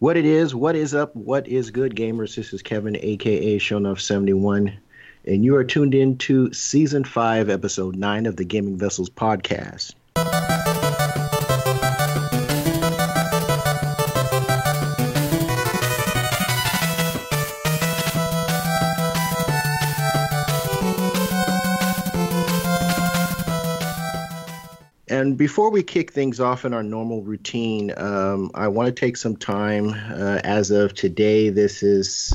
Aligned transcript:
What 0.00 0.16
it 0.16 0.24
is, 0.24 0.54
what 0.54 0.76
is 0.76 0.94
up, 0.94 1.14
what 1.14 1.46
is 1.46 1.70
good, 1.70 1.94
gamers? 1.94 2.34
This 2.34 2.54
is 2.54 2.62
Kevin, 2.62 2.96
aka 2.96 3.58
Shownuff71, 3.58 4.72
and 5.26 5.44
you 5.44 5.54
are 5.56 5.62
tuned 5.62 5.94
in 5.94 6.16
to 6.16 6.50
Season 6.54 7.04
5, 7.04 7.50
Episode 7.50 7.96
9 7.96 8.24
of 8.24 8.36
the 8.36 8.46
Gaming 8.46 8.78
Vessels 8.78 9.10
Podcast. 9.10 9.92
Before 25.40 25.70
we 25.70 25.82
kick 25.82 26.12
things 26.12 26.38
off 26.38 26.66
in 26.66 26.74
our 26.74 26.82
normal 26.82 27.22
routine, 27.22 27.94
um, 27.96 28.50
I 28.54 28.68
want 28.68 28.88
to 28.88 28.92
take 28.92 29.16
some 29.16 29.36
time. 29.36 29.88
Uh, 29.88 30.38
as 30.44 30.70
of 30.70 30.92
today, 30.92 31.48
this 31.48 31.82
is 31.82 32.34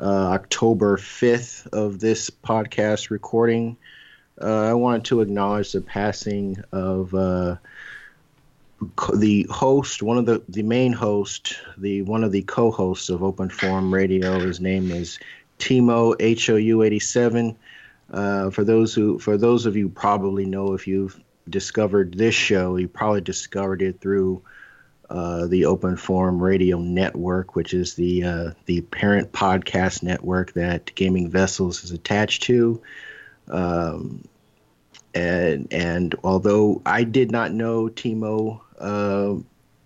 uh, 0.00 0.28
October 0.28 0.96
5th 0.96 1.66
of 1.72 1.98
this 1.98 2.30
podcast 2.30 3.10
recording. 3.10 3.76
Uh, 4.40 4.62
I 4.62 4.74
wanted 4.74 5.06
to 5.06 5.22
acknowledge 5.22 5.72
the 5.72 5.80
passing 5.80 6.62
of 6.70 7.12
uh, 7.16 7.56
the 9.12 9.48
host, 9.50 10.04
one 10.04 10.16
of 10.16 10.26
the, 10.26 10.40
the 10.48 10.62
main 10.62 10.92
host, 10.92 11.58
the 11.76 12.02
one 12.02 12.22
of 12.22 12.30
the 12.30 12.42
co-hosts 12.42 13.08
of 13.08 13.24
Open 13.24 13.48
Forum 13.48 13.92
Radio. 13.92 14.38
His 14.38 14.60
name 14.60 14.92
is 14.92 15.18
Timo 15.58 16.14
HOU 16.20 16.82
87. 16.84 17.58
Uh, 18.08 18.50
for 18.50 18.62
those 18.62 18.94
who, 18.94 19.18
for 19.18 19.36
those 19.36 19.66
of 19.66 19.74
you 19.74 19.88
probably 19.88 20.46
know 20.46 20.74
if 20.74 20.86
you've 20.86 21.20
discovered 21.48 22.14
this 22.14 22.34
show, 22.34 22.76
you 22.76 22.88
probably 22.88 23.20
discovered 23.20 23.82
it 23.82 24.00
through 24.00 24.42
uh, 25.08 25.46
the 25.46 25.66
Open 25.66 25.96
Forum 25.96 26.42
Radio 26.42 26.78
Network, 26.78 27.54
which 27.54 27.72
is 27.74 27.94
the 27.94 28.24
uh, 28.24 28.50
the 28.66 28.80
parent 28.80 29.32
podcast 29.32 30.02
network 30.02 30.52
that 30.54 30.94
Gaming 30.94 31.30
Vessels 31.30 31.84
is 31.84 31.92
attached 31.92 32.42
to. 32.44 32.82
Um, 33.48 34.24
and 35.14 35.68
and 35.70 36.14
although 36.24 36.82
I 36.84 37.04
did 37.04 37.30
not 37.30 37.52
know 37.52 37.88
Timo, 37.88 38.60
uh, 38.80 39.36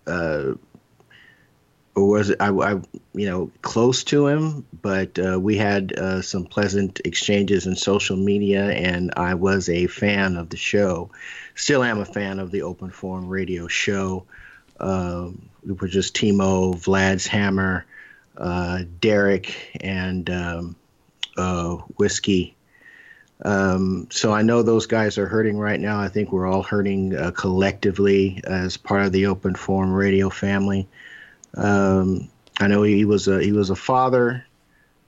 uh 0.09 0.55
or 1.93 2.07
was 2.07 2.33
I, 2.39 2.49
I, 2.49 2.71
you 3.13 3.29
know, 3.29 3.51
close 3.61 4.03
to 4.05 4.27
him, 4.27 4.65
but 4.81 5.19
uh, 5.19 5.39
we 5.39 5.57
had 5.57 5.93
uh, 5.93 6.21
some 6.21 6.45
pleasant 6.45 7.01
exchanges 7.05 7.67
in 7.67 7.75
social 7.75 8.17
media, 8.17 8.71
and 8.71 9.13
I 9.17 9.35
was 9.35 9.69
a 9.69 9.87
fan 9.87 10.37
of 10.37 10.49
the 10.49 10.57
show 10.57 11.11
still 11.61 11.83
am 11.83 11.99
a 11.99 12.05
fan 12.05 12.39
of 12.39 12.49
the 12.49 12.63
Open 12.63 12.89
Forum 12.89 13.27
radio 13.27 13.67
show. 13.67 14.25
We 14.79 15.73
were 15.73 15.87
just 15.87 16.15
Timo, 16.15 16.75
Vlad's 16.75 17.27
Hammer, 17.27 17.85
uh, 18.35 18.83
Derek, 18.99 19.77
and 19.79 20.27
um, 20.29 20.75
uh, 21.37 21.75
Whiskey. 21.97 22.55
Um, 23.43 24.07
so 24.11 24.33
I 24.33 24.41
know 24.41 24.63
those 24.63 24.87
guys 24.87 25.17
are 25.17 25.27
hurting 25.27 25.57
right 25.57 25.79
now. 25.79 25.99
I 25.99 26.09
think 26.09 26.31
we're 26.31 26.47
all 26.47 26.63
hurting 26.63 27.15
uh, 27.15 27.31
collectively 27.31 28.41
as 28.43 28.77
part 28.77 29.05
of 29.05 29.11
the 29.11 29.27
Open 29.27 29.55
Forum 29.55 29.93
radio 29.93 30.29
family. 30.29 30.87
Um, 31.55 32.29
I 32.59 32.67
know 32.67 32.83
he 32.83 33.05
was 33.05 33.27
a 33.27 33.41
he 33.41 33.51
was 33.51 33.69
a 33.69 33.75
father, 33.75 34.45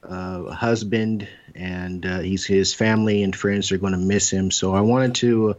uh, 0.08 0.44
a 0.48 0.54
husband, 0.54 1.28
and 1.56 2.06
uh, 2.06 2.20
he's 2.20 2.46
his 2.46 2.74
family 2.74 3.24
and 3.24 3.36
friends 3.36 3.72
are 3.72 3.78
going 3.78 3.94
to 3.94 4.00
miss 4.00 4.32
him. 4.32 4.52
So 4.52 4.74
I 4.74 4.82
wanted 4.82 5.16
to 5.16 5.56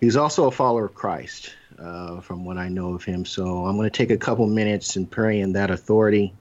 he's 0.00 0.16
also 0.16 0.46
a 0.46 0.50
follower 0.50 0.86
of 0.86 0.94
Christ, 0.94 1.54
uh, 1.78 2.20
from 2.20 2.44
what 2.44 2.58
I 2.58 2.68
know 2.68 2.94
of 2.94 3.04
him. 3.04 3.24
So 3.24 3.66
I'm 3.66 3.76
going 3.76 3.90
to 3.90 3.96
take 3.96 4.10
a 4.10 4.16
couple 4.16 4.46
minutes 4.46 4.96
and 4.96 5.10
pray 5.10 5.40
in 5.40 5.52
that 5.52 5.70
authority 5.70 6.34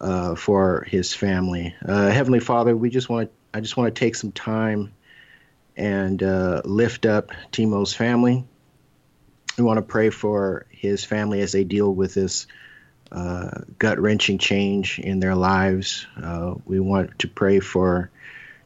uh, 0.00 0.34
for 0.34 0.86
his 0.88 1.12
family. 1.12 1.74
Uh, 1.84 2.10
Heavenly 2.10 2.40
Father, 2.40 2.76
we 2.76 2.90
just 2.90 3.08
want 3.08 3.30
I 3.52 3.60
just 3.60 3.76
want 3.76 3.94
to 3.94 3.98
take 3.98 4.14
some 4.14 4.32
time 4.32 4.92
and 5.76 6.22
uh, 6.22 6.62
lift 6.64 7.04
up 7.04 7.32
Timo's 7.50 7.92
family. 7.92 8.44
We 9.58 9.64
want 9.64 9.78
to 9.78 9.82
pray 9.82 10.10
for 10.10 10.66
his 10.70 11.04
family 11.04 11.40
as 11.40 11.52
they 11.52 11.64
deal 11.64 11.92
with 11.92 12.14
this 12.14 12.46
uh, 13.10 13.62
gut 13.78 13.98
wrenching 13.98 14.38
change 14.38 15.00
in 15.00 15.18
their 15.18 15.34
lives. 15.34 16.06
Uh, 16.16 16.54
we 16.64 16.78
want 16.78 17.18
to 17.20 17.28
pray 17.28 17.58
for 17.58 18.10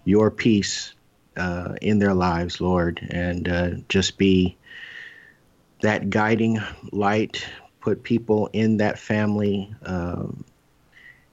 your 0.04 0.30
peace 0.30 0.92
uh, 1.36 1.74
in 1.80 1.98
their 1.98 2.14
lives, 2.14 2.60
Lord, 2.60 3.06
and 3.10 3.48
uh, 3.48 3.70
just 3.88 4.18
be 4.18 4.56
that 5.82 6.10
guiding 6.10 6.60
light. 6.92 7.46
Put 7.80 8.02
people 8.02 8.48
in 8.52 8.78
that 8.78 8.98
family, 8.98 9.74
um, 9.84 10.44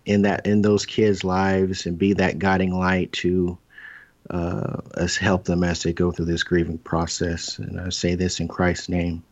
in 0.05 0.23
that 0.23 0.45
in 0.47 0.61
those 0.61 0.85
kids' 0.85 1.23
lives, 1.23 1.85
and 1.85 1.97
be 1.97 2.13
that 2.13 2.39
guiding 2.39 2.77
light 2.77 3.11
to 3.13 3.57
uh, 4.29 4.81
us 4.95 5.15
help 5.15 5.45
them 5.45 5.63
as 5.63 5.83
they 5.83 5.93
go 5.93 6.11
through 6.11 6.25
this 6.25 6.43
grieving 6.43 6.77
process. 6.79 7.57
And 7.59 7.79
I 7.79 7.89
say 7.89 8.15
this 8.15 8.39
in 8.39 8.47
Christ's 8.47 8.89
name, 8.89 9.23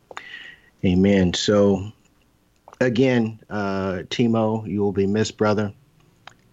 Amen. 0.85 1.33
So, 1.33 1.91
again, 2.79 3.39
uh, 3.49 4.03
Timo, 4.09 4.65
you 4.65 4.81
will 4.81 4.93
be 4.93 5.07
missed, 5.07 5.37
brother 5.37 5.73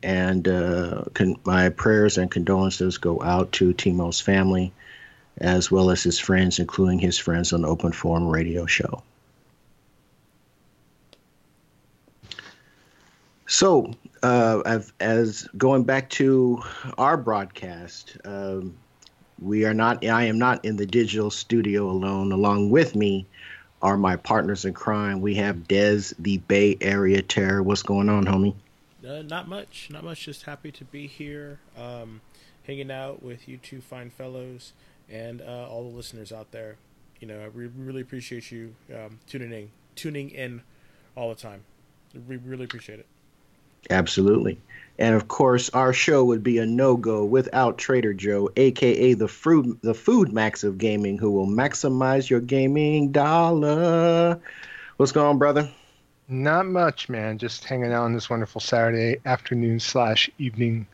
and 0.06 0.47
uh, 0.47 1.03
con- 1.15 1.37
my 1.44 1.69
prayers 1.69 2.17
and 2.17 2.31
condolences 2.31 2.97
go 2.97 3.21
out 3.22 3.50
to 3.50 3.72
Timo's 3.72 4.21
family, 4.21 4.72
as 5.39 5.69
well 5.69 5.91
as 5.91 6.05
his 6.05 6.17
friends, 6.17 6.61
including 6.61 7.00
his 7.00 7.19
friends 7.19 7.53
on 7.53 7.62
the 7.62 7.69
Open 7.69 7.91
Forum 7.91 8.28
radio 8.28 8.66
show. 8.66 9.03
So, 13.49 13.95
uh, 14.22 14.81
as, 15.00 15.49
going 15.56 15.83
back 15.83 16.09
to 16.11 16.62
our 16.99 17.16
broadcast, 17.16 18.16
um, 18.25 18.77
we 19.43 19.65
are 19.65 19.75
not. 19.75 20.05
I 20.06 20.22
am 20.25 20.39
not 20.39 20.65
in 20.65 20.77
the 20.77 20.87
digital 20.87 21.33
studio 21.33 21.91
alone. 21.91 22.31
Along 22.31 22.71
with 22.71 22.95
me 22.95 23.27
are 23.83 23.97
my 23.97 24.15
partners 24.15 24.65
in 24.65 24.72
crime. 24.72 25.21
We 25.21 25.34
have 25.34 25.56
Dez, 25.69 26.15
the 26.21 26.39
Bay 26.39 26.78
Area 26.81 27.22
Terror. 27.22 27.61
What's 27.61 27.83
going 27.83 28.09
on, 28.09 28.25
homie? 28.25 28.55
Uh, 29.06 29.22
not 29.22 29.49
much, 29.49 29.89
not 29.91 30.03
much. 30.03 30.25
Just 30.25 30.43
happy 30.43 30.72
to 30.72 30.84
be 30.84 31.06
here, 31.06 31.61
um, 31.78 32.21
hanging 32.67 32.91
out 32.91 33.22
with 33.22 33.49
you 33.49 33.56
two 33.59 33.81
fine 33.81 34.11
fellows 34.11 34.72
and 35.09 35.41
uh, 35.41 35.69
all 35.69 35.89
the 35.89 35.97
listeners 35.97 36.33
out 36.33 36.50
there. 36.50 36.77
You 37.21 37.28
know, 37.28 37.50
we 37.55 37.66
really 37.66 38.03
appreciate 38.03 38.50
you 38.50 38.75
um, 38.93 39.19
tuning 39.27 39.53
in, 39.53 39.71
tuning 39.95 40.31
in 40.31 40.62
all 41.15 41.28
the 41.28 41.34
time. 41.34 41.62
We 42.28 42.37
really 42.37 42.65
appreciate 42.65 42.99
it. 42.99 43.06
Absolutely. 43.91 44.59
And 44.99 45.15
of 45.15 45.28
course, 45.28 45.71
our 45.71 45.93
show 45.93 46.25
would 46.25 46.43
be 46.43 46.59
a 46.59 46.66
no 46.66 46.97
go 46.97 47.25
without 47.25 47.78
Trader 47.78 48.12
Joe, 48.12 48.50
aka 48.56 49.15
the 49.15 49.28
fruit, 49.28 49.78
the 49.83 49.95
food 49.95 50.33
max 50.33 50.65
of 50.65 50.78
gaming, 50.78 51.19
who 51.19 51.31
will 51.31 51.47
maximize 51.47 52.28
your 52.28 52.41
gaming 52.41 53.12
dollar. 53.12 54.41
What's 54.97 55.12
going 55.12 55.27
on, 55.27 55.39
brother? 55.39 55.71
Not 56.28 56.66
much, 56.66 57.09
man. 57.09 57.38
Just 57.38 57.64
hanging 57.64 57.92
out 57.92 58.04
on 58.04 58.12
this 58.12 58.28
wonderful 58.28 58.60
Saturday 58.60 59.20
afternoon 59.25 59.78
slash 59.78 60.28
evening 60.38 60.87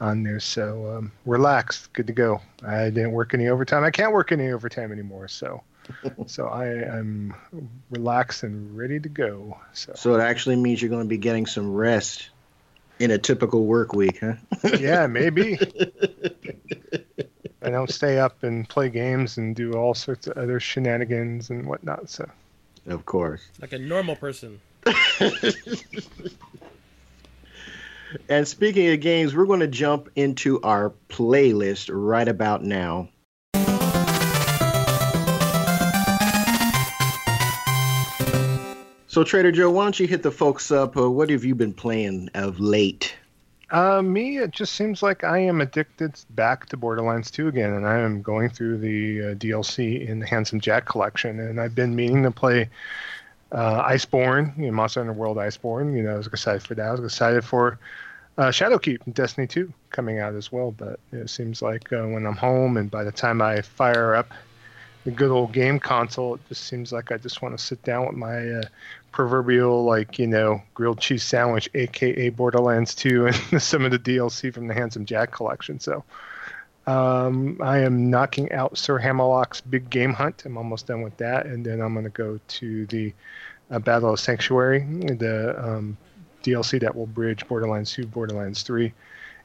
on 0.00 0.22
there. 0.22 0.40
So 0.40 0.96
um, 0.96 1.12
relaxed, 1.24 1.92
good 1.92 2.06
to 2.06 2.12
go. 2.12 2.40
I 2.64 2.90
didn't 2.90 3.12
work 3.12 3.34
any 3.34 3.48
overtime. 3.48 3.82
I 3.82 3.90
can't 3.90 4.12
work 4.12 4.30
any 4.30 4.52
overtime 4.52 4.92
anymore. 4.92 5.26
So, 5.26 5.62
so 6.26 6.46
I 6.46 6.66
am 6.66 7.34
relaxed 7.90 8.44
and 8.44 8.76
ready 8.76 9.00
to 9.00 9.08
go. 9.08 9.58
So, 9.72 9.92
so 9.96 10.14
it 10.14 10.20
actually 10.20 10.56
means 10.56 10.80
you're 10.80 10.90
going 10.90 11.04
to 11.04 11.08
be 11.08 11.18
getting 11.18 11.46
some 11.46 11.74
rest 11.74 12.30
in 12.98 13.10
a 13.10 13.18
typical 13.18 13.66
work 13.66 13.94
week, 13.94 14.20
huh? 14.20 14.34
yeah, 14.78 15.08
maybe. 15.08 15.58
I 17.62 17.70
don't 17.70 17.90
stay 17.90 18.18
up 18.20 18.44
and 18.44 18.68
play 18.68 18.90
games 18.90 19.38
and 19.38 19.56
do 19.56 19.72
all 19.72 19.92
sorts 19.92 20.28
of 20.28 20.38
other 20.38 20.60
shenanigans 20.60 21.50
and 21.50 21.66
whatnot. 21.66 22.08
So. 22.10 22.30
Of 22.86 23.04
course. 23.04 23.42
Like 23.60 23.72
a 23.72 23.78
normal 23.78 24.16
person. 24.16 24.60
and 28.28 28.46
speaking 28.46 28.92
of 28.92 29.00
games, 29.00 29.34
we're 29.34 29.46
going 29.46 29.60
to 29.60 29.66
jump 29.66 30.10
into 30.14 30.60
our 30.62 30.92
playlist 31.08 31.90
right 31.92 32.28
about 32.28 32.62
now. 32.62 33.08
So, 39.08 39.24
Trader 39.24 39.50
Joe, 39.50 39.70
why 39.70 39.84
don't 39.84 39.98
you 39.98 40.06
hit 40.06 40.22
the 40.22 40.30
folks 40.30 40.70
up? 40.70 40.94
Uh, 40.96 41.10
what 41.10 41.30
have 41.30 41.42
you 41.42 41.54
been 41.54 41.72
playing 41.72 42.28
of 42.34 42.60
late? 42.60 43.16
Uh, 43.70 44.00
me, 44.00 44.38
it 44.38 44.52
just 44.52 44.74
seems 44.74 45.02
like 45.02 45.24
I 45.24 45.38
am 45.38 45.60
addicted 45.60 46.14
back 46.30 46.66
to 46.66 46.76
Borderlands 46.76 47.32
2 47.32 47.48
again, 47.48 47.72
and 47.72 47.86
I 47.86 47.98
am 47.98 48.22
going 48.22 48.48
through 48.48 48.78
the 48.78 49.22
uh, 49.22 49.34
DLC 49.34 50.06
in 50.06 50.20
the 50.20 50.26
Handsome 50.26 50.60
Jack 50.60 50.86
collection, 50.86 51.40
and 51.40 51.60
I've 51.60 51.74
been 51.74 51.96
meaning 51.96 52.22
to 52.22 52.30
play 52.30 52.68
uh, 53.50 53.82
Iceborne, 53.82 54.56
you 54.56 54.66
know, 54.66 54.72
Monster 54.72 55.00
Hunter 55.00 55.14
World 55.14 55.36
Iceborne. 55.38 55.96
You 55.96 56.04
know, 56.04 56.14
I 56.14 56.16
was 56.16 56.28
excited 56.28 56.62
for 56.62 56.76
that. 56.76 56.86
I 56.86 56.92
was 56.92 57.00
excited 57.00 57.44
for 57.44 57.80
uh, 58.38 58.48
Shadowkeep 58.48 59.12
Destiny 59.14 59.48
2 59.48 59.72
coming 59.90 60.20
out 60.20 60.34
as 60.34 60.52
well, 60.52 60.70
but 60.70 61.00
it 61.10 61.28
seems 61.28 61.60
like 61.60 61.92
uh, 61.92 62.06
when 62.06 62.24
I'm 62.24 62.36
home 62.36 62.76
and 62.76 62.88
by 62.88 63.02
the 63.02 63.12
time 63.12 63.42
I 63.42 63.62
fire 63.62 64.14
up 64.14 64.30
the 65.04 65.10
good 65.10 65.30
old 65.30 65.52
game 65.52 65.80
console, 65.80 66.34
it 66.36 66.40
just 66.48 66.64
seems 66.64 66.92
like 66.92 67.10
I 67.10 67.16
just 67.16 67.42
want 67.42 67.58
to 67.58 67.64
sit 67.64 67.82
down 67.82 68.06
with 68.06 68.16
my 68.16 68.48
uh, 68.48 68.62
proverbial 69.16 69.82
like 69.82 70.18
you 70.18 70.26
know 70.26 70.60
grilled 70.74 71.00
cheese 71.00 71.22
sandwich, 71.22 71.70
aka 71.72 72.28
Borderlands 72.28 72.94
2, 72.94 73.28
and 73.28 73.62
some 73.62 73.82
of 73.86 73.90
the 73.90 73.98
DLC 73.98 74.52
from 74.52 74.66
the 74.66 74.74
Handsome 74.74 75.06
Jack 75.06 75.32
collection. 75.32 75.80
So 75.80 76.04
um, 76.86 77.58
I 77.62 77.78
am 77.78 78.10
knocking 78.10 78.52
out 78.52 78.76
Sir 78.76 78.98
Hammerlock's 78.98 79.62
Big 79.62 79.88
Game 79.88 80.12
Hunt. 80.12 80.44
I'm 80.44 80.58
almost 80.58 80.86
done 80.86 81.00
with 81.00 81.16
that, 81.16 81.46
and 81.46 81.64
then 81.64 81.80
I'm 81.80 81.94
going 81.94 82.04
to 82.04 82.10
go 82.10 82.38
to 82.46 82.86
the 82.86 83.14
uh, 83.70 83.78
Battle 83.78 84.12
of 84.12 84.20
Sanctuary, 84.20 84.80
the 84.80 85.56
um, 85.58 85.96
DLC 86.42 86.78
that 86.80 86.94
will 86.94 87.06
bridge 87.06 87.48
Borderlands 87.48 87.92
2, 87.94 88.06
Borderlands 88.06 88.64
3 88.64 88.92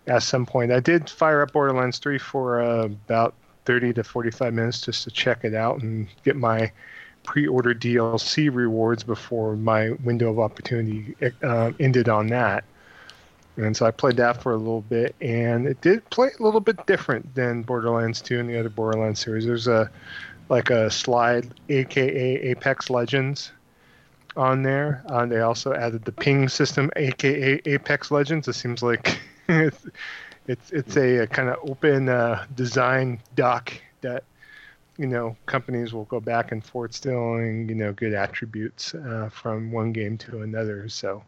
at 0.08 0.22
some 0.22 0.46
point. 0.46 0.74
I 0.74 0.82
did 0.82 1.10
fire 1.10 1.44
up 1.44 1.54
Borderlands 1.54 1.98
3 2.00 2.18
for 2.18 2.62
uh, 2.62 2.84
about 2.84 3.36
30 3.64 3.94
to 3.94 4.04
45 4.04 4.54
minutes 4.54 4.82
just 4.82 5.06
to 5.06 5.12
check 5.12 5.46
it 5.46 5.54
out 5.54 5.82
and 5.82 6.10
get 6.26 6.36
my 6.36 6.74
pre-order 7.24 7.74
DLC 7.74 8.54
rewards 8.54 9.04
before 9.04 9.56
my 9.56 9.92
window 10.04 10.30
of 10.30 10.40
opportunity 10.40 11.16
uh, 11.44 11.72
ended 11.80 12.10
on 12.10 12.28
that. 12.28 12.64
And 13.58 13.76
so 13.76 13.86
I 13.86 13.92
played 13.92 14.18
that 14.18 14.42
for 14.42 14.54
a 14.54 14.58
little 14.58 14.82
bit, 14.82 15.14
and 15.22 15.68
it 15.68 15.82
did 15.82 16.10
play 16.10 16.30
a 16.40 16.44
little 16.44 16.62
bit 16.62 16.86
different 16.88 17.36
than 17.36 17.64
Borderlands 17.64 18.22
2 18.22 18.40
and 18.40 18.50
the 18.50 18.60
other 18.60 18.70
Borderlands 18.70 19.20
series. 19.20 19.46
There's 19.46 19.68
a 19.68 19.90
like 20.50 20.70
a 20.70 20.90
slide, 20.92 21.54
aka 21.70 22.36
Apex 22.42 22.90
Legends, 22.90 23.52
on 24.36 24.64
there. 24.64 25.04
Uh, 25.08 25.26
they 25.26 25.42
also 25.42 25.74
added 25.74 26.04
the 26.06 26.12
ping 26.12 26.50
system, 26.50 26.92
aka 26.96 27.62
Apex 27.66 28.12
Legends. 28.12 28.48
It 28.48 28.54
seems 28.54 28.82
like 28.82 29.20
it's 29.50 29.86
it's, 30.48 30.72
it's 30.72 30.98
a, 30.98 31.18
a 31.20 31.28
kind 31.28 31.50
of 31.50 31.58
open 31.70 32.10
uh, 32.10 32.46
design 32.56 33.20
doc 33.36 33.74
that 34.02 34.24
you 35.02 35.08
know 35.08 35.36
companies 35.48 35.94
will 35.94 36.06
go 36.06 36.20
back 36.20 36.52
and 36.52 36.64
forth 36.64 36.94
stealing 36.94 37.68
you 37.68 37.76
know 37.76 37.92
good 37.92 38.14
attributes 38.14 38.94
uh, 38.94 39.30
from 39.34 39.72
one 39.72 39.92
game 39.92 40.18
to 40.20 40.44
another. 40.44 40.88
So 40.88 41.24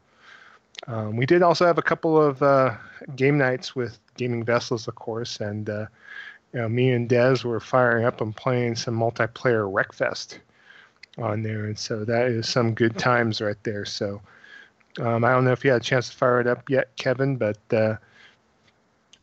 um, 0.87 1.17
we 1.17 1.25
did 1.25 1.41
also 1.41 1.65
have 1.65 1.79
a 1.79 1.83
couple 1.83 2.21
of 2.21 2.41
uh, 2.43 2.75
game 3.15 3.37
nights 3.37 3.75
with 3.75 3.99
gaming 4.15 4.43
vessels, 4.43 4.87
of 4.87 4.95
course, 4.95 5.39
and 5.39 5.69
uh, 5.69 5.87
you 6.53 6.61
know, 6.61 6.69
me 6.69 6.91
and 6.91 7.09
Dez 7.09 7.43
were 7.43 7.59
firing 7.59 8.05
up 8.05 8.21
and 8.21 8.35
playing 8.35 8.75
some 8.75 8.95
multiplayer 8.95 9.71
Wreckfest 9.71 10.39
on 11.17 11.41
there, 11.41 11.65
and 11.65 11.77
so 11.77 12.05
that 12.05 12.27
is 12.27 12.47
some 12.47 12.73
good 12.75 12.97
times 12.97 13.41
right 13.41 13.61
there. 13.63 13.85
So 13.85 14.21
um, 14.99 15.23
I 15.25 15.31
don't 15.31 15.45
know 15.45 15.51
if 15.51 15.63
you 15.65 15.71
had 15.71 15.81
a 15.81 15.83
chance 15.83 16.09
to 16.09 16.15
fire 16.15 16.39
it 16.41 16.47
up 16.47 16.69
yet, 16.69 16.95
Kevin, 16.97 17.37
but 17.37 17.57
uh, 17.71 17.95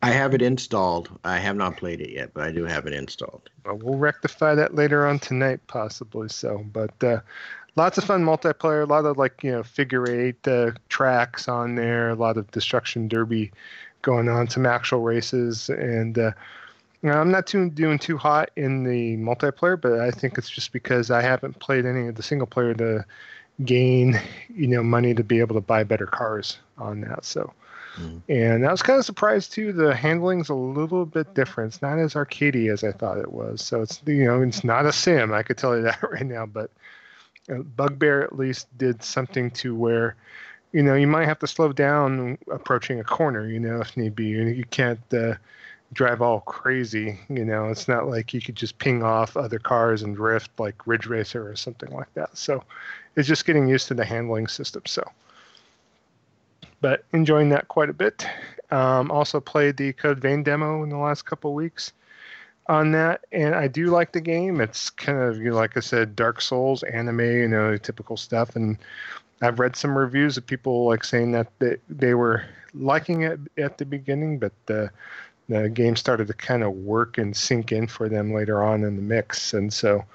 I 0.03 0.09
have 0.09 0.33
it 0.33 0.41
installed. 0.41 1.09
I 1.23 1.37
have 1.37 1.55
not 1.55 1.77
played 1.77 2.01
it 2.01 2.09
yet, 2.09 2.33
but 2.33 2.43
I 2.43 2.51
do 2.51 2.63
have 2.65 2.87
it 2.87 2.93
installed. 2.93 3.49
Well, 3.65 3.77
we'll 3.77 3.99
rectify 3.99 4.55
that 4.55 4.73
later 4.73 5.05
on 5.05 5.19
tonight, 5.19 5.59
possibly 5.67 6.27
so. 6.29 6.65
But 6.73 7.03
uh, 7.03 7.19
lots 7.75 7.97
of 7.97 8.03
fun 8.05 8.23
multiplayer. 8.23 8.83
A 8.83 8.85
lot 8.85 9.05
of 9.05 9.17
like 9.17 9.43
you 9.43 9.51
know 9.51 9.63
figure 9.63 10.09
eight 10.09 10.47
uh, 10.47 10.71
tracks 10.89 11.47
on 11.47 11.75
there. 11.75 12.09
A 12.09 12.15
lot 12.15 12.37
of 12.37 12.49
destruction 12.51 13.07
derby 13.07 13.51
going 14.01 14.27
on. 14.27 14.49
Some 14.49 14.65
actual 14.65 15.01
races, 15.01 15.69
and 15.69 16.17
uh, 16.17 16.31
I'm 17.03 17.31
not 17.31 17.45
too 17.45 17.69
doing 17.69 17.99
too 17.99 18.17
hot 18.17 18.49
in 18.55 18.83
the 18.83 19.17
multiplayer, 19.17 19.79
but 19.79 19.99
I 19.99 20.09
think 20.09 20.37
it's 20.37 20.49
just 20.49 20.71
because 20.73 21.11
I 21.11 21.21
haven't 21.21 21.59
played 21.59 21.85
any 21.85 22.07
of 22.07 22.15
the 22.15 22.23
single 22.23 22.47
player 22.47 22.73
to 22.75 23.05
gain 23.65 24.19
you 24.49 24.67
know 24.67 24.81
money 24.81 25.13
to 25.13 25.23
be 25.23 25.39
able 25.39 25.53
to 25.53 25.61
buy 25.61 25.83
better 25.83 26.07
cars 26.07 26.57
on 26.79 27.01
that. 27.01 27.23
So 27.23 27.53
Mm. 27.97 28.21
And 28.29 28.67
I 28.67 28.71
was 28.71 28.81
kind 28.81 28.99
of 28.99 29.05
surprised 29.05 29.53
too. 29.53 29.73
The 29.73 29.93
handling's 29.93 30.49
a 30.49 30.55
little 30.55 31.05
bit 31.05 31.33
different. 31.33 31.73
It's 31.73 31.81
not 31.81 31.99
as 31.99 32.13
arcadey 32.13 32.71
as 32.71 32.83
I 32.83 32.91
thought 32.91 33.17
it 33.17 33.31
was. 33.31 33.61
So 33.61 33.81
it's 33.81 34.01
you 34.05 34.25
know 34.25 34.41
it's 34.41 34.63
not 34.63 34.85
a 34.85 34.93
sim. 34.93 35.33
I 35.33 35.43
could 35.43 35.57
tell 35.57 35.75
you 35.75 35.83
that 35.83 36.01
right 36.03 36.25
now. 36.25 36.45
But 36.45 36.71
Bugbear 37.47 38.23
at 38.23 38.37
least 38.37 38.67
did 38.77 39.03
something 39.03 39.51
to 39.51 39.75
where 39.75 40.15
you 40.71 40.83
know 40.83 40.95
you 40.95 41.07
might 41.07 41.27
have 41.27 41.39
to 41.39 41.47
slow 41.47 41.73
down 41.73 42.37
approaching 42.51 42.99
a 42.99 43.03
corner. 43.03 43.47
You 43.47 43.59
know 43.59 43.81
if 43.81 43.95
need 43.97 44.15
be. 44.15 44.27
You 44.27 44.65
can't. 44.69 44.99
Uh, 45.13 45.35
drive 45.93 46.21
all 46.21 46.41
crazy. 46.41 47.19
You 47.29 47.45
know, 47.45 47.67
it's 47.67 47.87
not 47.87 48.07
like 48.07 48.33
you 48.33 48.41
could 48.41 48.55
just 48.55 48.77
ping 48.77 49.03
off 49.03 49.35
other 49.35 49.59
cars 49.59 50.01
and 50.01 50.15
drift 50.15 50.51
like 50.59 50.87
Ridge 50.87 51.05
Racer 51.05 51.47
or 51.47 51.55
something 51.55 51.91
like 51.91 52.13
that. 52.13 52.37
So 52.37 52.63
it's 53.15 53.27
just 53.27 53.45
getting 53.45 53.67
used 53.67 53.87
to 53.89 53.93
the 53.93 54.05
handling 54.05 54.47
system. 54.47 54.83
So 54.85 55.03
but 56.81 57.05
enjoying 57.13 57.49
that 57.49 57.67
quite 57.67 57.89
a 57.89 57.93
bit. 57.93 58.25
Um, 58.71 59.11
also 59.11 59.39
played 59.39 59.77
the 59.77 59.93
Code 59.93 60.19
Vein 60.19 60.43
demo 60.43 60.83
in 60.83 60.89
the 60.89 60.97
last 60.97 61.23
couple 61.23 61.53
weeks 61.53 61.93
on 62.67 62.91
that, 62.93 63.25
and 63.31 63.53
I 63.53 63.67
do 63.67 63.87
like 63.87 64.13
the 64.13 64.21
game. 64.21 64.61
It's 64.61 64.89
kind 64.89 65.19
of 65.19 65.37
you 65.37 65.51
know, 65.51 65.55
like 65.55 65.77
I 65.77 65.81
said, 65.81 66.15
Dark 66.15 66.41
Souls 66.41 66.83
anime, 66.83 67.19
you 67.19 67.47
know, 67.47 67.77
typical 67.77 68.17
stuff. 68.17 68.55
And 68.55 68.77
I've 69.41 69.59
read 69.59 69.75
some 69.75 69.97
reviews 69.97 70.37
of 70.37 70.45
people 70.45 70.85
like 70.85 71.03
saying 71.03 71.31
that 71.33 71.47
they, 71.59 71.77
they 71.89 72.13
were 72.13 72.45
liking 72.73 73.23
it 73.23 73.39
at 73.57 73.77
the 73.77 73.85
beginning, 73.85 74.39
but 74.39 74.53
the 74.65 74.89
the 75.49 75.67
game 75.69 75.97
started 75.97 76.27
to 76.27 76.33
kind 76.33 76.63
of 76.63 76.71
work 76.71 77.17
and 77.17 77.35
sink 77.35 77.73
in 77.73 77.87
for 77.87 78.07
them 78.07 78.33
later 78.33 78.63
on 78.63 78.83
in 78.83 78.95
the 78.95 79.01
mix, 79.01 79.53
and 79.53 79.73
so 79.73 80.05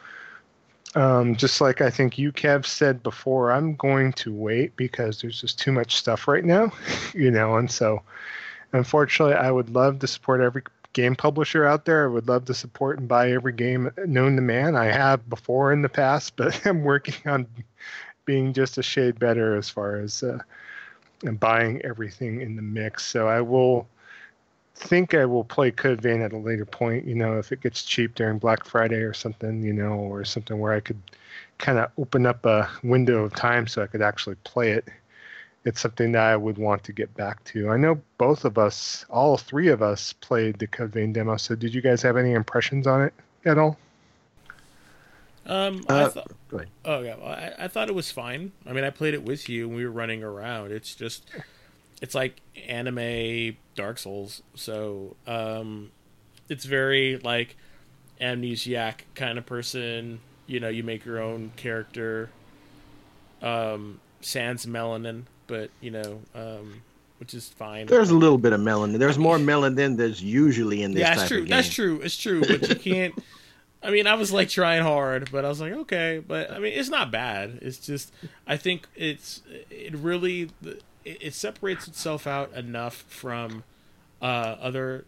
um, 0.97 1.37
just 1.37 1.61
like 1.61 1.83
I 1.83 1.91
think 1.91 2.19
you, 2.19 2.33
Kev, 2.33 2.67
said 2.67 3.03
before, 3.05 3.53
I'm 3.53 3.77
going 3.77 4.15
to 4.15 4.35
wait 4.35 4.77
because 4.77 5.21
there's 5.21 5.41
just 5.41 5.59
too 5.61 5.73
much 5.73 5.97
stuff 5.97 6.29
right 6.29 6.45
now, 6.45 6.73
you 7.15 7.31
know, 7.31 7.57
and 7.57 7.71
so 7.71 8.03
unfortunately, 8.73 9.37
I 9.37 9.51
would 9.53 9.71
love 9.71 10.01
to 10.01 10.09
support 10.09 10.41
every 10.43 10.63
game 10.95 11.17
publisher 11.17 11.67
out 11.67 11.87
there. 11.87 12.07
I 12.07 12.09
would 12.13 12.29
love 12.29 12.47
to 12.47 12.55
support 12.55 12.99
and 13.01 13.09
buy 13.09 13.33
every 13.33 13.53
game 13.55 13.91
known 14.07 14.37
to 14.37 14.43
man. 14.43 14.77
I 14.77 14.87
have 14.87 15.29
before 15.31 15.73
in 15.73 15.83
the 15.83 15.91
past, 15.91 16.37
but 16.37 16.67
I'm 16.67 16.85
working 16.85 17.31
on 17.31 17.49
being 18.27 18.55
just 18.55 18.79
a 18.79 18.85
shade 18.85 19.19
better 19.21 19.57
as 19.57 19.71
far 19.71 19.97
as 19.99 20.23
uh, 20.25 20.39
buying 21.41 21.83
everything 21.85 22.41
in 22.41 22.57
the 22.57 22.63
mix. 22.63 23.07
So 23.07 23.29
I 23.29 23.43
will 23.43 23.89
think 24.77 25.15
I 25.15 25.25
will 25.25 25.45
play 25.45 25.71
Code 25.71 26.01
Vein 26.01 26.21
at 26.23 26.33
a 26.33 26.39
later 26.39 26.67
point. 26.67 27.07
You 27.07 27.15
know, 27.15 27.39
if 27.39 27.51
it 27.51 27.61
gets 27.61 27.83
cheap 27.83 28.15
during 28.15 28.39
Black 28.39 28.65
Friday 28.65 28.97
or 28.97 29.15
something, 29.15 29.63
you 29.63 29.73
know, 29.73 29.93
or 29.93 30.25
something 30.25 30.59
where 30.59 30.73
I 30.73 30.81
could 30.81 31.01
kind 31.59 31.79
of 31.79 31.91
open 31.99 32.27
up 32.27 32.45
a 32.45 32.69
window 32.83 33.25
of 33.25 33.35
time 33.35 33.67
so 33.67 33.83
I 33.83 33.87
could 33.87 34.03
actually 34.03 34.37
play 34.45 34.73
it. 34.73 34.89
It's 35.65 35.81
something 35.81 36.13
that 36.13 36.23
I 36.23 36.37
would 36.37 36.59
want 36.59 36.85
to 36.85 36.93
get 36.93 37.13
back 37.15 37.43
to. 37.45 37.71
I 37.71 37.77
know 37.77 38.01
both 38.19 38.45
of 38.45 38.57
us, 38.57 39.05
all 39.11 39.37
three 39.37 39.69
of 39.69 39.83
us, 39.83 40.13
played 40.13 40.59
the 40.59 40.69
Code 40.69 40.93
Vein 40.93 41.13
demo. 41.13 41.37
So, 41.39 41.57
did 41.57 41.75
you 41.75 41.81
guys 41.81 42.03
have 42.03 42.17
any 42.17 42.33
impressions 42.33 42.87
on 42.87 43.03
it 43.03 43.15
at 43.45 43.59
all? 43.59 43.77
Um, 45.45 45.85
uh, 45.89 46.07
I 46.07 46.09
thought. 46.09 46.33
Oh 46.85 47.01
yeah, 47.01 47.17
I, 47.17 47.65
I 47.65 47.69
thought 47.69 47.89
it 47.89 47.95
was 47.95 48.13
fine. 48.13 48.53
I 48.67 48.73
mean, 48.73 48.85
I 48.85 48.91
played 48.91 49.15
it 49.15 49.25
with 49.25 49.49
you 49.49 49.67
and 49.67 49.77
we 49.77 49.85
were 49.85 49.91
running 49.91 50.23
around. 50.23 50.73
It's 50.73 50.95
just 50.95 51.29
it's 52.03 52.15
like 52.15 52.41
anime 52.69 53.57
Dark 53.77 53.99
Souls. 53.99 54.43
So 54.55 55.15
um, 55.27 55.93
it's 56.49 56.65
very 56.65 57.19
like 57.19 57.57
amnesiac 58.21 59.01
kind 59.15 59.39
of 59.39 59.47
person. 59.47 60.21
You 60.47 60.61
know, 60.61 60.69
you 60.69 60.83
make 60.83 61.05
your 61.05 61.21
own 61.21 61.53
character. 61.57 62.31
Um, 63.43 64.01
sans 64.21 64.67
melanin, 64.67 65.23
but 65.47 65.71
you 65.81 65.91
know, 65.91 66.21
um, 66.35 66.83
which 67.19 67.35
is 67.35 67.49
fine. 67.49 67.87
There's 67.87 68.11
a 68.11 68.17
little 68.17 68.39
bit 68.39 68.53
of 68.53 68.61
melanin. 68.61 68.99
There's 68.99 69.19
more 69.19 69.39
melanin 69.39 69.77
than 69.77 69.97
there's 69.97 70.23
usually 70.23 70.83
in 70.83 70.93
this. 70.93 71.01
Yeah, 71.01 71.15
that's 71.15 71.29
true. 71.29 71.45
That's 71.47 71.69
true. 71.69 72.01
It's 72.03 72.17
true, 72.17 72.41
but 72.41 72.69
you 72.69 72.75
can't. 72.75 73.15
I 73.83 73.91
mean, 73.91 74.07
I 74.07 74.15
was 74.15 74.33
like 74.33 74.49
trying 74.49 74.83
hard, 74.83 75.31
but 75.31 75.45
I 75.45 75.49
was 75.49 75.61
like, 75.61 75.73
okay, 75.73 76.21
but 76.27 76.51
I 76.51 76.59
mean, 76.59 76.73
it's 76.73 76.89
not 76.89 77.13
bad. 77.13 77.61
It's 77.63 77.79
just, 77.79 78.13
I 78.47 78.57
think 78.57 78.89
it's 78.97 79.43
it 79.71 79.95
really 79.95 80.51
it, 81.07 81.19
it 81.21 81.35
separates 81.35 81.87
itself 81.89 82.27
out 82.27 82.53
enough 82.53 83.05
from 83.09 83.65
uh, 84.21 84.57
other 84.61 85.05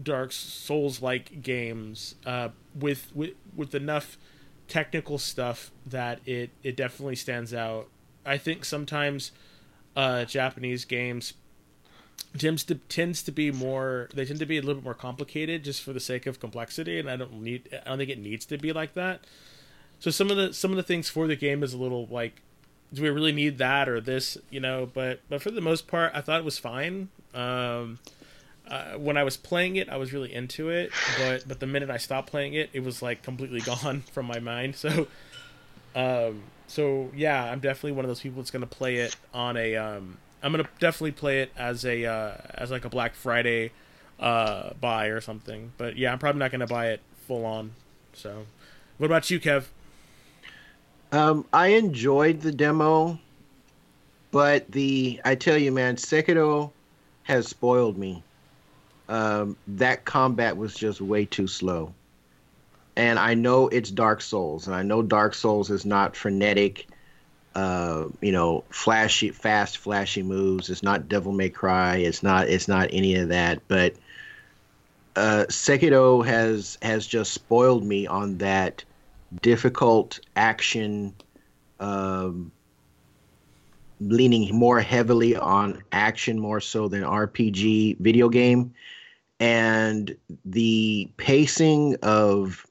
Dark 0.00 0.32
Souls 0.32 1.02
like 1.02 1.42
games 1.42 2.14
uh, 2.24 2.50
with 2.78 3.10
with 3.14 3.32
with 3.56 3.74
enough 3.74 4.18
technical 4.68 5.18
stuff 5.18 5.70
that 5.86 6.20
it 6.26 6.50
it 6.62 6.76
definitely 6.76 7.16
stands 7.16 7.52
out. 7.52 7.88
I 8.24 8.38
think 8.38 8.64
sometimes 8.64 9.32
uh, 9.96 10.24
Japanese 10.24 10.84
games 10.84 11.34
tends 12.38 12.62
to 12.64 12.76
tends 12.76 13.22
to 13.24 13.32
be 13.32 13.50
more 13.50 14.08
they 14.14 14.24
tend 14.24 14.38
to 14.38 14.46
be 14.46 14.58
a 14.58 14.60
little 14.60 14.76
bit 14.76 14.84
more 14.84 14.94
complicated 14.94 15.64
just 15.64 15.82
for 15.82 15.92
the 15.92 16.00
sake 16.00 16.26
of 16.26 16.38
complexity 16.38 17.00
and 17.00 17.10
I 17.10 17.16
don't 17.16 17.42
need 17.42 17.68
I 17.84 17.88
don't 17.88 17.98
think 17.98 18.10
it 18.10 18.18
needs 18.18 18.46
to 18.46 18.58
be 18.58 18.72
like 18.72 18.94
that. 18.94 19.24
So 19.98 20.10
some 20.10 20.30
of 20.30 20.36
the 20.36 20.54
some 20.54 20.70
of 20.70 20.76
the 20.76 20.82
things 20.82 21.08
for 21.08 21.26
the 21.26 21.36
game 21.36 21.62
is 21.62 21.74
a 21.74 21.78
little 21.78 22.06
like 22.06 22.42
do 22.92 23.02
we 23.02 23.08
really 23.08 23.32
need 23.32 23.58
that 23.58 23.88
or 23.88 24.00
this 24.00 24.36
you 24.50 24.60
know 24.60 24.88
but 24.92 25.20
but 25.28 25.40
for 25.42 25.50
the 25.50 25.60
most 25.60 25.86
part 25.86 26.12
i 26.14 26.20
thought 26.20 26.40
it 26.40 26.44
was 26.44 26.58
fine. 26.58 27.08
Um, 27.34 27.98
uh, 28.68 28.94
when 28.94 29.16
i 29.16 29.24
was 29.24 29.36
playing 29.36 29.76
it 29.76 29.88
i 29.88 29.96
was 29.96 30.12
really 30.12 30.32
into 30.32 30.68
it 30.68 30.90
but 31.18 31.46
but 31.46 31.60
the 31.60 31.66
minute 31.66 31.90
i 31.90 31.96
stopped 31.96 32.30
playing 32.30 32.54
it 32.54 32.70
it 32.72 32.84
was 32.84 33.02
like 33.02 33.22
completely 33.22 33.60
gone 33.72 34.02
from 34.12 34.26
my 34.26 34.38
mind. 34.38 34.76
So 34.76 35.06
um 35.94 36.42
so 36.68 37.10
yeah 37.16 37.44
i'm 37.44 37.58
definitely 37.58 37.92
one 37.92 38.04
of 38.04 38.08
those 38.08 38.20
people 38.20 38.40
that's 38.40 38.52
going 38.52 38.60
to 38.60 38.66
play 38.66 38.96
it 38.96 39.16
on 39.34 39.56
a 39.56 39.74
um 39.74 40.18
i'm 40.40 40.52
going 40.52 40.64
to 40.64 40.70
definitely 40.78 41.10
play 41.10 41.42
it 41.42 41.50
as 41.56 41.84
a 41.84 42.04
uh 42.06 42.34
as 42.54 42.70
like 42.70 42.84
a 42.84 42.88
black 42.88 43.14
friday 43.16 43.72
uh 44.20 44.70
buy 44.80 45.06
or 45.06 45.20
something. 45.20 45.72
But 45.78 45.96
yeah 45.96 46.12
i'm 46.12 46.18
probably 46.18 46.38
not 46.38 46.50
going 46.52 46.60
to 46.60 46.66
buy 46.66 46.88
it 46.88 47.00
full 47.26 47.44
on 47.44 47.72
so. 48.12 48.46
What 48.98 49.06
about 49.06 49.30
you 49.30 49.40
kev 49.40 49.64
um, 51.12 51.44
I 51.52 51.68
enjoyed 51.68 52.40
the 52.40 52.52
demo. 52.52 53.18
but 54.30 54.70
the 54.70 55.20
I 55.24 55.34
tell 55.34 55.56
you, 55.58 55.72
man, 55.72 55.96
Sekiro 55.96 56.70
has 57.24 57.48
spoiled 57.48 57.98
me. 57.98 58.22
Um, 59.08 59.56
that 59.66 60.04
combat 60.04 60.56
was 60.56 60.74
just 60.74 61.00
way 61.00 61.24
too 61.24 61.48
slow. 61.48 61.94
And 62.96 63.18
I 63.18 63.34
know 63.34 63.68
it's 63.68 63.90
Dark 63.90 64.20
Souls, 64.20 64.66
and 64.66 64.76
I 64.76 64.82
know 64.82 65.02
Dark 65.02 65.34
Souls 65.34 65.70
is 65.70 65.84
not 65.84 66.16
frenetic, 66.16 66.86
uh, 67.54 68.06
you 68.20 68.32
know, 68.32 68.64
flashy, 68.70 69.30
fast, 69.30 69.78
flashy 69.78 70.22
moves. 70.22 70.70
It's 70.70 70.82
not 70.82 71.08
Devil 71.08 71.32
May 71.32 71.48
Cry. 71.50 71.96
It's 71.96 72.22
not. 72.22 72.48
It's 72.48 72.68
not 72.68 72.90
any 72.92 73.16
of 73.16 73.28
that. 73.30 73.62
But 73.68 73.94
uh, 75.16 75.46
Sekiro 75.48 76.24
has 76.24 76.78
has 76.82 77.06
just 77.06 77.32
spoiled 77.32 77.84
me 77.84 78.06
on 78.06 78.38
that 78.38 78.84
difficult 79.42 80.20
action, 80.36 81.14
um, 81.78 82.52
leaning 84.00 84.54
more 84.54 84.80
heavily 84.80 85.36
on 85.36 85.82
action 85.92 86.38
more 86.38 86.60
so 86.60 86.88
than 86.88 87.02
RPG 87.02 87.98
video 87.98 88.28
game, 88.28 88.74
and 89.38 90.16
the 90.44 91.10
pacing 91.16 91.96
of 92.02 92.66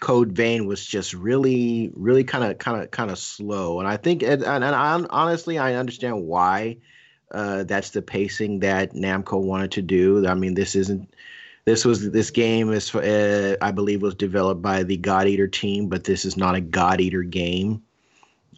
Code 0.00 0.32
Vein 0.32 0.66
was 0.66 0.84
just 0.84 1.14
really, 1.14 1.90
really 1.94 2.24
kind 2.24 2.44
of, 2.44 2.58
kind 2.58 2.82
of, 2.82 2.90
kind 2.90 3.10
of 3.10 3.18
slow. 3.18 3.80
And 3.80 3.88
I 3.88 3.96
think, 3.96 4.22
and, 4.22 4.44
and 4.44 4.64
I, 4.64 5.04
honestly, 5.10 5.58
I 5.58 5.74
understand 5.74 6.24
why. 6.24 6.78
Uh, 7.28 7.64
that's 7.64 7.90
the 7.90 8.02
pacing 8.02 8.60
that 8.60 8.92
Namco 8.92 9.42
wanted 9.42 9.72
to 9.72 9.82
do. 9.82 10.26
I 10.28 10.34
mean, 10.34 10.54
this 10.54 10.76
isn't 10.76 11.12
this 11.66 11.84
was 11.84 12.10
this 12.12 12.30
game 12.30 12.72
is 12.72 12.94
uh, 12.94 13.56
I 13.60 13.72
believe 13.72 14.00
was 14.00 14.14
developed 14.14 14.62
by 14.62 14.84
the 14.84 14.96
God 14.96 15.26
Eater 15.26 15.48
team, 15.48 15.88
but 15.88 16.04
this 16.04 16.24
is 16.24 16.36
not 16.36 16.54
a 16.54 16.60
God 16.60 17.00
Eater 17.00 17.24
game, 17.24 17.82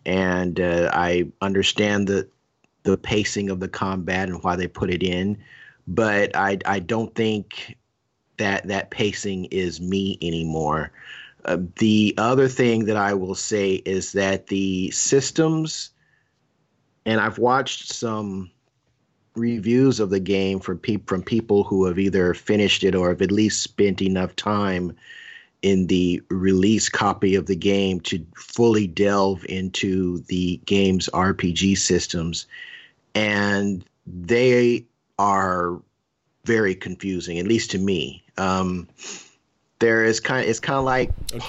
and 0.06 0.60
uh, 0.60 0.90
I 0.92 1.32
understand 1.40 2.06
the 2.06 2.28
the 2.84 2.98
pacing 2.98 3.50
of 3.50 3.60
the 3.60 3.68
combat 3.68 4.28
and 4.28 4.42
why 4.42 4.56
they 4.56 4.68
put 4.68 4.90
it 4.90 5.02
in, 5.02 5.38
but 5.86 6.36
I 6.36 6.58
I 6.66 6.80
don't 6.80 7.14
think 7.14 7.76
that 8.36 8.68
that 8.68 8.90
pacing 8.90 9.46
is 9.46 9.80
me 9.80 10.18
anymore. 10.20 10.92
Uh, 11.46 11.56
the 11.76 12.14
other 12.18 12.46
thing 12.46 12.84
that 12.84 12.96
I 12.96 13.14
will 13.14 13.34
say 13.34 13.76
is 13.86 14.12
that 14.12 14.48
the 14.48 14.90
systems, 14.90 15.90
and 17.06 17.20
I've 17.22 17.38
watched 17.38 17.90
some 17.90 18.50
reviews 19.38 20.00
of 20.00 20.10
the 20.10 20.20
game 20.20 20.60
from 20.60 20.78
pe- 20.78 20.98
from 21.06 21.22
people 21.22 21.64
who 21.64 21.86
have 21.86 21.98
either 21.98 22.34
finished 22.34 22.84
it 22.84 22.94
or 22.94 23.08
have 23.08 23.22
at 23.22 23.30
least 23.30 23.62
spent 23.62 24.02
enough 24.02 24.34
time 24.36 24.94
in 25.62 25.86
the 25.86 26.22
release 26.28 26.88
copy 26.88 27.34
of 27.34 27.46
the 27.46 27.56
game 27.56 28.00
to 28.00 28.24
fully 28.36 28.86
delve 28.86 29.44
into 29.48 30.20
the 30.28 30.60
game's 30.66 31.08
RPG 31.12 31.78
systems, 31.78 32.46
and 33.14 33.84
they 34.06 34.84
are 35.18 35.80
very 36.44 36.74
confusing, 36.74 37.38
at 37.38 37.46
least 37.46 37.70
to 37.72 37.78
me. 37.78 38.22
Um, 38.36 38.88
there 39.80 40.04
is 40.04 40.20
kind 40.20 40.42
of 40.42 40.50
it's 40.50 40.60
kind 40.60 40.78
of 40.78 40.84
like 40.84 41.10
Agreed. 41.34 41.40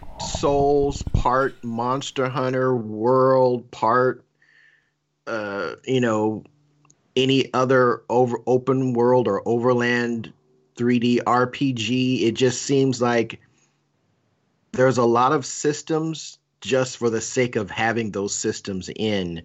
part 0.00 0.22
Souls, 0.22 1.02
part 1.12 1.62
Monster 1.62 2.28
Hunter 2.28 2.74
World, 2.74 3.70
part 3.70 4.24
uh, 5.26 5.74
you 5.84 6.00
know 6.00 6.44
any 7.16 7.52
other 7.54 8.02
over 8.08 8.38
open 8.46 8.92
world 8.92 9.26
or 9.26 9.46
overland 9.48 10.32
3D 10.76 11.20
RPG. 11.24 12.22
It 12.22 12.32
just 12.32 12.62
seems 12.62 13.00
like 13.00 13.40
there's 14.72 14.98
a 14.98 15.04
lot 15.04 15.32
of 15.32 15.46
systems 15.46 16.38
just 16.60 16.98
for 16.98 17.10
the 17.10 17.20
sake 17.20 17.56
of 17.56 17.70
having 17.70 18.10
those 18.10 18.34
systems 18.34 18.90
in. 18.94 19.42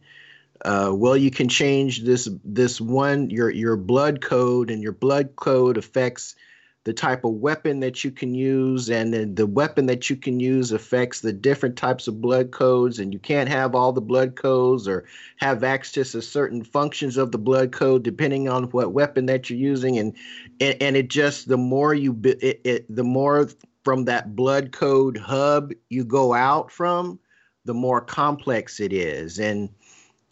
Uh, 0.64 0.92
well, 0.94 1.18
you 1.18 1.32
can 1.32 1.50
change 1.50 2.04
this 2.04 2.30
this 2.44 2.80
one 2.80 3.30
your 3.30 3.50
your 3.50 3.76
blood 3.76 4.22
code, 4.22 4.70
and 4.70 4.84
your 4.84 4.92
blood 4.92 5.36
code 5.36 5.78
affects 5.78 6.36
the 6.84 6.94
type 6.94 7.24
of 7.24 7.34
weapon 7.34 7.80
that 7.82 8.04
you 8.04 8.10
can 8.10 8.34
use, 8.34 8.90
and 8.90 9.14
then 9.14 9.36
the 9.36 9.46
weapon 9.46 9.86
that 9.86 10.10
you 10.10 10.16
can 10.16 10.40
use 10.40 10.72
affects 10.72 11.22
the 11.22 11.32
different 11.32 11.78
types 11.78 12.08
of 12.08 12.22
blood 12.22 12.50
codes, 12.52 12.98
and 12.98 13.14
you 13.14 13.20
can't 13.20 13.50
have 13.50 13.76
all 13.76 13.94
the 13.94 14.02
blood 14.02 14.36
codes 14.36 14.88
or 14.88 15.06
have 15.38 15.64
access 15.64 16.14
to 16.14 16.22
certain 16.24 16.64
functions 16.64 17.18
of 17.18 17.32
the 17.32 17.38
blood 17.38 17.72
code 17.72 18.02
depending 18.02 18.50
on 18.50 18.64
what 18.72 18.94
weapon 18.94 19.28
that 19.28 19.50
you're 19.50 19.60
using, 19.60 20.00
and 20.00 20.16
and, 20.60 20.82
and 20.82 20.98
it 20.98 21.10
just 21.10 21.48
the 21.48 21.58
more 21.58 21.94
you 21.94 22.20
it, 22.24 22.62
it 22.64 22.96
the 22.96 23.04
more 23.04 23.48
from 23.84 24.06
that 24.06 24.36
blood 24.36 24.72
code 24.72 25.18
hub 25.18 25.72
you 25.90 26.04
go 26.04 26.34
out 26.34 26.72
from, 26.72 27.20
the 27.66 27.74
more 27.76 28.02
complex 28.02 28.80
it 28.80 28.92
is, 28.92 29.40
and 29.40 29.70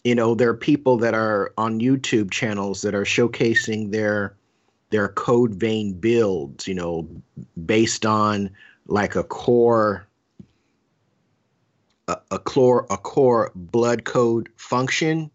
you 0.03 0.15
know 0.15 0.33
there 0.33 0.49
are 0.49 0.57
people 0.57 0.97
that 0.97 1.13
are 1.13 1.53
on 1.59 1.79
YouTube 1.79 2.31
channels 2.31 2.81
that 2.81 2.95
are 2.95 3.05
showcasing 3.05 3.91
their 3.91 4.35
their 4.89 5.09
code 5.09 5.55
vein 5.55 5.93
builds, 5.93 6.67
you 6.67 6.75
know, 6.75 7.07
based 7.65 8.05
on 8.05 8.51
like 8.87 9.15
a 9.15 9.23
core 9.23 10.07
a, 12.07 12.17
a 12.31 12.39
core 12.39 12.87
a 12.89 12.97
core 12.97 13.51
blood 13.55 14.03
code 14.03 14.49
function 14.57 15.29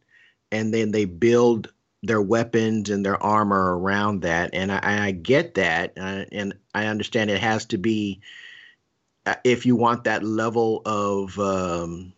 and 0.51 0.75
then 0.75 0.91
they 0.91 1.05
build 1.05 1.73
their 2.03 2.21
weapons 2.21 2.91
and 2.91 3.05
their 3.05 3.23
armor 3.23 3.79
around 3.79 4.23
that. 4.23 4.51
And 4.53 4.73
i, 4.73 5.07
I 5.07 5.11
get 5.13 5.55
that 5.55 5.93
uh, 5.97 6.25
and 6.33 6.55
i 6.75 6.87
understand 6.87 7.31
it 7.31 7.41
has 7.41 7.67
to 7.67 7.79
be 7.79 8.21
uh, 9.27 9.37
if 9.45 9.65
you 9.65 9.77
want 9.77 10.05
that 10.05 10.23
level 10.23 10.83
of 10.85 11.39
um, 11.39 12.13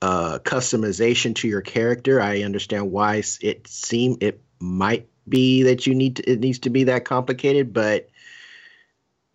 uh, 0.00 0.38
customization 0.38 1.34
to 1.36 1.48
your 1.48 1.60
character 1.60 2.20
i 2.20 2.42
understand 2.42 2.90
why 2.90 3.22
it 3.40 3.66
seem 3.66 4.16
it 4.20 4.40
might 4.60 5.08
be 5.28 5.62
that 5.62 5.86
you 5.86 5.94
need 5.94 6.16
to 6.16 6.30
it 6.30 6.40
needs 6.40 6.58
to 6.60 6.70
be 6.70 6.84
that 6.84 7.04
complicated 7.04 7.72
but 7.72 8.08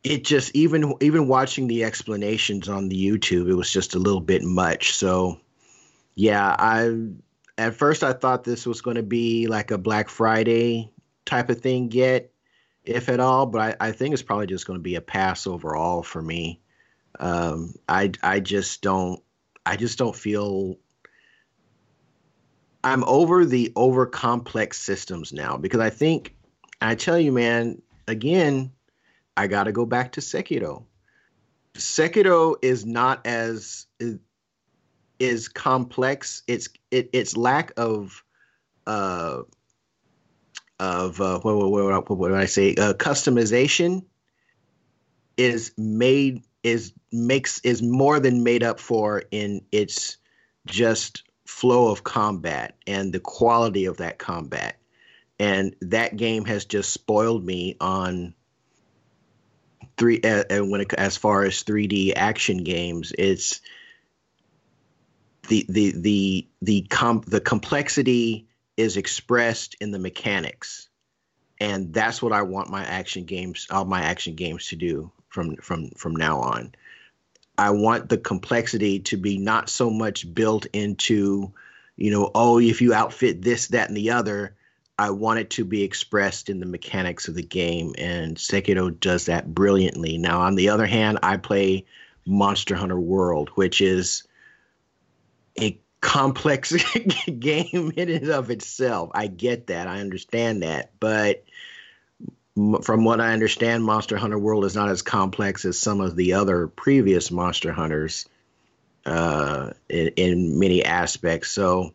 it 0.04 0.24
just 0.24 0.56
even 0.56 0.94
even 1.02 1.28
watching 1.28 1.68
the 1.68 1.84
explanations 1.84 2.68
on 2.70 2.90
the 2.90 3.10
youtube 3.10 3.50
it 3.50 3.56
was 3.56 3.72
just 3.72 3.96
a 3.96 4.00
little 4.00 4.22
bit 4.22 4.44
much. 4.44 4.94
So 4.94 5.40
yeah 6.16 6.56
i 6.58 6.94
at 7.58 7.76
first 7.76 8.04
i 8.04 8.14
thought 8.14 8.44
this 8.44 8.66
was 8.66 8.82
going 8.82 8.98
to 8.98 9.04
be 9.04 9.48
like 9.48 9.72
a 9.72 9.78
black 9.78 10.10
friday 10.10 10.92
type 11.26 11.50
of 11.50 11.62
thing 11.62 11.92
yet 11.92 12.32
if 12.84 13.10
at 13.10 13.20
all 13.20 13.46
but 13.46 13.62
i, 13.62 13.88
I 13.88 13.92
think 13.92 14.14
it's 14.14 14.24
probably 14.24 14.48
just 14.48 14.68
going 14.68 14.80
to 14.80 14.84
be 14.84 14.96
a 14.96 15.02
pass 15.02 15.48
overall 15.48 16.04
for 16.04 16.22
me. 16.22 16.62
Um, 17.20 17.74
i 17.90 18.12
i 18.22 18.40
just 18.40 18.82
don't 18.82 19.22
i 19.66 19.76
just 19.76 19.98
don't 19.98 20.16
feel 20.16 20.78
I'm 22.88 23.04
over 23.04 23.46
the 23.46 23.74
over 23.76 24.06
complex 24.06 24.78
systems 24.80 25.34
now 25.34 25.58
because 25.58 25.82
I 25.82 25.90
think 25.90 26.34
I 26.80 26.96
tell 26.96 27.20
you, 27.20 27.34
man, 27.34 27.82
again, 28.08 28.72
I 29.36 29.48
got 29.48 29.66
to 29.66 29.74
go 29.74 29.86
back 29.86 30.14
to 30.14 30.22
Sekiro. 30.22 30.86
Sekiro 31.74 32.56
is 32.62 32.86
not 32.86 33.28
as 33.28 33.88
is, 35.20 35.50
complex. 35.50 36.44
It's 36.48 36.70
it, 36.90 37.10
its 37.12 37.36
lack 37.36 37.74
of 37.76 38.24
uh 38.86 39.42
of 40.80 41.20
uh, 41.20 41.40
what, 41.40 41.58
what, 41.58 41.70
what, 41.70 42.10
what, 42.10 42.18
what 42.18 42.34
I 42.34 42.46
say 42.46 42.74
uh, 42.76 42.94
customization 42.94 44.06
is 45.36 45.74
made 45.78 46.44
is 46.64 46.94
makes 47.12 47.60
is 47.60 47.82
more 47.82 48.22
than 48.22 48.44
made 48.44 48.64
up 48.64 48.80
for 48.80 49.24
in 49.32 49.62
its 49.74 50.18
just 50.68 51.24
flow 51.48 51.92
of 51.92 52.04
combat 52.04 52.76
and 52.86 53.12
the 53.12 53.20
quality 53.20 53.86
of 53.86 53.98
that 53.98 54.20
combat. 54.20 54.78
And 55.40 55.76
that 55.82 56.18
game 56.18 56.46
has 56.46 56.66
just 56.66 56.92
spoiled 56.92 57.44
me 57.44 57.78
on 57.80 58.34
three. 59.98 60.20
Uh, 60.22 60.44
and 60.50 60.70
when 60.70 60.82
it, 60.82 60.94
as 60.94 61.16
far 61.16 61.44
as 61.44 61.64
3D 61.64 62.14
action 62.16 62.64
games, 62.64 63.14
it's 63.18 63.62
the 65.48 65.66
the 65.70 65.94
the 65.96 66.48
the 66.62 66.82
comp 66.84 67.26
the 67.26 67.40
complexity 67.40 68.48
is 68.76 68.98
expressed 68.98 69.76
in 69.80 69.92
the 69.92 70.00
mechanics, 70.00 70.90
and 71.60 71.94
that's 71.94 72.22
what 72.22 72.34
I 72.34 72.42
want 72.42 72.70
my 72.70 72.84
action 72.84 73.26
games, 73.26 73.68
all 73.70 73.86
my 73.86 74.02
action 74.02 74.36
games, 74.36 74.68
to 74.68 74.76
do 74.76 75.12
from 75.30 75.56
from 75.58 75.92
from 75.92 76.16
now 76.16 76.40
on. 76.40 76.74
I 77.58 77.72
want 77.72 78.10
the 78.10 78.18
complexity 78.18 79.00
to 79.00 79.18
be 79.18 79.38
not 79.38 79.70
so 79.70 79.90
much 79.90 80.34
built 80.34 80.66
into, 80.74 81.52
you 81.96 82.12
know, 82.12 82.32
oh, 82.36 82.60
if 82.60 82.82
you 82.82 82.94
outfit 82.94 83.42
this, 83.42 83.68
that, 83.70 83.88
and 83.88 83.98
the 83.98 84.12
other. 84.12 84.56
I 85.00 85.12
want 85.12 85.40
it 85.40 85.52
to 85.52 85.66
be 85.66 85.84
expressed 85.84 86.50
in 86.50 86.60
the 86.60 86.66
mechanics 86.66 87.28
of 87.28 87.36
the 87.36 87.44
game, 87.44 87.94
and 88.00 88.36
Sekiro 88.36 89.00
does 89.00 89.28
that 89.28 89.54
brilliantly. 89.54 90.18
Now, 90.18 90.42
on 90.42 90.56
the 90.56 90.70
other 90.70 90.88
hand, 90.88 91.20
I 91.22 91.38
play 91.38 91.86
Monster 92.26 92.76
Hunter 92.76 93.00
World, 93.00 93.50
which 93.54 93.80
is 93.80 94.24
a 95.60 95.80
complex 96.02 96.74
game 97.40 97.94
in 97.96 98.10
and 98.10 98.30
of 98.30 98.50
itself. 98.50 99.12
I 99.14 99.28
get 99.28 99.68
that, 99.68 99.88
I 99.88 100.00
understand 100.00 100.64
that, 100.64 100.92
but 101.00 101.44
from 102.82 103.04
what 103.04 103.22
I 103.22 103.34
understand, 103.34 103.84
Monster 103.84 104.18
Hunter 104.18 104.40
World 104.40 104.66
is 104.66 104.76
not 104.76 104.90
as 104.90 105.04
complex 105.04 105.64
as 105.64 105.78
some 105.78 106.02
of 106.02 106.16
the 106.16 106.34
other 106.34 106.68
previous 106.68 107.30
Monster 107.30 107.72
Hunters 107.72 108.28
uh, 109.06 109.72
in, 109.88 110.08
in, 110.16 110.60
many 110.60 110.84
aspects. 110.84 111.52
So, 111.52 111.94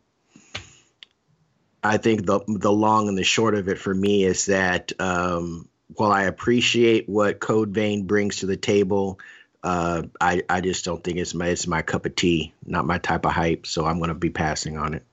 I 1.83 1.97
think 1.97 2.27
the 2.27 2.41
the 2.47 2.71
long 2.71 3.09
and 3.09 3.19
the 3.19 3.25
short 3.25 3.57
of 3.57 3.69
it 3.69 3.79
for 3.79 3.93
me 3.93 4.25
is 4.25 4.47
that 4.47 4.93
um, 5.01 5.69
while 5.89 6.13
I 6.13 6.25
appreciate 6.25 7.09
what 7.09 7.41
Code 7.41 7.71
Vein 7.71 8.07
brings 8.07 8.37
to 8.37 8.47
the 8.47 8.57
table, 8.57 9.19
uh, 9.65 10.05
I 10.21 10.43
I 10.49 10.61
just 10.61 10.85
don't 10.85 11.03
think 11.03 11.19
it's 11.19 11.35
my 11.35 11.49
it's 11.49 11.67
my 11.67 11.83
cup 11.83 12.07
of 12.07 12.15
tea, 12.15 12.55
not 12.65 12.87
my 12.87 12.99
type 12.99 13.27
of 13.27 13.33
hype. 13.33 13.67
So 13.67 13.85
I'm 13.85 13.99
going 13.99 14.09
to 14.09 14.15
be 14.15 14.31
passing 14.31 14.79
on 14.79 14.95
it. 14.95 15.05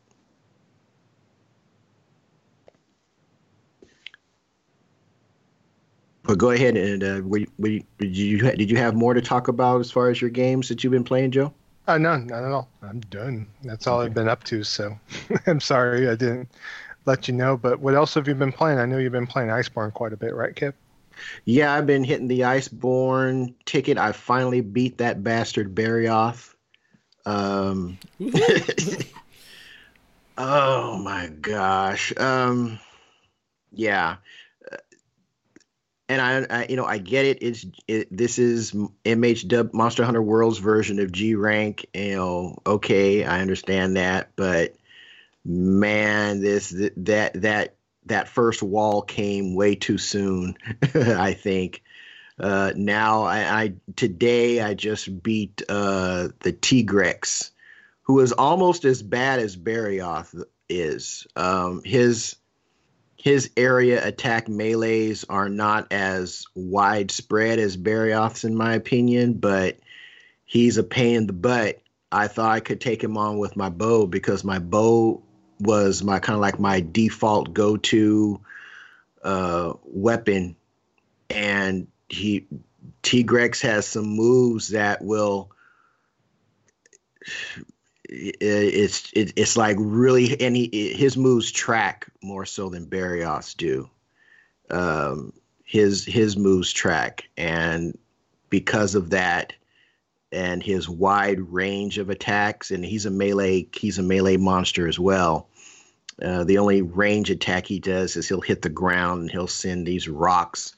But 6.29 6.37
go 6.37 6.51
ahead 6.51 6.77
and 6.77 7.03
uh, 7.03 7.21
we, 7.23 7.47
we, 7.57 7.83
did 7.97 8.15
you 8.15 8.37
did 8.51 8.69
you 8.69 8.77
have 8.77 8.93
more 8.93 9.15
to 9.15 9.21
talk 9.21 9.47
about 9.47 9.79
as 9.79 9.89
far 9.89 10.11
as 10.11 10.21
your 10.21 10.29
games 10.29 10.69
that 10.69 10.83
you've 10.83 10.93
been 10.93 11.03
playing, 11.03 11.31
Joe? 11.31 11.51
Uh, 11.87 11.97
no, 11.97 12.17
not 12.17 12.43
at 12.43 12.51
all. 12.51 12.69
I'm 12.83 12.99
done. 12.99 13.47
That's 13.63 13.87
all 13.87 13.97
okay. 13.97 14.05
I've 14.05 14.13
been 14.13 14.29
up 14.29 14.43
to. 14.43 14.63
So 14.63 14.95
I'm 15.47 15.59
sorry 15.59 16.07
I 16.07 16.13
didn't 16.13 16.51
let 17.05 17.27
you 17.27 17.33
know. 17.33 17.57
But 17.57 17.79
what 17.79 17.95
else 17.95 18.13
have 18.13 18.27
you 18.27 18.35
been 18.35 18.51
playing? 18.51 18.77
I 18.77 18.85
know 18.85 18.99
you've 18.99 19.11
been 19.11 19.25
playing 19.25 19.49
Iceborne 19.49 19.91
quite 19.91 20.13
a 20.13 20.17
bit, 20.17 20.35
right, 20.35 20.55
Kip? 20.55 20.75
Yeah, 21.45 21.73
I've 21.73 21.87
been 21.87 22.03
hitting 22.03 22.27
the 22.27 22.41
Iceborne 22.41 23.55
ticket. 23.65 23.97
I 23.97 24.11
finally 24.11 24.61
beat 24.61 24.99
that 24.99 25.23
bastard 25.23 25.73
Barioth. 25.73 26.53
Um, 27.25 27.97
oh 30.37 30.95
my 30.99 31.31
gosh. 31.41 32.15
Um, 32.17 32.79
yeah 33.71 34.17
and 36.09 36.21
I, 36.21 36.61
I, 36.61 36.65
you 36.67 36.75
know, 36.75 36.85
I 36.85 36.97
get 36.97 37.25
it. 37.25 37.37
It's 37.41 37.65
it, 37.87 38.15
this 38.15 38.39
is 38.39 38.73
MHW 38.73 39.73
Monster 39.73 40.03
Hunter 40.03 40.21
World's 40.21 40.57
version 40.57 40.99
of 40.99 41.11
G 41.11 41.35
rank. 41.35 41.85
You 41.93 42.15
know, 42.15 42.57
okay, 42.65 43.23
I 43.23 43.41
understand 43.41 43.95
that, 43.95 44.31
but 44.35 44.75
man, 45.45 46.41
this 46.41 46.75
that 46.97 47.41
that 47.41 47.75
that 48.07 48.27
first 48.27 48.63
wall 48.63 49.03
came 49.03 49.53
way 49.53 49.75
too 49.75 49.99
soon. 49.99 50.57
I 50.95 51.33
think. 51.33 51.83
Uh, 52.39 52.71
now, 52.75 53.23
I, 53.23 53.63
I, 53.63 53.73
today 53.97 54.61
I 54.61 54.73
just 54.73 55.21
beat 55.21 55.61
uh, 55.67 56.29
the 56.39 56.53
Tigrex, 56.53 57.51
who 58.03 58.21
is 58.21 58.31
almost 58.31 58.85
as 58.85 59.03
bad 59.03 59.39
as 59.39 59.57
Barioth 59.57 60.41
is. 60.69 61.27
Um, 61.35 61.81
his 61.83 62.37
his 63.21 63.49
area 63.57 64.05
attack 64.05 64.47
melees 64.47 65.25
are 65.29 65.49
not 65.49 65.91
as 65.91 66.45
widespread 66.55 67.59
as 67.59 67.75
Barioth's, 67.75 68.45
in 68.45 68.55
my 68.55 68.75
opinion, 68.75 69.33
but 69.33 69.77
he's 70.45 70.77
a 70.77 70.83
pain 70.83 71.15
in 71.15 71.27
the 71.27 71.33
butt. 71.33 71.81
I 72.11 72.27
thought 72.27 72.51
I 72.51 72.61
could 72.61 72.79
take 72.79 73.03
him 73.03 73.17
on 73.17 73.37
with 73.37 73.57
my 73.57 73.69
bow 73.69 74.07
because 74.07 74.45
my 74.45 74.59
bow 74.59 75.21
was 75.59 76.01
my 76.01 76.19
kind 76.19 76.35
of 76.35 76.41
like 76.41 76.59
my 76.59 76.79
default 76.79 77.53
go-to 77.53 78.39
uh, 79.21 79.73
weapon, 79.83 80.55
and 81.29 81.87
he 82.07 82.47
Tigrex 83.03 83.61
has 83.61 83.85
some 83.85 84.07
moves 84.07 84.69
that 84.69 85.03
will 85.03 85.51
it's 88.11 89.11
it, 89.13 89.33
it's 89.35 89.55
like 89.55 89.77
really 89.79 90.39
and 90.41 90.55
his 90.55 91.15
moves 91.15 91.51
track 91.51 92.07
more 92.21 92.45
so 92.45 92.69
than 92.69 92.87
Barioth's 92.87 93.53
do. 93.53 93.89
Um, 94.69 95.33
his 95.63 96.05
his 96.05 96.35
moves 96.35 96.71
track, 96.71 97.29
and 97.37 97.97
because 98.49 98.95
of 98.95 99.11
that, 99.11 99.53
and 100.31 100.63
his 100.63 100.89
wide 100.89 101.39
range 101.39 101.97
of 101.97 102.09
attacks, 102.09 102.71
and 102.71 102.83
he's 102.83 103.05
a 103.05 103.11
melee 103.11 103.67
he's 103.73 103.99
a 103.99 104.03
melee 104.03 104.37
monster 104.37 104.87
as 104.87 104.99
well. 104.99 105.47
Uh, 106.21 106.43
the 106.43 106.57
only 106.57 106.81
range 106.81 107.29
attack 107.29 107.65
he 107.65 107.79
does 107.79 108.15
is 108.15 108.27
he'll 108.27 108.41
hit 108.41 108.61
the 108.61 108.69
ground 108.69 109.21
and 109.21 109.31
he'll 109.31 109.47
send 109.47 109.85
these 109.85 110.09
rocks 110.09 110.75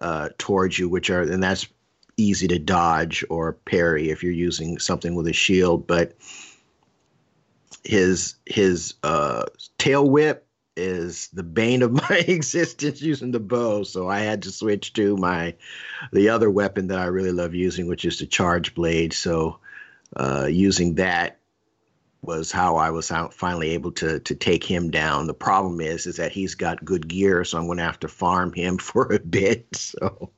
uh, 0.00 0.28
towards 0.38 0.78
you, 0.78 0.88
which 0.88 1.10
are 1.10 1.22
and 1.22 1.42
that's 1.42 1.66
easy 2.18 2.48
to 2.48 2.58
dodge 2.58 3.24
or 3.28 3.52
parry 3.52 4.10
if 4.10 4.22
you're 4.22 4.32
using 4.32 4.78
something 4.78 5.14
with 5.14 5.26
a 5.26 5.32
shield, 5.32 5.86
but 5.86 6.16
his 7.86 8.34
his 8.46 8.94
uh, 9.02 9.44
tail 9.78 10.08
whip 10.08 10.46
is 10.76 11.28
the 11.32 11.42
bane 11.42 11.82
of 11.82 11.92
my 12.10 12.24
existence 12.28 13.00
using 13.00 13.30
the 13.30 13.40
bow. 13.40 13.82
So 13.82 14.08
I 14.08 14.20
had 14.20 14.42
to 14.42 14.50
switch 14.50 14.92
to 14.94 15.16
my 15.16 15.54
the 16.12 16.28
other 16.28 16.50
weapon 16.50 16.88
that 16.88 16.98
I 16.98 17.06
really 17.06 17.32
love 17.32 17.54
using, 17.54 17.86
which 17.86 18.04
is 18.04 18.18
the 18.18 18.26
charge 18.26 18.74
blade. 18.74 19.12
So 19.12 19.58
uh, 20.16 20.46
using 20.50 20.96
that 20.96 21.38
was 22.22 22.50
how 22.50 22.76
I 22.76 22.90
was 22.90 23.10
finally 23.30 23.70
able 23.70 23.92
to 23.92 24.20
to 24.20 24.34
take 24.34 24.64
him 24.64 24.90
down. 24.90 25.26
The 25.26 25.34
problem 25.34 25.80
is 25.80 26.06
is 26.06 26.16
that 26.16 26.32
he's 26.32 26.54
got 26.54 26.84
good 26.84 27.08
gear, 27.08 27.44
so 27.44 27.58
I'm 27.58 27.66
going 27.66 27.78
to 27.78 27.84
have 27.84 28.00
to 28.00 28.08
farm 28.08 28.52
him 28.52 28.78
for 28.78 29.12
a 29.12 29.20
bit. 29.20 29.66
So 29.74 30.30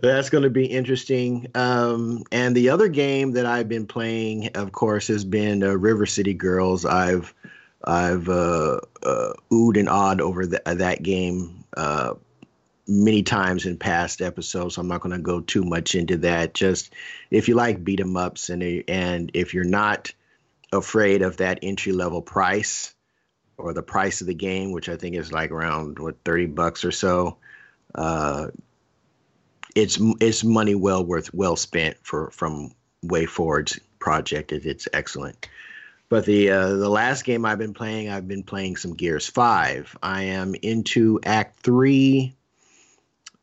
that's 0.00 0.30
going 0.30 0.44
to 0.44 0.50
be 0.50 0.66
interesting. 0.66 1.48
Um, 1.54 2.24
and 2.32 2.54
the 2.54 2.70
other 2.70 2.88
game 2.88 3.32
that 3.32 3.46
I've 3.46 3.68
been 3.68 3.86
playing, 3.86 4.50
of 4.54 4.72
course, 4.72 5.08
has 5.08 5.24
been 5.24 5.62
uh, 5.62 5.72
River 5.72 6.06
City 6.06 6.34
Girls. 6.34 6.84
I've 6.84 7.34
I've 7.82 8.28
uh, 8.28 8.80
uh, 9.02 9.32
oohed 9.50 9.78
and 9.78 9.88
awed 9.88 10.20
over 10.20 10.46
the, 10.46 10.62
that 10.66 11.02
game 11.02 11.64
uh, 11.76 12.14
many 12.86 13.22
times 13.22 13.64
in 13.64 13.78
past 13.78 14.20
episodes. 14.20 14.74
So 14.74 14.82
I'm 14.82 14.88
not 14.88 15.00
going 15.00 15.16
to 15.16 15.22
go 15.22 15.40
too 15.40 15.64
much 15.64 15.94
into 15.94 16.18
that. 16.18 16.52
Just 16.54 16.92
if 17.30 17.48
you 17.48 17.54
like 17.54 17.82
beat 17.82 18.00
'em 18.00 18.16
ups 18.16 18.50
and 18.50 18.84
and 18.88 19.30
if 19.34 19.54
you're 19.54 19.64
not 19.64 20.12
afraid 20.72 21.22
of 21.22 21.38
that 21.38 21.60
entry 21.62 21.92
level 21.92 22.22
price 22.22 22.94
or 23.56 23.72
the 23.72 23.82
price 23.82 24.20
of 24.20 24.26
the 24.26 24.34
game, 24.34 24.72
which 24.72 24.88
I 24.88 24.96
think 24.96 25.16
is 25.16 25.32
like 25.32 25.50
around 25.50 25.98
what 25.98 26.16
30 26.24 26.46
bucks 26.46 26.84
or 26.84 26.92
so. 26.92 27.38
Uh, 27.94 28.48
it's 29.74 29.98
it's 30.20 30.44
money 30.44 30.74
well 30.74 31.04
worth 31.04 31.32
well 31.34 31.56
spent 31.56 31.96
for 32.02 32.30
from 32.30 32.72
WayForward's 33.04 33.78
project. 33.98 34.52
It, 34.52 34.66
it's 34.66 34.88
excellent. 34.92 35.48
But 36.08 36.26
the 36.26 36.50
uh, 36.50 36.70
the 36.70 36.88
last 36.88 37.24
game 37.24 37.44
I've 37.44 37.58
been 37.58 37.74
playing, 37.74 38.08
I've 38.08 38.26
been 38.26 38.42
playing 38.42 38.76
some 38.76 38.94
Gears 38.94 39.28
Five. 39.28 39.96
I 40.02 40.24
am 40.24 40.54
into 40.56 41.20
Act 41.24 41.60
Three. 41.60 42.34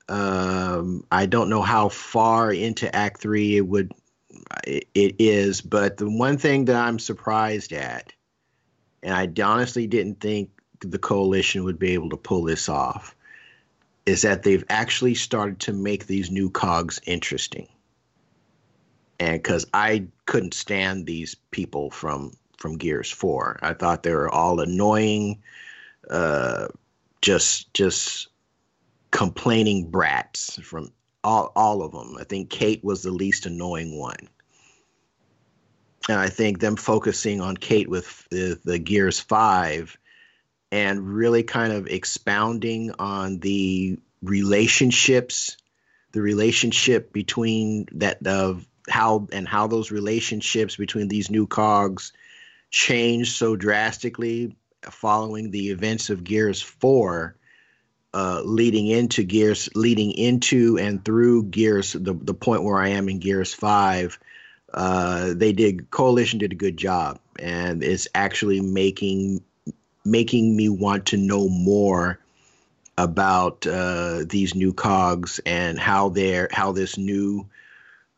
Um, 0.10 1.06
I 1.12 1.26
don't 1.26 1.50
know 1.50 1.62
how 1.62 1.90
far 1.90 2.52
into 2.52 2.94
Act 2.94 3.22
Three 3.22 3.58
it 3.58 3.68
would 3.68 3.94
it, 4.66 4.88
it 4.94 5.16
is, 5.20 5.62
but 5.62 5.98
the 5.98 6.10
one 6.10 6.38
thing 6.38 6.66
that 6.66 6.76
I'm 6.76 7.00
surprised 7.00 7.74
at, 7.74 8.12
and 9.02 9.14
I 9.14 9.44
honestly 9.44 9.88
didn't 9.88 10.20
think 10.20 10.50
the 10.80 11.00
coalition 11.00 11.64
would 11.64 11.80
be 11.80 11.94
able 11.94 12.10
to 12.10 12.18
pull 12.18 12.44
this 12.44 12.70
off, 12.70 13.16
is 14.08 14.22
that 14.22 14.42
they've 14.42 14.64
actually 14.70 15.14
started 15.14 15.60
to 15.60 15.74
make 15.74 16.08
these 16.08 16.32
new 16.32 16.50
cogs 16.50 17.00
interesting. 17.06 17.68
And 19.20 19.34
because 19.44 19.68
I 19.74 20.08
couldn't 20.26 20.54
stand 20.54 21.06
these 21.06 21.36
people 21.52 21.92
from 21.92 22.32
from 22.58 22.78
Gears 22.78 23.12
Four, 23.12 23.60
I 23.62 23.74
thought 23.74 24.04
they 24.04 24.14
were 24.14 24.32
all 24.34 24.62
annoying, 24.62 25.44
uh, 26.10 26.70
just 27.22 27.74
just 27.74 28.30
complaining 29.12 29.92
brats 29.92 30.58
from 30.62 30.94
all 31.24 31.52
all 31.56 31.84
of 31.84 31.92
them. 31.92 32.16
I 32.18 32.24
think 32.24 32.50
Kate 32.50 32.84
was 32.84 33.04
the 33.04 33.12
least 33.12 33.46
annoying 33.46 34.00
one. 34.00 34.30
And 36.08 36.18
I 36.18 36.30
think 36.30 36.60
them 36.60 36.78
focusing 36.78 37.42
on 37.42 37.58
Kate 37.58 37.90
with 37.90 38.26
the, 38.30 38.58
the 38.64 38.80
Gears 38.80 39.20
5 39.20 39.98
and 40.72 41.08
really 41.08 41.44
kind 41.44 41.74
of 41.74 41.88
expounding 41.88 42.92
on 43.00 43.40
the 43.40 44.00
relationships, 44.22 45.58
the 46.12 46.22
relationship 46.22 47.14
between 47.14 47.88
that 47.94 48.26
of 48.26 48.68
how 48.90 49.28
and 49.32 49.48
how 49.48 49.68
those 49.68 49.92
relationships 49.92 50.76
between 50.76 51.08
these 51.08 51.30
new 51.30 51.48
cogs 51.48 52.14
changed 52.70 53.36
so 53.36 53.56
drastically 53.56 54.56
following 54.84 55.52
the 55.52 55.70
events 55.70 56.10
of 56.10 56.24
Gears 56.24 56.62
4 56.62 57.36
uh, 58.14 58.42
leading 58.44 58.88
into 58.88 59.24
Gears 59.24 59.70
leading 59.76 60.12
into 60.12 60.78
and 60.80 61.04
through 61.04 61.44
Gears 61.44 61.94
the 61.94 62.14
the 62.14 62.34
point 62.34 62.64
where 62.64 62.80
I 62.80 62.90
am 62.90 63.10
in 63.10 63.20
Gears 63.20 63.54
5 63.54 64.20
uh, 64.74 65.34
they 65.36 65.54
did 65.54 65.90
coalition 65.92 66.40
did 66.40 66.52
a 66.52 66.56
good 66.56 66.78
job 66.78 67.20
and 67.40 67.84
it's 67.84 68.08
actually 68.16 68.62
making 68.62 69.44
making 70.12 70.56
me 70.56 70.70
want 70.70 71.08
to 71.08 71.18
know 71.18 71.50
more 71.50 72.20
about 72.98 73.68
uh, 73.68 74.24
these 74.28 74.56
new 74.56 74.74
cogs 74.74 75.40
and 75.46 75.78
how 75.78 76.10
they're 76.10 76.50
how 76.52 76.72
this 76.72 76.98
new 76.98 77.48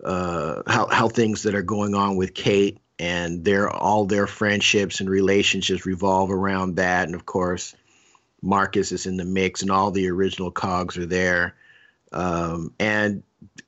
uh, 0.04 0.62
how 0.68 0.88
how 0.88 1.10
things 1.10 1.44
that 1.44 1.56
are 1.56 1.62
going 1.62 1.96
on 1.96 2.16
with 2.16 2.34
Kate 2.34 2.80
and 2.98 3.44
their 3.44 3.70
all 3.70 4.06
their 4.06 4.28
friendships 4.28 5.02
and 5.02 5.10
relationships 5.10 5.86
revolve 5.86 6.32
around 6.32 6.78
that. 6.78 7.08
And 7.08 7.16
of 7.16 7.26
course 7.26 7.76
Marcus 8.42 8.92
is 8.92 9.06
in 9.06 9.18
the 9.18 9.26
mix 9.26 9.62
and 9.62 9.72
all 9.72 9.92
the 9.92 10.10
original 10.10 10.52
cogs 10.52 10.98
are 10.98 11.06
there. 11.06 11.56
Um, 12.12 12.74
and 12.80 13.24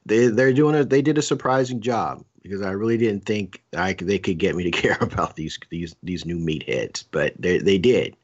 they 0.05 0.27
they're 0.27 0.53
doing 0.53 0.75
it 0.75 0.89
they 0.89 1.01
did 1.01 1.17
a 1.17 1.21
surprising 1.21 1.81
job 1.81 2.23
because 2.41 2.61
I 2.61 2.71
really 2.71 2.97
didn't 2.97 3.25
think 3.25 3.61
I 3.75 3.93
they 3.93 4.19
could 4.19 4.37
get 4.37 4.55
me 4.55 4.63
to 4.63 4.71
care 4.81 4.97
about 5.01 5.35
these 5.35 5.59
these 5.69 5.95
these 6.03 6.25
new 6.25 6.37
meatheads 6.37 7.03
but 7.11 7.33
they 7.39 7.57
they 7.59 7.77
did 7.77 8.15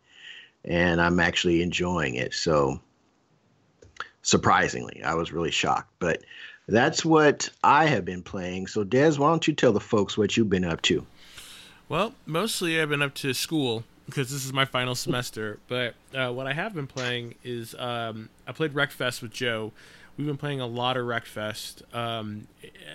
and 0.67 1.01
I'm 1.01 1.19
actually 1.19 1.61
enjoying 1.61 2.15
it. 2.15 2.33
So 2.33 2.79
surprisingly, 4.21 5.01
I 5.03 5.15
was 5.15 5.31
really 5.31 5.51
shocked, 5.51 5.91
but 5.99 6.21
that's 6.67 7.05
what 7.05 7.49
I 7.63 7.85
have 7.85 8.03
been 8.05 8.21
playing. 8.21 8.67
So 8.67 8.83
Dez, 8.83 9.17
why 9.17 9.29
don't 9.29 9.47
you 9.47 9.53
tell 9.53 9.71
the 9.71 9.79
folks 9.79 10.17
what 10.17 10.35
you've 10.35 10.49
been 10.49 10.65
up 10.65 10.81
to? 10.83 11.05
Well, 11.89 12.13
mostly 12.25 12.79
I've 12.79 12.89
been 12.89 13.01
up 13.01 13.13
to 13.15 13.33
school 13.33 13.85
because 14.05 14.29
this 14.29 14.45
is 14.45 14.51
my 14.51 14.65
final 14.65 14.93
semester. 14.93 15.59
But 15.69 15.95
uh, 16.13 16.31
what 16.31 16.47
I 16.47 16.53
have 16.53 16.73
been 16.73 16.87
playing 16.87 17.35
is 17.43 17.73
um, 17.75 18.29
I 18.45 18.51
played 18.51 18.73
Wreckfest 18.73 19.21
with 19.21 19.31
Joe. 19.31 19.71
We've 20.17 20.25
been 20.25 20.37
playing 20.37 20.61
a 20.61 20.65
lot 20.65 20.97
of 20.97 21.05
Wreckfest, 21.05 21.93
um, 21.95 22.47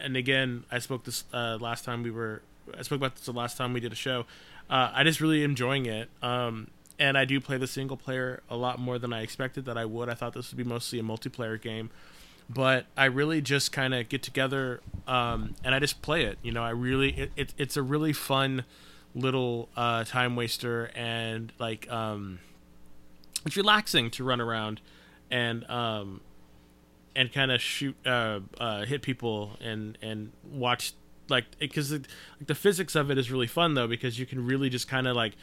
and 0.03 0.17
again, 0.17 0.65
I 0.73 0.81
spoke 0.81 1.05
this 1.05 1.23
uh, 1.33 1.57
last 1.61 1.85
time 1.85 2.03
we 2.03 2.11
were. 2.11 2.43
I 2.77 2.83
spoke 2.83 2.97
about 2.97 3.15
this 3.15 3.27
the 3.27 3.33
last 3.33 3.57
time 3.57 3.73
we 3.73 3.79
did 3.79 3.93
a 3.93 3.97
show. 3.97 4.27
Uh, 4.69 4.91
I 4.93 5.05
just 5.05 5.21
really 5.21 5.45
enjoying 5.45 5.87
it, 5.87 6.11
um, 6.21 6.69
and 6.99 7.17
I 7.17 7.25
do 7.25 7.41
play 7.41 7.59
the 7.59 7.69
single 7.69 7.97
player 7.97 8.43
a 8.51 8.57
lot 8.57 8.81
more 8.81 8.99
than 8.99 9.13
I 9.13 9.23
expected 9.23 9.67
that 9.67 9.79
I 9.79 9.85
would. 9.85 10.09
I 10.09 10.15
thought 10.15 10.33
this 10.33 10.51
would 10.51 10.57
be 10.57 10.65
mostly 10.65 10.99
a 10.99 11.05
multiplayer 11.05 11.61
game, 11.61 11.91
but 12.51 12.87
I 12.97 13.05
really 13.05 13.41
just 13.41 13.71
kind 13.71 13.95
of 13.95 14.09
get 14.09 14.25
together 14.25 14.81
um, 15.07 15.55
and 15.63 15.77
I 15.77 15.79
just 15.79 16.03
play 16.03 16.25
it. 16.25 16.39
You 16.43 16.51
know, 16.51 16.65
I 16.65 16.71
really 16.71 17.11
it, 17.11 17.31
it 17.37 17.55
it's 17.57 17.77
a 17.77 17.83
really 17.83 18.13
fun 18.13 18.65
little 19.15 19.69
uh, 19.77 20.03
time 20.03 20.35
waster 20.35 20.91
and 20.97 21.53
like 21.61 21.89
um, 21.89 22.41
it's 23.47 23.57
relaxing 23.57 24.11
to 24.11 24.25
run 24.25 24.41
around 24.41 24.81
and 25.31 25.65
um, 25.71 26.21
and 27.15 27.33
kind 27.33 27.51
of 27.51 27.61
shoot 27.61 27.97
uh, 28.07 28.41
uh, 28.59 28.85
hit 28.85 29.03
people 29.03 29.57
and 29.61 29.99
and 30.03 30.33
watch 30.45 30.93
like 31.29 31.45
because 31.59 31.93
like 31.93 32.09
the 32.45 32.55
physics 32.55 32.95
of 32.95 33.11
it 33.11 33.19
is 33.19 33.31
really 33.31 33.47
fun 33.47 33.75
though 33.75 33.87
because 33.87 34.19
you 34.19 34.27
can 34.27 34.45
really 34.45 34.69
just 34.69 34.89
kind 34.89 35.07
of 35.07 35.17
like 35.17 35.35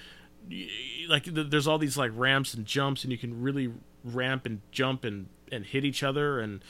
like 1.08 1.25
there's 1.25 1.67
all 1.67 1.77
these 1.77 1.97
like 1.97 2.12
ramps 2.13 2.53
and 2.53 2.65
jumps 2.65 3.03
and 3.03 3.12
you 3.12 3.17
can 3.17 3.41
really 3.41 3.71
ramp 4.03 4.45
and 4.45 4.62
jump 4.71 5.03
and 5.03 5.27
and 5.51 5.65
hit 5.65 5.86
each 5.86 6.03
other 6.03 6.39
and 6.39 6.63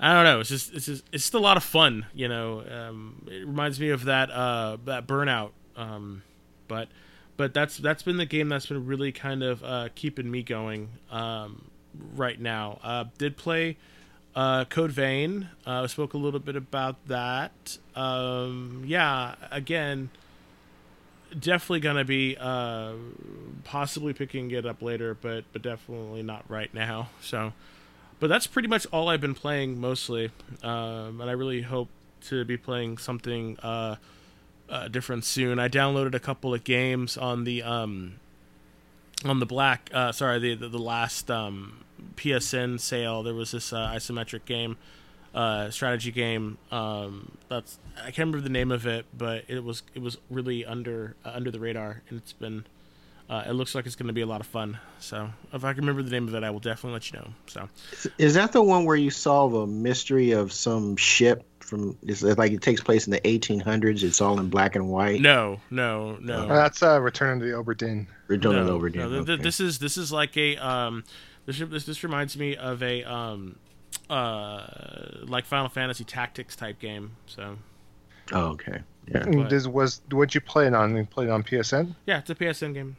I 0.00 0.14
don't 0.14 0.24
know. 0.24 0.40
It's 0.40 0.48
just 0.48 0.74
it's 0.74 0.86
just 0.86 1.04
it's 1.12 1.24
just 1.24 1.34
a 1.34 1.38
lot 1.38 1.56
of 1.56 1.62
fun, 1.62 2.06
you 2.12 2.26
know. 2.26 2.64
Um, 2.68 3.24
it 3.30 3.46
reminds 3.46 3.78
me 3.78 3.90
of 3.90 4.06
that 4.06 4.32
uh, 4.32 4.78
that 4.84 5.06
burnout 5.06 5.52
um, 5.76 6.22
but 6.68 6.88
but 7.36 7.54
that's 7.54 7.76
that's 7.78 8.02
been 8.02 8.16
the 8.16 8.26
game 8.26 8.48
that's 8.48 8.66
been 8.66 8.86
really 8.86 9.12
kind 9.12 9.42
of 9.42 9.64
uh, 9.64 9.88
keeping 9.94 10.30
me 10.30 10.42
going 10.42 10.90
um, 11.10 11.70
right 12.14 12.40
now. 12.40 12.78
Uh, 12.82 13.04
did 13.18 13.36
play 13.36 13.78
uh, 14.34 14.64
Code 14.66 14.92
Vein. 14.92 15.48
Uh, 15.66 15.86
spoke 15.86 16.14
a 16.14 16.18
little 16.18 16.40
bit 16.40 16.56
about 16.56 16.96
that. 17.08 17.78
Um, 17.94 18.82
yeah, 18.86 19.34
again, 19.50 20.10
definitely 21.38 21.80
gonna 21.80 22.04
be 22.04 22.36
uh, 22.38 22.92
possibly 23.64 24.12
picking 24.12 24.50
it 24.50 24.66
up 24.66 24.82
later, 24.82 25.14
but 25.14 25.44
but 25.52 25.62
definitely 25.62 26.22
not 26.22 26.44
right 26.48 26.72
now. 26.72 27.10
So, 27.22 27.52
but 28.20 28.28
that's 28.28 28.46
pretty 28.46 28.68
much 28.68 28.86
all 28.92 29.08
I've 29.08 29.20
been 29.20 29.34
playing 29.34 29.80
mostly, 29.80 30.30
um, 30.62 31.20
and 31.20 31.28
I 31.28 31.32
really 31.32 31.62
hope 31.62 31.88
to 32.28 32.44
be 32.44 32.56
playing 32.56 32.98
something. 32.98 33.58
Uh, 33.60 33.96
uh, 34.68 34.88
different 34.88 35.22
soon. 35.22 35.58
I 35.58 35.68
downloaded 35.68 36.14
a 36.14 36.18
couple 36.20 36.54
of 36.54 36.64
games 36.64 37.18
on 37.18 37.44
the 37.44 37.62
um, 37.62 38.14
on 39.24 39.38
the 39.38 39.46
black. 39.46 39.90
Uh, 39.92 40.12
sorry, 40.12 40.38
the, 40.38 40.54
the, 40.54 40.68
the 40.68 40.78
last 40.78 41.30
um, 41.30 41.84
PSN 42.16 42.80
sale. 42.80 43.22
There 43.22 43.34
was 43.34 43.52
this 43.52 43.72
uh, 43.72 43.88
isometric 43.94 44.44
game, 44.44 44.76
uh, 45.34 45.70
strategy 45.70 46.12
game. 46.12 46.58
Um, 46.70 47.32
that's 47.48 47.78
I 47.96 48.04
can't 48.06 48.18
remember 48.18 48.40
the 48.40 48.50
name 48.50 48.72
of 48.72 48.86
it, 48.86 49.06
but 49.16 49.44
it 49.48 49.64
was 49.64 49.82
it 49.94 50.02
was 50.02 50.18
really 50.30 50.64
under 50.64 51.16
uh, 51.24 51.32
under 51.34 51.50
the 51.50 51.60
radar, 51.60 52.02
and 52.08 52.18
it's 52.18 52.32
been. 52.32 52.64
Uh, 53.30 53.44
it 53.46 53.52
looks 53.52 53.74
like 53.74 53.86
it's 53.86 53.94
going 53.94 54.08
to 54.08 54.12
be 54.12 54.20
a 54.20 54.26
lot 54.26 54.42
of 54.42 54.46
fun. 54.46 54.78
So 54.98 55.30
if 55.54 55.64
I 55.64 55.72
can 55.72 55.86
remember 55.86 56.02
the 56.02 56.10
name 56.10 56.28
of 56.28 56.34
it, 56.34 56.44
I 56.44 56.50
will 56.50 56.60
definitely 56.60 56.92
let 56.92 57.10
you 57.10 57.18
know. 57.18 57.28
So, 57.46 57.68
is 58.18 58.34
that 58.34 58.52
the 58.52 58.60
one 58.60 58.84
where 58.84 58.96
you 58.96 59.10
solve 59.10 59.54
a 59.54 59.66
mystery 59.66 60.32
of 60.32 60.52
some 60.52 60.96
ship 60.96 61.46
from 61.72 61.96
it's 62.02 62.22
like 62.22 62.52
it 62.52 62.60
takes 62.60 62.82
place 62.82 63.06
in 63.06 63.12
the 63.12 63.20
1800s. 63.20 64.02
It's 64.02 64.20
all 64.20 64.38
in 64.38 64.48
black 64.50 64.76
and 64.76 64.90
white. 64.90 65.20
No, 65.20 65.60
no, 65.70 66.18
no. 66.20 66.44
Uh, 66.44 66.54
that's 66.54 66.82
uh, 66.82 67.00
Return 67.00 67.38
of 67.38 67.48
the 67.48 67.54
Obra 67.54 67.76
Dinn. 67.76 68.06
Return 68.28 68.52
no, 68.52 68.60
of 68.60 68.66
the 68.66 68.72
Obra 68.72 68.92
Dinn. 68.92 69.10
No, 69.10 69.18
okay. 69.20 69.36
This 69.36 69.58
is 69.58 69.78
this 69.78 69.96
is 69.96 70.12
like 70.12 70.36
a 70.36 70.56
um, 70.56 71.04
this 71.46 71.58
this 71.58 71.84
this 71.84 72.02
reminds 72.02 72.36
me 72.36 72.56
of 72.56 72.82
a 72.82 73.02
um, 73.04 73.56
uh, 74.08 74.66
like 75.24 75.44
Final 75.44 75.68
Fantasy 75.68 76.04
Tactics 76.04 76.56
type 76.56 76.78
game. 76.78 77.12
So. 77.26 77.56
Oh, 78.32 78.48
okay. 78.50 78.80
Yeah. 79.08 79.24
But, 79.24 79.50
this 79.50 79.66
was 79.66 80.00
what 80.10 80.34
you 80.34 80.40
played 80.40 80.74
on? 80.74 80.96
You 80.96 81.04
played 81.04 81.28
it 81.28 81.32
on 81.32 81.42
PSN? 81.42 81.94
Yeah, 82.06 82.18
it's 82.18 82.30
a 82.30 82.34
PSN 82.34 82.74
game. 82.74 82.96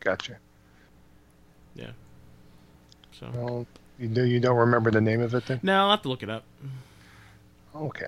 Gotcha. 0.00 0.36
Yeah. 1.74 1.90
So. 3.12 3.28
Well, 3.34 3.66
you 3.98 4.08
do 4.08 4.24
you 4.24 4.40
don't 4.40 4.56
remember 4.56 4.90
the 4.90 5.00
name 5.00 5.20
of 5.20 5.34
it 5.34 5.46
then? 5.46 5.60
No, 5.62 5.84
I'll 5.84 5.90
have 5.90 6.02
to 6.02 6.08
look 6.08 6.22
it 6.22 6.30
up. 6.30 6.44
Okay. 7.74 8.06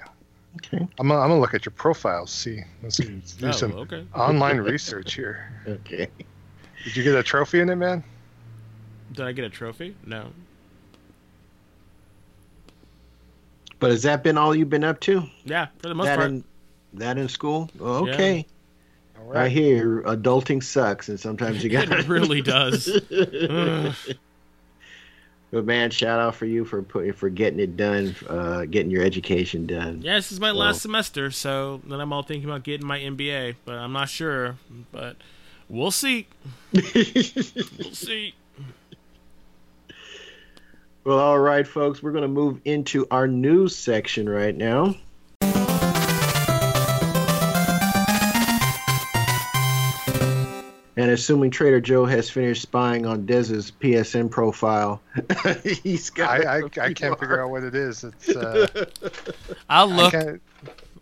Okay. 0.57 0.87
I'm 0.99 1.09
gonna, 1.09 1.21
I'm 1.21 1.29
gonna 1.29 1.41
look 1.41 1.55
at 1.55 1.65
your 1.65 1.73
profile. 1.73 2.27
See, 2.27 2.63
let's 2.83 2.99
do 2.99 3.21
oh, 3.43 3.51
some 3.53 3.73
okay. 3.73 4.07
online 4.15 4.59
research 4.59 5.15
here. 5.15 5.49
Okay. 5.69 6.09
Did 6.85 6.97
you 6.97 7.05
get 7.05 7.15
a 7.15 7.23
trophy 7.23 7.61
in 7.61 7.69
it, 7.69 7.77
man? 7.77 8.03
Did 9.12 9.27
I 9.27 9.33
get 9.33 9.44
a 9.44 9.51
trophy? 9.51 9.94
No. 10.07 10.29
But 13.79 13.90
has 13.90 14.03
that 14.05 14.22
been 14.22 14.38
all 14.38 14.55
you've 14.55 14.70
been 14.70 14.85
up 14.85 15.01
to? 15.01 15.25
Yeah, 15.44 15.66
for 15.79 15.88
the 15.88 15.94
most 15.94 16.07
that 16.07 16.18
part. 16.18 16.31
In, 16.31 16.44
that 16.94 17.18
in 17.18 17.29
school? 17.29 17.68
Okay. 17.81 18.37
Yeah. 18.37 19.20
All 19.20 19.29
right. 19.29 19.44
I 19.44 19.48
hear 19.48 20.03
adulting 20.03 20.62
sucks, 20.62 21.09
and 21.09 21.18
sometimes 21.18 21.64
you 21.64 21.70
got. 21.70 21.90
it 21.90 22.07
really 22.07 22.42
does. 22.42 22.88
But 25.53 25.66
man, 25.66 25.90
shout 25.90 26.18
out 26.18 26.35
for 26.35 26.46
you 26.46 26.64
for 26.64 26.83
putting 26.83 27.12
for 27.12 27.29
getting 27.29 27.61
it 27.61 27.77
done, 27.77 28.16
uh, 28.27 28.64
getting 28.64 28.90
your 28.90 29.03
education 29.05 29.66
done. 29.66 30.01
Yeah, 30.01 30.14
this 30.14 30.33
is 30.33 30.40
my 30.40 30.51
last 30.51 30.81
semester, 30.81 31.31
so 31.31 31.83
then 31.85 32.01
I'm 32.01 32.11
all 32.11 32.22
thinking 32.22 32.48
about 32.48 32.62
getting 32.62 32.87
my 32.87 32.98
MBA, 32.98 33.57
but 33.66 33.75
I'm 33.75 33.92
not 33.92 34.09
sure. 34.09 34.57
But 34.92 35.16
we'll 35.68 35.90
see. 35.90 36.27
we'll 36.72 36.83
see. 37.92 38.35
Well, 41.05 41.19
all 41.19 41.41
right, 41.41 41.67
folks, 41.67 42.01
we're 42.01 42.12
going 42.12 42.23
to 42.23 42.29
move 42.29 42.61
into 42.65 43.09
our 43.11 43.27
news 43.27 43.75
section 43.75 44.29
right 44.29 44.57
now. 44.57 44.95
And 50.95 51.11
assuming 51.11 51.51
Trader 51.51 51.81
Joe 51.81 52.05
has 52.05 52.31
finished 52.31 52.62
spying 52.62 53.05
on 53.05 53.27
Dez's 53.27 53.73
PSN 53.73 54.31
profile, 54.31 55.01
he's 55.83 56.09
got. 56.11 56.47
I, 56.47 56.59
I, 56.59 56.62
I 56.81 56.93
can't 56.93 57.19
figure 57.19 57.43
out 57.43 57.51
what 57.51 57.65
it 57.65 57.75
is. 57.75 58.05
It's. 58.05 58.29
Uh, 58.29 58.69
I'll 59.69 59.88
look. 59.88 60.15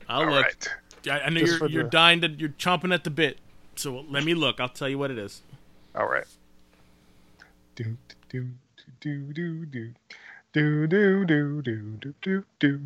I'll 0.09 0.31
look. 0.31 0.47
Right. 0.47 0.69
I, 1.11 1.27
I 1.27 1.29
know 1.29 1.41
Just 1.41 1.61
you're 1.61 1.69
you're 1.69 1.85
the... 1.85 1.91
dying 1.91 2.23
to 2.23 2.29
you're 2.29 2.51
chomping 2.51 2.95
at 2.95 3.05
the 3.05 3.11
bit. 3.11 3.39
So 3.77 4.07
let 4.09 4.25
me 4.25 4.33
look. 4.33 4.61
I'll 4.61 4.69
tell 4.71 4.89
you 4.89 4.97
what 4.97 5.11
it 5.11 5.19
is. 5.19 5.43
All 5.95 6.09
right. 6.09 6.25
Do 7.75 7.97
do 8.31 8.49
do 9.01 9.33
do 9.33 9.67
do 9.67 9.95
do 10.53 10.87
do 10.87 11.25
do 11.25 11.63
do 11.63 11.63
do 11.63 12.15
do 12.21 12.45
do. 12.59 12.81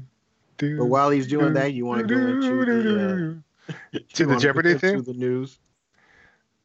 do. 0.58 0.78
But 0.78 0.86
while 0.86 1.10
he's 1.10 1.26
doing 1.26 1.52
that, 1.54 1.72
you 1.72 1.86
want 1.86 2.06
to 2.06 2.14
go 2.14 2.20
into 2.20 2.64
the 2.64 3.74
uh, 3.94 3.98
to 4.14 4.26
the 4.26 4.36
Jeopardy 4.36 4.78
thing, 4.78 5.02
the 5.02 5.12
news. 5.12 5.58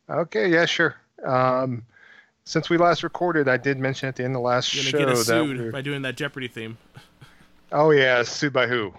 Okay, 0.09 0.49
yeah, 0.49 0.65
sure. 0.65 0.95
Um, 1.23 1.83
since 2.45 2.69
we 2.69 2.77
last 2.77 3.03
recorded, 3.03 3.47
I 3.47 3.57
did 3.57 3.77
mention 3.77 4.09
at 4.09 4.15
the 4.15 4.23
end 4.23 4.35
of 4.35 4.41
the 4.41 4.47
last 4.47 4.73
You're 4.73 4.83
show 4.83 4.97
get 4.97 5.09
us 5.09 5.27
sued 5.27 5.59
that 5.59 5.71
by 5.71 5.81
doing 5.81 6.01
that 6.01 6.17
Jeopardy 6.17 6.47
theme. 6.47 6.77
Oh 7.71 7.91
yeah, 7.91 8.23
sued 8.23 8.53
by 8.53 8.67
who? 8.67 8.93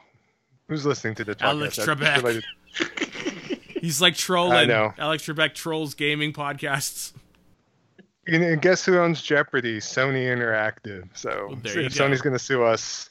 Who's 0.69 0.87
listening 0.87 1.17
to 1.17 1.25
the 1.25 1.35
podcast? 1.35 1.43
Alex 1.43 1.79
Trebek. 1.79 2.43
He's 3.81 4.01
like 4.01 4.15
trolling. 4.15 4.53
I 4.53 4.65
know. 4.67 4.93
Alex 4.99 5.27
Trebek 5.27 5.55
trolls 5.55 5.95
gaming 5.95 6.33
podcasts. 6.33 7.13
And 8.31 8.63
guess 8.63 8.85
who 8.85 8.99
owns 8.99 9.23
Jeopardy? 9.23 9.79
Sony 9.81 10.27
Interactive. 10.27 11.09
So 11.15 11.49
well, 11.49 11.57
Sony's 11.57 12.21
going 12.21 12.33
to 12.33 12.39
sue 12.39 12.63
us 12.63 13.11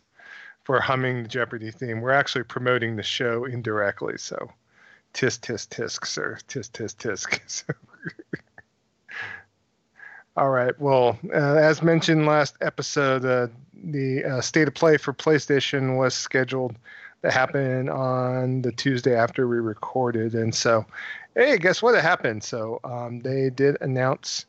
for 0.64 0.80
humming 0.80 1.24
the 1.24 1.30
Jeopardy 1.30 1.72
theme. 1.72 2.02
We're 2.02 2.12
actually 2.12 2.44
promoting 2.44 2.96
the 2.96 3.04
show 3.04 3.44
indirectly. 3.46 4.18
So 4.18 4.52
tisk 5.14 5.40
tisk 5.42 5.70
tisk, 5.70 6.06
sir. 6.06 6.38
Tisk 6.48 6.72
tisk 6.72 6.96
tisk. 6.98 7.74
All 10.38 10.52
right. 10.52 10.80
Well, 10.80 11.20
uh, 11.34 11.56
as 11.56 11.82
mentioned 11.82 12.26
last 12.26 12.56
episode, 12.62 13.26
uh, 13.26 13.48
the 13.74 14.24
uh, 14.24 14.42
state 14.42 14.70
of 14.70 14.74
play 14.74 14.96
for 14.96 15.14
PlayStation 15.14 15.98
was 15.98 16.14
scheduled 16.14 16.78
to 17.24 17.32
happen 17.32 17.90
on 17.90 18.62
the 18.62 18.72
Tuesday 18.72 19.16
after 19.16 19.50
we 19.50 19.58
recorded, 19.58 20.36
and 20.36 20.56
so, 20.56 20.86
hey, 21.36 21.58
guess 21.58 21.82
what? 21.82 21.96
It 21.96 22.02
happened. 22.02 22.44
So 22.44 22.80
um, 22.86 23.20
they 23.20 23.50
did 23.50 23.76
announce 23.82 24.46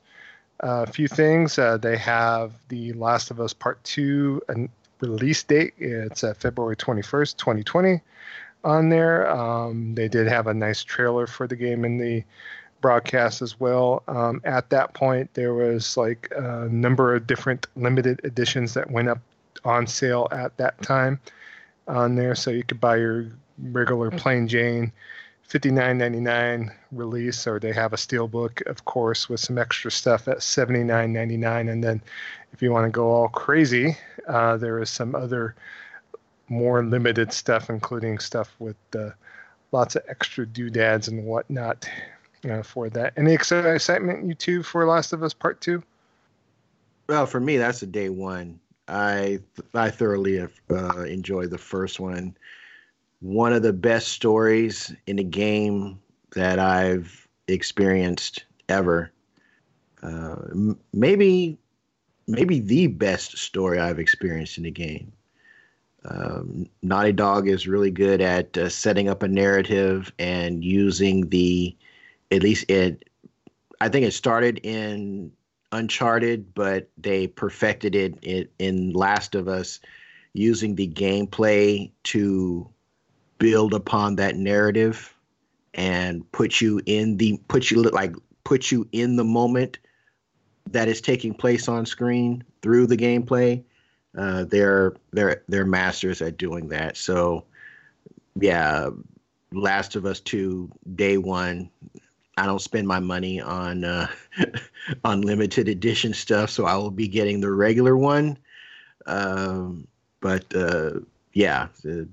a 0.60 0.86
few 0.86 1.08
things. 1.08 1.58
Uh, 1.58 1.76
they 1.76 1.96
have 1.96 2.52
the 2.68 2.92
Last 2.92 3.30
of 3.30 3.40
Us 3.40 3.52
Part 3.52 3.82
Two 3.84 4.40
and 4.48 4.68
release 5.00 5.42
date. 5.42 5.74
It's 5.78 6.22
uh, 6.22 6.34
February 6.34 6.76
twenty 6.76 7.02
first, 7.02 7.38
twenty 7.38 7.62
twenty 7.62 8.00
on 8.64 8.88
there. 8.90 9.30
Um, 9.30 9.94
they 9.94 10.08
did 10.08 10.26
have 10.28 10.46
a 10.46 10.54
nice 10.54 10.84
trailer 10.84 11.26
for 11.26 11.46
the 11.46 11.56
game 11.56 11.84
in 11.84 11.98
the 11.98 12.22
broadcast 12.80 13.42
as 13.42 13.58
well. 13.58 14.02
Um, 14.08 14.40
at 14.44 14.70
that 14.70 14.94
point, 14.94 15.32
there 15.34 15.54
was 15.54 15.96
like 15.96 16.32
a 16.36 16.68
number 16.70 17.14
of 17.14 17.26
different 17.26 17.66
limited 17.76 18.20
editions 18.24 18.74
that 18.74 18.90
went 18.90 19.08
up 19.08 19.20
on 19.64 19.86
sale 19.86 20.28
at 20.30 20.56
that 20.56 20.80
time 20.82 21.20
on 21.88 22.14
there, 22.16 22.34
so 22.34 22.50
you 22.50 22.62
could 22.62 22.80
buy 22.80 22.96
your 22.96 23.26
regular 23.58 24.10
plain 24.10 24.48
Jane. 24.48 24.92
59.99 25.50 26.72
release 26.92 27.46
or 27.46 27.58
they 27.58 27.72
have 27.72 27.92
a 27.92 27.96
steelbook 27.96 28.64
of 28.66 28.84
course 28.84 29.28
with 29.28 29.40
some 29.40 29.58
extra 29.58 29.90
stuff 29.90 30.28
at 30.28 30.38
79.99 30.38 31.70
and 31.70 31.82
then 31.82 32.00
if 32.52 32.62
you 32.62 32.70
want 32.70 32.86
to 32.86 32.90
go 32.90 33.10
all 33.10 33.28
crazy 33.28 33.96
uh, 34.28 34.56
there 34.56 34.80
is 34.80 34.88
some 34.88 35.14
other 35.14 35.56
more 36.48 36.84
limited 36.84 37.32
stuff 37.32 37.68
including 37.68 38.18
stuff 38.18 38.54
with 38.60 38.76
uh, 38.96 39.10
lots 39.72 39.96
of 39.96 40.02
extra 40.08 40.46
doodads 40.46 41.08
and 41.08 41.24
whatnot 41.24 41.88
uh, 42.48 42.62
for 42.62 42.88
that. 42.90 43.12
Any 43.16 43.34
excitement, 43.34 44.24
you 44.26 44.34
two, 44.34 44.62
for 44.62 44.86
Last 44.86 45.12
of 45.12 45.22
Us 45.22 45.34
Part 45.34 45.60
Two? 45.60 45.82
Well, 47.08 47.26
for 47.26 47.40
me, 47.40 47.56
that's 47.56 47.82
a 47.82 47.86
day 47.86 48.08
one. 48.08 48.60
I 48.88 49.40
I 49.74 49.90
thoroughly 49.90 50.40
uh, 50.40 51.02
enjoyed 51.02 51.50
the 51.50 51.58
first 51.58 52.00
one. 52.00 52.36
One 53.20 53.52
of 53.52 53.62
the 53.62 53.72
best 53.72 54.08
stories 54.08 54.94
in 55.06 55.18
a 55.18 55.24
game 55.24 56.00
that 56.34 56.58
I've 56.58 57.28
experienced 57.48 58.44
ever. 58.68 59.12
Uh, 60.02 60.36
maybe 60.92 61.58
maybe 62.26 62.60
the 62.60 62.86
best 62.86 63.36
story 63.36 63.78
I've 63.78 63.98
experienced 63.98 64.56
in 64.56 64.64
a 64.64 64.70
game. 64.70 65.12
Um, 66.04 66.66
Naughty 66.82 67.12
Dog 67.12 67.48
is 67.48 67.66
really 67.66 67.90
good 67.90 68.20
at 68.20 68.56
uh, 68.56 68.68
setting 68.68 69.08
up 69.08 69.22
a 69.22 69.28
narrative 69.28 70.12
and 70.18 70.64
using 70.64 71.28
the, 71.28 71.76
at 72.30 72.42
least 72.42 72.70
it, 72.70 73.08
I 73.80 73.88
think 73.88 74.06
it 74.06 74.12
started 74.12 74.60
in 74.62 75.32
Uncharted, 75.72 76.54
but 76.54 76.88
they 76.96 77.26
perfected 77.26 77.94
it 77.94 78.18
in, 78.22 78.48
in 78.58 78.92
Last 78.92 79.34
of 79.34 79.48
Us, 79.48 79.80
using 80.32 80.76
the 80.76 80.88
gameplay 80.88 81.90
to 82.04 82.68
build 83.40 83.74
upon 83.74 84.14
that 84.16 84.36
narrative 84.36 85.12
and 85.74 86.30
put 86.30 86.60
you 86.60 86.80
in 86.86 87.16
the 87.16 87.40
put 87.48 87.72
you 87.72 87.82
like 87.82 88.14
put 88.44 88.70
you 88.70 88.86
in 88.92 89.16
the 89.16 89.24
moment 89.24 89.78
that 90.70 90.86
is 90.86 91.00
taking 91.00 91.34
place 91.34 91.66
on 91.66 91.84
screen 91.84 92.44
through 92.62 92.86
the 92.86 92.96
gameplay 92.96 93.64
uh, 94.16 94.44
they're 94.44 94.94
they're 95.12 95.42
they're 95.48 95.64
masters 95.66 96.20
at 96.22 96.36
doing 96.36 96.68
that. 96.68 96.96
So 96.96 97.44
yeah, 98.40 98.90
Last 99.52 99.96
of 99.96 100.04
Us 100.06 100.20
Two, 100.20 100.70
day 100.94 101.16
one. 101.16 101.70
I 102.36 102.46
don't 102.46 102.60
spend 102.60 102.88
my 102.88 103.00
money 103.00 103.40
on 103.40 103.84
uh, 103.84 104.08
on 105.04 105.22
limited 105.22 105.68
edition 105.68 106.14
stuff, 106.14 106.50
so 106.50 106.64
I 106.64 106.76
will 106.76 106.90
be 106.90 107.08
getting 107.08 107.40
the 107.40 107.50
regular 107.50 107.96
one. 107.96 108.38
Um, 109.06 109.86
but 110.20 110.54
uh, 110.54 111.00
yeah, 111.32 111.68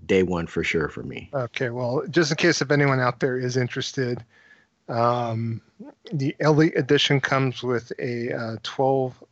day 0.06 0.24
one 0.24 0.48
for 0.48 0.64
sure 0.64 0.90
for 0.90 1.04
me. 1.04 1.30
Okay, 1.34 1.70
well, 1.70 2.04
just 2.10 2.32
in 2.32 2.38
case 2.38 2.62
if 2.62 2.72
anyone 2.72 3.00
out 3.00 3.20
there 3.20 3.38
is 3.38 3.58
interested, 3.58 4.24
um, 4.90 5.62
the 6.12 6.36
Ellie 6.40 6.74
edition 6.74 7.20
comes 7.20 7.64
with 7.64 7.92
a 8.00 8.34
uh, 8.34 8.56
12 8.64 9.24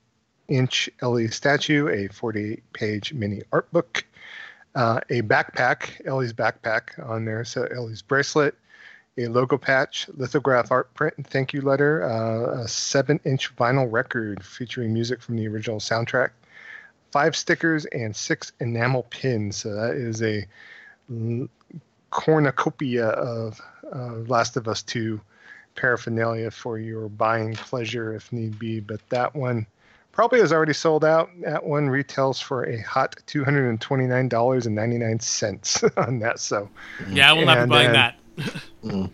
inch 0.47 0.89
Ellie 1.01 1.27
statue, 1.27 1.87
a 1.87 2.11
48 2.11 2.73
page 2.73 3.13
mini 3.13 3.41
art 3.51 3.71
book, 3.71 4.05
uh, 4.75 4.99
a 5.09 5.21
backpack, 5.21 6.05
Ellie's 6.05 6.33
backpack 6.33 7.07
on 7.07 7.25
there, 7.25 7.45
so 7.45 7.63
Ellie's 7.63 8.01
bracelet, 8.01 8.55
a 9.17 9.27
logo 9.27 9.57
patch, 9.57 10.07
lithograph 10.17 10.71
art 10.71 10.93
print 10.93 11.13
and 11.17 11.25
thank 11.25 11.53
you 11.53 11.61
letter, 11.61 12.03
uh, 12.03 12.63
a 12.63 12.67
7 12.67 13.19
inch 13.23 13.55
vinyl 13.55 13.89
record 13.89 14.43
featuring 14.43 14.93
music 14.93 15.21
from 15.21 15.37
the 15.37 15.47
original 15.47 15.79
soundtrack, 15.79 16.31
five 17.15 17.33
stickers, 17.33 17.85
and 17.93 18.13
six 18.13 18.51
enamel 18.59 19.03
pins. 19.03 19.55
So 19.55 19.73
that 19.73 19.95
is 19.95 20.21
a 20.21 20.45
cornucopia 22.09 23.07
of 23.07 23.61
uh, 23.89 24.15
Last 24.27 24.57
of 24.57 24.67
Us 24.67 24.83
2 24.83 25.21
paraphernalia 25.75 26.51
for 26.51 26.77
your 26.77 27.07
buying 27.07 27.53
pleasure 27.53 28.13
if 28.13 28.33
need 28.33 28.59
be. 28.59 28.81
But 28.81 28.99
that 29.11 29.33
one 29.33 29.65
probably 30.11 30.41
is 30.41 30.51
already 30.51 30.73
sold 30.73 31.05
out. 31.05 31.29
That 31.39 31.63
one 31.63 31.87
retails 31.87 32.41
for 32.41 32.65
a 32.65 32.81
hot 32.81 33.15
two 33.27 33.45
hundred 33.45 33.69
and 33.69 33.79
twenty 33.79 34.07
nine 34.07 34.27
dollars 34.27 34.65
and 34.65 34.75
ninety 34.75 34.97
nine 34.97 35.21
cents 35.21 35.85
on 35.97 36.19
that. 36.19 36.41
So 36.41 36.69
yeah, 37.09 37.29
I 37.29 37.33
will 37.33 37.45
not 37.45 37.63
be 37.63 37.69
buying 37.69 37.93
that. 37.93 38.19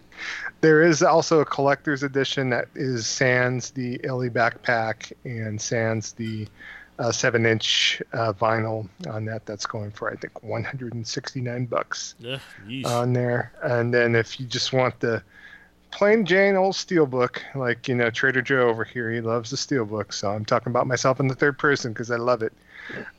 There 0.62 0.84
is 0.84 1.02
also 1.02 1.40
a 1.40 1.46
collector's 1.46 2.04
edition 2.04 2.52
that 2.52 2.68
is 2.76 3.08
sans 3.08 3.72
the 3.72 4.00
Ellie 4.04 4.30
backpack 4.30 5.12
and 5.26 5.60
sans 5.60 6.14
the 6.14 6.48
uh, 7.02 7.12
seven 7.12 7.46
inch 7.46 8.02
uh, 8.14 8.32
vinyl 8.32 8.88
on 9.10 9.26
that. 9.26 9.46
That's 9.46 9.66
going 9.66 9.92
for 9.92 10.12
I 10.12 10.16
think 10.16 10.44
one 10.44 10.64
hundred 10.64 10.94
and 10.94 11.06
sixty 11.06 11.42
nine 11.42 11.66
bucks 11.66 12.16
yeah, 12.20 12.40
on 12.86 13.14
there. 13.14 13.52
And 13.64 13.94
then 13.94 14.16
if 14.16 14.40
you 14.40 14.46
just 14.46 14.72
want 14.72 15.00
the 15.00 15.24
plain 15.90 16.26
Jane 16.26 16.56
old 16.56 16.76
steelbook, 16.76 17.40
like 17.56 17.88
you 17.88 17.96
know 17.96 18.12
Trader 18.12 18.44
Joe 18.44 18.70
over 18.70 18.84
here. 18.84 19.12
He 19.12 19.20
loves 19.20 19.50
the 19.50 19.58
steelbook, 19.58 20.14
so 20.14 20.30
I'm 20.30 20.46
talking 20.46 20.70
about 20.70 20.86
myself 20.86 21.20
in 21.20 21.28
the 21.28 21.36
third 21.36 21.58
person 21.58 21.92
because 21.92 22.12
I 22.12 22.18
love 22.18 22.44
it. 22.44 22.54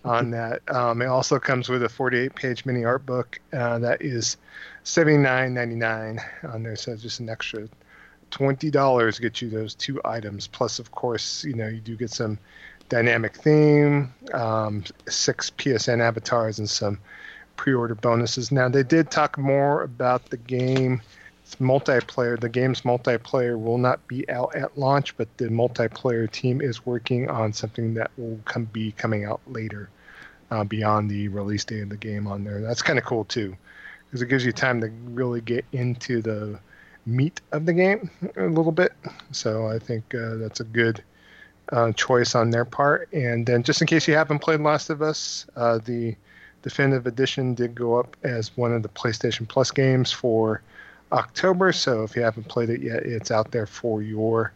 on 0.05 0.31
that, 0.39 0.63
um, 0.73 1.03
it 1.03 1.07
also 1.07 1.39
comes 1.39 1.69
with 1.69 1.83
a 1.83 1.89
48-page 1.89 2.67
mini 2.67 2.85
art 2.85 3.07
book 3.07 3.41
uh, 3.53 3.79
that 3.79 4.03
is 4.03 4.37
$79.99 4.85 6.53
on 6.53 6.63
there, 6.63 6.77
so 6.77 6.97
just 6.97 7.21
an 7.21 7.29
extra 7.29 7.69
twenty 8.33 8.71
dollars 8.71 9.19
get 9.19 9.41
you 9.41 9.49
those 9.49 9.75
two 9.75 10.01
items. 10.05 10.49
Plus, 10.49 10.79
of 10.81 10.91
course, 10.91 11.45
you 11.45 11.55
know 11.55 11.69
you 11.69 11.81
do 11.81 11.97
get 11.97 12.11
some 12.11 12.39
dynamic 12.93 13.35
theme, 13.35 14.13
um, 14.35 14.85
six 15.09 15.49
PSN 15.49 16.01
avatars, 16.03 16.59
and 16.59 16.69
some 16.69 16.99
pre-order 17.57 17.95
bonuses. 17.95 18.53
Now 18.53 18.69
they 18.69 18.83
did 18.83 19.11
talk 19.11 19.39
more 19.39 19.83
about 19.83 20.27
the 20.27 20.37
game 20.37 21.01
multiplayer. 21.59 22.39
The 22.39 22.51
game's 22.51 22.83
multiplayer 22.83 23.59
will 23.59 23.79
not 23.79 24.07
be 24.09 24.29
out 24.29 24.55
at 24.55 24.77
launch, 24.77 25.17
but 25.17 25.35
the 25.39 25.47
multiplayer 25.47 26.31
team 26.31 26.61
is 26.61 26.85
working 26.85 27.31
on 27.31 27.55
something 27.55 27.95
that 27.95 28.11
will 28.19 28.39
come 28.45 28.67
be 28.67 28.93
coming 28.93 29.25
out 29.25 29.41
later, 29.47 29.89
uh, 30.51 30.65
beyond 30.65 31.11
the 31.11 31.29
release 31.29 31.65
date 31.65 31.85
of 31.85 31.89
the 31.89 31.97
game 31.97 32.27
on 32.27 32.45
there. 32.45 32.61
That's 32.61 32.83
kind 32.83 32.99
of 32.99 33.07
cool 33.07 33.25
too, 33.25 33.57
because 34.05 34.21
it 34.21 34.27
gives 34.27 34.45
you 34.45 34.53
time 34.53 34.83
to 34.83 34.91
really 35.05 35.41
get 35.41 35.65
into 35.73 36.21
the 36.21 36.61
meat 37.07 37.41
of 37.53 37.65
the 37.65 37.73
game 37.73 38.11
a 38.37 38.49
little 38.49 38.71
bit. 38.71 38.93
So 39.31 39.67
I 39.67 39.79
think 39.79 40.15
uh, 40.15 40.35
that's 40.35 40.61
a 40.61 40.65
good 40.65 41.03
uh, 41.73 41.93
choice 41.93 42.35
on 42.35 42.51
their 42.51 42.65
part. 42.65 43.13
And 43.13 43.45
then 43.47 43.63
just 43.63 43.81
in 43.81 43.87
case 43.87 44.07
you 44.07 44.15
haven't 44.15 44.41
played 44.41 44.61
Last 44.61 44.91
of 44.91 45.03
Us, 45.03 45.47
uh, 45.57 45.79
the 45.79 46.15
definitive 46.63 47.07
edition 47.07 47.55
did 47.55 47.75
go 47.75 47.99
up 47.99 48.17
as 48.23 48.57
one 48.57 48.73
of 48.73 48.83
the 48.83 48.89
PlayStation 48.89 49.49
Plus 49.49 49.71
games 49.71 50.13
for 50.13 50.63
October. 51.11 51.73
So 51.73 52.05
if 52.05 52.15
you 52.15 52.23
haven't 52.23 52.49
played 52.49 52.71
it 52.71 52.83
yet, 52.83 53.03
it's 53.05 53.31
out 53.31 53.51
there 53.51 53.67
for 53.67 54.03
your 54.03 54.53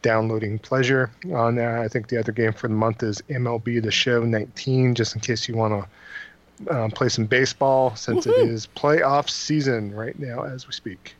downloading 0.00 0.58
pleasure. 0.58 1.10
On 1.32 1.54
there, 1.54 1.78
I 1.78 1.88
think 1.88 2.08
the 2.08 2.18
other 2.18 2.32
game 2.32 2.52
for 2.52 2.68
the 2.68 2.74
month 2.74 3.02
is 3.02 3.22
MLB 3.28 3.82
The 3.82 3.90
Show 3.90 4.24
19, 4.24 4.94
just 4.94 5.14
in 5.14 5.20
case 5.20 5.48
you 5.48 5.56
want 5.56 5.84
to 5.84 6.74
um, 6.74 6.90
play 6.90 7.08
some 7.08 7.26
baseball, 7.26 7.94
since 7.96 8.26
Woo-hoo! 8.26 8.42
it 8.42 8.48
is 8.48 8.68
playoff 8.76 9.28
season 9.28 9.94
right 9.94 10.18
now 10.18 10.42
as 10.42 10.66
we 10.66 10.72
speak. 10.72 11.14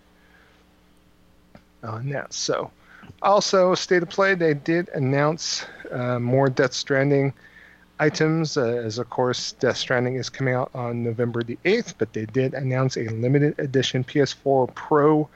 On 1.83 2.09
that, 2.11 2.33
so 2.33 2.71
also 3.23 3.75
state 3.75 4.03
of 4.03 4.11
play, 4.11 4.35
they 4.35 4.55
did 4.55 4.89
announce 4.91 5.65
uh, 5.91 6.19
more 6.19 6.49
Death 6.49 6.73
Stranding 6.73 7.33
items, 7.99 8.57
uh, 8.57 8.65
as 8.65 8.99
of 8.99 9.09
course 9.11 9.53
Death 9.53 9.77
Stranding 9.77 10.17
is 10.17 10.29
coming 10.29 10.55
out 10.55 10.71
on 10.75 11.05
November 11.05 11.43
the 11.43 11.59
8th, 11.65 11.95
but 11.99 12.13
they 12.13 12.27
did 12.27 12.55
announce 12.55 12.97
a 12.97 13.09
limited 13.09 13.59
edition 13.59 14.03
PS4 14.05 14.75
Pro 14.75 15.29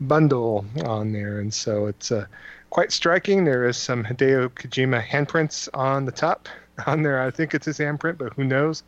bundle 0.00 0.64
on 0.84 1.12
there, 1.12 1.40
and 1.40 1.52
so 1.52 1.86
it's 1.86 2.12
uh, 2.12 2.26
quite 2.70 2.92
striking. 2.92 3.44
There 3.44 3.66
is 3.66 3.76
some 3.76 4.04
Hideo 4.04 4.48
Kojima 4.50 5.02
handprints 5.02 5.68
on 5.74 6.04
the 6.04 6.12
top 6.12 6.48
on 6.86 7.02
there. 7.02 7.22
I 7.22 7.30
think 7.30 7.54
it's 7.54 7.66
his 7.66 7.78
handprint, 7.78 8.18
but 8.18 8.32
who 8.34 8.44
knows? 8.44 8.82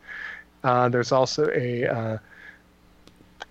Uh, 0.63 0.89
there's 0.89 1.11
also 1.11 1.49
a 1.49 1.85
uh, 1.85 2.17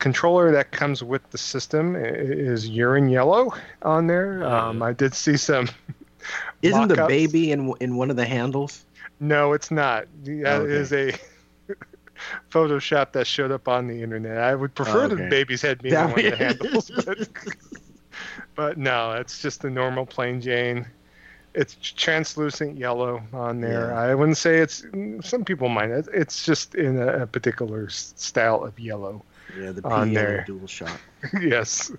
controller 0.02 0.50
that 0.50 0.72
comes 0.72 1.04
with 1.04 1.30
the 1.30 1.38
system 1.38 1.94
is 1.96 2.68
urine 2.68 3.08
yellow 3.08 3.54
on 3.82 4.08
there. 4.08 4.44
Um, 4.44 4.82
I 4.82 4.92
did 4.92 5.14
see 5.14 5.36
some. 5.36 5.68
Isn't 6.62 6.88
the 6.88 7.06
baby 7.06 7.52
in 7.52 7.72
in 7.80 7.96
one 7.96 8.10
of 8.10 8.16
the 8.16 8.26
handles? 8.26 8.84
No, 9.20 9.52
it's 9.52 9.70
not. 9.70 10.06
That 10.24 10.62
okay. 10.62 10.72
is 10.72 10.92
a 10.92 11.12
Photoshop 12.50 13.12
that 13.12 13.28
showed 13.28 13.52
up 13.52 13.68
on 13.68 13.86
the 13.86 14.02
internet. 14.02 14.38
I 14.38 14.56
would 14.56 14.74
prefer 14.74 15.04
okay. 15.04 15.14
the 15.14 15.28
baby's 15.28 15.62
head 15.62 15.80
being 15.80 15.94
one 15.94 16.10
of 16.10 16.16
the 16.16 16.36
handles, 16.36 16.90
but, 17.06 17.28
but 18.56 18.78
no, 18.78 19.12
it's 19.12 19.40
just 19.40 19.62
the 19.62 19.70
normal 19.70 20.04
plain 20.04 20.40
Jane. 20.40 20.84
It's 21.54 21.76
translucent 21.80 22.76
yellow 22.76 23.22
on 23.32 23.60
there. 23.60 23.90
Yeah. 23.90 24.00
I 24.00 24.14
wouldn't 24.16 24.38
say 24.38 24.58
it's. 24.58 24.84
Some 25.20 25.44
people 25.44 25.68
might. 25.68 25.90
It's 26.12 26.44
just 26.44 26.74
in 26.74 27.00
a, 27.00 27.22
a 27.22 27.26
particular 27.28 27.88
style 27.88 28.64
of 28.64 28.80
yellow. 28.80 29.22
Yeah, 29.58 29.72
the 29.72 29.86
on 29.86 30.08
P 30.10 30.14
there. 30.14 30.44
dual 30.46 30.66
shot. 30.66 30.96
yes, 31.40 31.92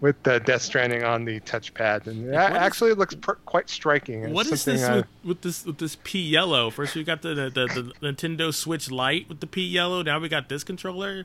with 0.00 0.20
the 0.24 0.40
Death 0.40 0.62
Stranding 0.62 1.04
on 1.04 1.24
the 1.24 1.38
touchpad, 1.40 2.06
and 2.08 2.28
that 2.32 2.50
what 2.50 2.60
is- 2.60 2.66
actually 2.66 2.92
looks 2.94 3.14
per- 3.14 3.36
quite 3.36 3.70
striking. 3.70 4.24
It's 4.24 4.32
What 4.32 4.46
is 4.48 4.64
this 4.64 4.82
I- 4.84 4.96
with, 4.96 5.06
with 5.24 5.40
this 5.42 5.64
with 5.64 5.78
this 5.78 5.96
P 6.02 6.20
yellow? 6.20 6.70
First 6.70 6.94
we 6.96 7.04
got 7.04 7.22
the, 7.22 7.34
the 7.34 7.50
the 7.50 7.92
the 8.00 8.12
Nintendo 8.12 8.52
Switch 8.52 8.90
Lite 8.90 9.28
with 9.28 9.38
the 9.40 9.46
P 9.46 9.62
yellow. 9.64 10.02
Now 10.02 10.18
we 10.18 10.28
got 10.28 10.48
this 10.48 10.64
controller. 10.64 11.24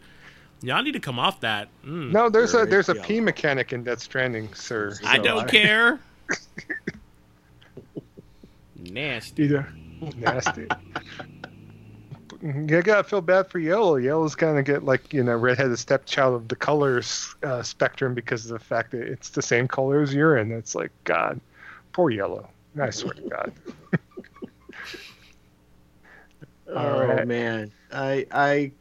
Y'all 0.63 0.83
need 0.83 0.91
to 0.91 0.99
come 0.99 1.17
off 1.17 1.39
that. 1.39 1.69
Mm. 1.83 2.11
No, 2.11 2.29
there's 2.29 2.53
a 2.53 2.65
there's 2.67 2.87
a 2.89 2.93
P 2.95 3.15
yellow. 3.15 3.25
mechanic 3.25 3.73
in 3.73 3.83
Death 3.83 3.99
Stranding, 4.01 4.53
sir. 4.53 4.93
I 5.03 5.17
don't 5.17 5.49
care. 5.49 5.99
Nasty. 8.77 9.43
Either 9.43 9.67
nasty. 10.17 10.67
You 12.41 12.81
gotta 12.81 13.03
feel 13.03 13.21
bad 13.21 13.49
for 13.51 13.59
Yellow. 13.59 13.97
Yellow's 13.97 14.35
kind 14.35 14.57
of 14.57 14.65
get 14.65 14.83
like 14.83 15.13
you 15.13 15.23
know 15.23 15.35
redheaded 15.35 15.77
stepchild 15.77 16.33
of 16.35 16.47
the 16.47 16.55
colors 16.55 17.35
uh, 17.43 17.61
spectrum 17.61 18.15
because 18.15 18.45
of 18.45 18.57
the 18.57 18.65
fact 18.65 18.91
that 18.91 19.01
it's 19.01 19.29
the 19.29 19.43
same 19.43 19.67
color 19.67 20.01
as 20.01 20.13
urine. 20.13 20.51
It's 20.51 20.73
like 20.73 20.91
God, 21.03 21.39
poor 21.93 22.09
Yellow. 22.09 22.49
I 22.79 22.89
swear 22.89 23.13
to 23.13 23.21
God. 23.21 23.53
Oh 26.67 26.77
Alright. 26.77 27.27
man, 27.27 27.71
I 27.91 28.25
I 28.31 28.71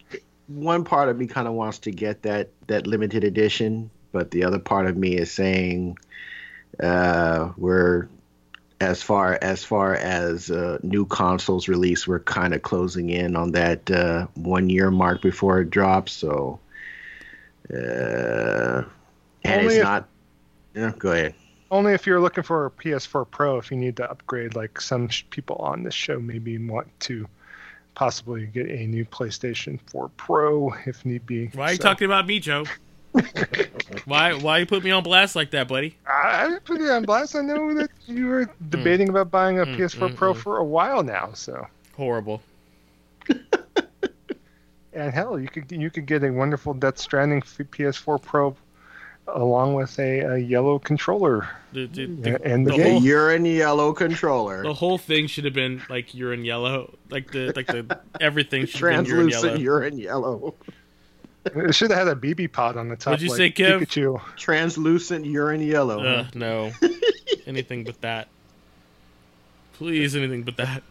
one 0.47 0.85
part 0.85 1.09
of 1.09 1.19
me 1.19 1.27
kind 1.27 1.49
of 1.49 1.55
wants 1.55 1.79
to 1.81 1.91
get 1.91 2.23
that 2.23 2.51
that 2.69 2.87
limited 2.87 3.25
edition, 3.25 3.91
but 4.13 4.31
the 4.31 4.45
other 4.45 4.61
part 4.61 4.87
of 4.87 4.97
me 4.97 5.17
is 5.17 5.33
saying 5.33 5.99
uh, 6.81 7.51
we're 7.57 8.09
as 8.81 9.03
far 9.03 9.39
as 9.43 9.63
far 9.63 9.95
as 9.95 10.51
uh, 10.51 10.79
new 10.83 11.05
consoles 11.07 11.69
release, 11.69 12.07
we're 12.09 12.21
kind 12.21 12.55
of 12.55 12.63
closing 12.63 13.11
in 13.11 13.37
on 13.37 13.53
that 13.53 13.91
uh, 13.91 14.27
one 14.35 14.71
year 14.71 14.91
mark 14.91 15.21
before 15.21 15.61
it 15.61 15.71
drops. 15.71 16.13
So, 16.13 16.59
uh, 17.73 18.83
and 19.45 19.61
Only 19.61 19.67
it's 19.67 19.75
if- 19.77 19.83
not. 19.85 20.09
Yeah, 20.75 20.93
go 20.99 21.13
ahead. 21.13 21.35
Only 21.73 21.93
if 21.93 22.05
you're 22.07 22.21
looking 22.21 22.43
for 22.43 22.67
a 22.67 22.71
PS4 22.71 23.31
Pro, 23.31 23.59
if 23.59 23.71
you 23.71 23.77
need 23.77 23.97
to 23.99 24.11
upgrade, 24.11 24.57
like 24.57 24.81
some 24.81 25.09
sh- 25.09 25.25
people 25.31 25.55
on 25.57 25.85
this 25.85 25.95
show 25.95 26.19
maybe 26.19 26.59
want 26.59 26.89
to 27.01 27.29
possibly 27.95 28.47
get 28.47 28.67
a 28.69 28.87
new 28.87 29.05
PlayStation 29.05 29.79
4 29.91 30.09
Pro 30.17 30.73
if 30.87 31.05
need 31.05 31.27
be. 31.27 31.47
Why 31.49 31.65
are 31.67 31.71
you 31.73 31.77
So- 31.77 31.83
talking 31.85 32.07
about 32.07 32.27
me, 32.27 32.41
Joe? 32.41 32.65
Why 34.05 34.35
why 34.35 34.59
you 34.59 34.67
put 34.67 34.85
me 34.85 34.91
on 34.91 35.03
blast 35.03 35.35
like 35.37 35.51
that, 35.51 35.69
buddy? 35.69 35.97
I 36.07 36.55
I 36.55 36.59
put 36.65 36.81
it 36.81 36.91
on 36.91 37.05
blast. 37.05 37.35
I 37.35 37.41
know 37.41 37.75
that 37.75 37.91
you 38.07 38.27
were 38.27 38.49
debating 38.69 39.09
about 39.09 39.31
buying 39.31 39.59
a 39.59 39.67
Mm, 39.67 39.77
PS4 39.77 40.11
mm, 40.11 40.17
Pro 40.17 40.35
mm. 40.35 40.37
for 40.37 40.59
a 40.59 40.65
while 40.65 41.03
now. 41.03 41.31
So, 41.35 41.67
Horrible. 41.97 42.43
and 44.93 45.13
hell, 45.13 45.39
you 45.39 45.49
could 45.49 45.71
you 45.73 45.91
could 45.91 46.07
get 46.07 46.23
a 46.25 46.31
wonderful 46.31 46.75
Death 46.75 46.99
Stranding 46.99 47.43
PS4 47.43 48.23
Pro 48.23 48.57
along 49.35 49.75
with 49.75 49.99
a, 49.99 50.21
a 50.21 50.39
yellow 50.39 50.79
controller. 50.79 51.49
The, 51.73 51.87
the, 51.87 52.07
the, 52.07 52.45
And 52.45 52.67
the 52.67 52.77
the 52.77 52.83
whole, 52.83 53.03
You're 53.03 53.37
yellow 53.37 53.93
controller. 53.93 54.63
the 54.63 54.75
whole 54.75 54.99
thing 54.99 55.27
should 55.27 55.45
have 55.45 55.55
been 55.55 55.83
like 55.89 56.15
urine 56.15 56.45
yellow. 56.45 56.97
Like 57.11 57.31
the 57.31 57.53
like 57.55 57.67
the 57.67 58.01
everything 58.21 58.67
should 58.67 58.93
have 58.93 59.05
been 59.05 59.15
urine 59.15 59.29
yellow. 59.29 59.41
Translucent 59.43 59.61
urine 59.61 59.99
yellow. 59.99 60.55
It 61.45 61.75
should 61.75 61.91
have 61.91 62.07
had 62.07 62.09
a 62.09 62.15
BB 62.15 62.53
pod 62.53 62.77
on 62.77 62.89
the 62.89 62.97
top. 62.97 63.13
What'd 63.13 63.23
you 63.23 63.31
like 63.31 63.39
say, 63.39 63.51
Kev? 63.51 63.81
Pikachu. 63.81 64.21
Translucent 64.37 65.25
urine 65.25 65.63
yellow. 65.63 66.05
Uh, 66.05 66.27
no. 66.35 66.71
anything 67.47 67.85
but 67.85 68.01
that. 68.03 68.29
Please, 69.75 70.15
anything 70.15 70.43
but 70.43 70.57
that. 70.59 70.83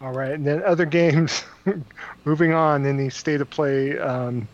All 0.00 0.12
right, 0.12 0.30
and 0.30 0.46
then 0.46 0.62
other 0.62 0.86
games. 0.86 1.44
Moving 2.24 2.52
on 2.52 2.86
in 2.86 2.96
the 2.96 3.10
state 3.10 3.40
of 3.40 3.50
play 3.50 3.98
um, 3.98 4.46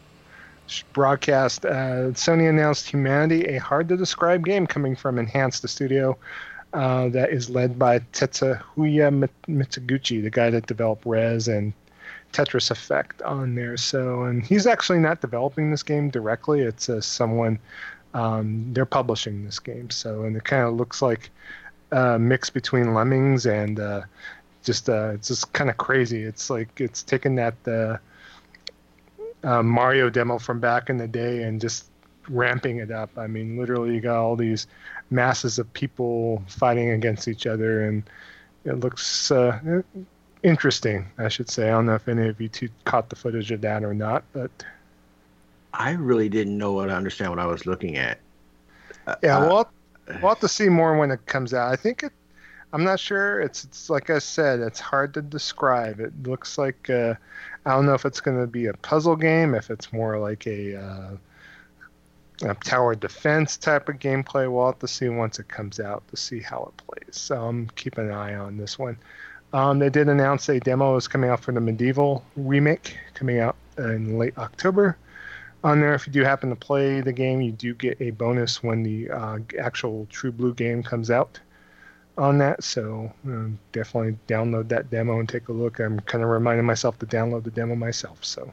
broadcast, 0.94 1.66
uh, 1.66 2.12
Sony 2.12 2.48
announced 2.48 2.88
Humanity, 2.88 3.44
a 3.44 3.58
hard 3.58 3.88
to 3.90 3.96
describe 3.98 4.46
game 4.46 4.66
coming 4.66 4.96
from 4.96 5.18
Enhance 5.18 5.60
the 5.60 5.68
studio 5.68 6.16
uh, 6.72 7.10
that 7.10 7.30
is 7.30 7.50
led 7.50 7.78
by 7.78 7.98
Tetsuya 7.98 9.28
Mizuguchi, 9.46 10.22
the 10.22 10.30
guy 10.30 10.48
that 10.48 10.66
developed 10.66 11.04
Rez 11.04 11.46
and 11.46 11.74
Tetris 12.34 12.70
Effect 12.70 13.22
on 13.22 13.54
there. 13.54 13.76
So, 13.76 14.24
and 14.24 14.44
he's 14.44 14.66
actually 14.66 14.98
not 14.98 15.20
developing 15.20 15.70
this 15.70 15.82
game 15.82 16.10
directly. 16.10 16.60
It's 16.60 16.88
uh, 16.88 17.00
someone 17.00 17.58
um, 18.12 18.72
they're 18.72 18.86
publishing 18.86 19.44
this 19.44 19.58
game. 19.58 19.90
So, 19.90 20.24
and 20.24 20.36
it 20.36 20.44
kind 20.44 20.64
of 20.64 20.74
looks 20.74 21.00
like 21.00 21.30
a 21.92 22.18
mix 22.18 22.50
between 22.50 22.94
Lemmings 22.94 23.46
and 23.46 23.78
uh, 23.78 24.02
just 24.62 24.88
uh, 24.88 25.12
it's 25.14 25.28
just 25.28 25.52
kind 25.52 25.70
of 25.70 25.76
crazy. 25.76 26.22
It's 26.22 26.50
like 26.50 26.80
it's 26.80 27.02
taken 27.02 27.36
that 27.36 27.54
uh, 27.66 27.98
uh, 29.46 29.62
Mario 29.62 30.10
demo 30.10 30.38
from 30.38 30.60
back 30.60 30.90
in 30.90 30.96
the 30.98 31.08
day 31.08 31.42
and 31.42 31.60
just 31.60 31.86
ramping 32.28 32.78
it 32.78 32.90
up. 32.90 33.10
I 33.16 33.26
mean, 33.26 33.56
literally, 33.58 33.94
you 33.94 34.00
got 34.00 34.16
all 34.16 34.36
these 34.36 34.66
masses 35.10 35.58
of 35.58 35.72
people 35.72 36.42
fighting 36.46 36.90
against 36.90 37.28
each 37.28 37.46
other, 37.46 37.86
and 37.86 38.02
it 38.64 38.80
looks 38.80 39.30
uh, 39.30 39.82
interesting. 40.44 41.10
I 41.18 41.28
should 41.28 41.50
say. 41.50 41.68
I 41.68 41.72
don't 41.72 41.86
know 41.86 41.96
if 41.96 42.08
any 42.08 42.28
of 42.28 42.40
you 42.40 42.48
two 42.48 42.70
caught 42.84 43.10
the 43.10 43.16
footage 43.16 43.50
of 43.50 43.62
that 43.62 43.84
or 43.84 43.94
not, 43.94 44.24
but 44.32 44.64
I 45.72 45.92
really 45.92 46.28
didn't 46.28 46.56
know 46.58 46.72
what 46.72 46.86
to 46.86 46.94
understand 46.94 47.30
what 47.30 47.40
I 47.40 47.46
was 47.46 47.66
looking 47.66 47.96
at. 47.96 48.20
yeah, 49.22 49.38
Uh, 49.38 49.48
we'll 49.48 49.68
we'll 50.22 50.30
have 50.30 50.40
to 50.40 50.48
see 50.48 50.68
more 50.68 50.96
when 50.98 51.10
it 51.10 51.26
comes 51.26 51.54
out. 51.54 51.72
I 51.72 51.76
think 51.76 52.02
it. 52.04 52.12
I'm 52.72 52.84
not 52.84 53.00
sure. 53.00 53.40
It's 53.40 53.64
it's 53.64 53.90
like 53.90 54.10
I 54.10 54.18
said. 54.20 54.60
It's 54.60 54.80
hard 54.80 55.14
to 55.14 55.22
describe. 55.22 56.00
It 56.00 56.12
looks 56.24 56.58
like 56.58 56.90
uh, 56.90 57.14
I 57.66 57.70
don't 57.72 57.86
know 57.86 57.94
if 57.94 58.04
it's 58.04 58.20
going 58.20 58.40
to 58.40 58.46
be 58.46 58.66
a 58.66 58.74
puzzle 58.74 59.16
game, 59.16 59.54
if 59.54 59.70
it's 59.70 59.92
more 59.92 60.18
like 60.18 60.46
a, 60.46 60.76
uh, 60.76 61.16
a 62.42 62.54
tower 62.56 62.94
defense 62.96 63.56
type 63.56 63.88
of 63.88 63.96
gameplay. 64.00 64.52
We'll 64.52 64.66
have 64.66 64.80
to 64.80 64.88
see 64.88 65.08
once 65.08 65.38
it 65.38 65.48
comes 65.48 65.80
out 65.80 66.06
to 66.08 66.16
see 66.16 66.40
how 66.40 66.72
it 66.76 66.82
plays. 66.84 67.16
So 67.16 67.42
I'm 67.44 67.68
keeping 67.76 68.06
an 68.06 68.12
eye 68.12 68.34
on 68.34 68.56
this 68.58 68.78
one. 68.78 68.98
Um, 69.54 69.78
they 69.78 69.88
did 69.88 70.08
announce 70.08 70.48
a 70.48 70.58
demo 70.58 70.96
is 70.96 71.06
coming 71.06 71.30
out 71.30 71.38
for 71.38 71.52
the 71.52 71.60
MediEvil 71.60 72.20
remake, 72.34 72.98
coming 73.14 73.38
out 73.38 73.54
in 73.78 74.18
late 74.18 74.36
October 74.36 74.98
on 75.62 75.80
there. 75.80 75.94
If 75.94 76.08
you 76.08 76.12
do 76.12 76.24
happen 76.24 76.50
to 76.50 76.56
play 76.56 77.00
the 77.00 77.12
game, 77.12 77.40
you 77.40 77.52
do 77.52 77.72
get 77.72 78.00
a 78.00 78.10
bonus 78.10 78.64
when 78.64 78.82
the 78.82 79.08
uh, 79.10 79.38
actual 79.60 80.08
True 80.10 80.32
Blue 80.32 80.54
game 80.54 80.82
comes 80.82 81.08
out 81.08 81.38
on 82.18 82.38
that. 82.38 82.64
So 82.64 83.12
um, 83.26 83.56
definitely 83.70 84.18
download 84.26 84.66
that 84.70 84.90
demo 84.90 85.20
and 85.20 85.28
take 85.28 85.46
a 85.46 85.52
look. 85.52 85.78
I'm 85.78 86.00
kind 86.00 86.24
of 86.24 86.30
reminding 86.30 86.66
myself 86.66 86.98
to 86.98 87.06
download 87.06 87.44
the 87.44 87.52
demo 87.52 87.76
myself. 87.76 88.24
So 88.24 88.52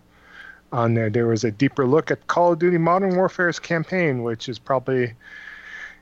on 0.71 0.93
there, 0.93 1.09
there 1.09 1.25
was 1.25 1.43
a 1.43 1.51
deeper 1.51 1.87
look 1.87 2.11
at 2.11 2.27
Call 2.27 2.53
of 2.53 2.59
Duty 2.59 2.77
Modern 2.77 3.15
Warfare's 3.15 3.57
campaign, 3.57 4.21
which 4.21 4.47
is 4.47 4.59
probably, 4.59 5.13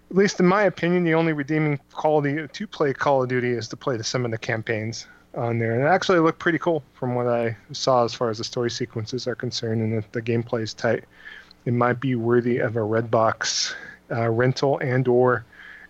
at 0.09 0.15
least 0.15 0.39
in 0.39 0.45
my 0.45 0.63
opinion, 0.63 1.03
the 1.03 1.13
only 1.13 1.33
redeeming 1.33 1.79
quality 1.93 2.47
to 2.47 2.67
play 2.67 2.93
Call 2.93 3.23
of 3.23 3.29
Duty 3.29 3.51
is 3.51 3.67
to 3.67 3.77
play 3.77 3.95
the, 3.95 4.03
some 4.03 4.25
of 4.25 4.31
the 4.31 4.37
campaigns 4.37 5.05
on 5.35 5.59
there. 5.59 5.73
And 5.73 5.83
it 5.83 5.87
actually 5.87 6.19
looked 6.19 6.39
pretty 6.39 6.57
cool 6.57 6.83
from 6.93 7.15
what 7.15 7.27
I 7.27 7.55
saw 7.71 8.03
as 8.05 8.13
far 8.13 8.29
as 8.29 8.39
the 8.39 8.43
story 8.43 8.71
sequences 8.71 9.27
are 9.27 9.35
concerned, 9.35 9.81
and 9.81 10.01
the, 10.01 10.05
the 10.11 10.21
gameplay 10.21 10.63
is 10.63 10.73
tight. 10.73 11.03
It 11.65 11.73
might 11.73 11.99
be 11.99 12.15
worthy 12.15 12.57
of 12.57 12.75
a 12.75 12.79
Redbox 12.79 13.75
uh, 14.11 14.29
rental 14.29 14.79
and 14.79 15.07
or 15.07 15.45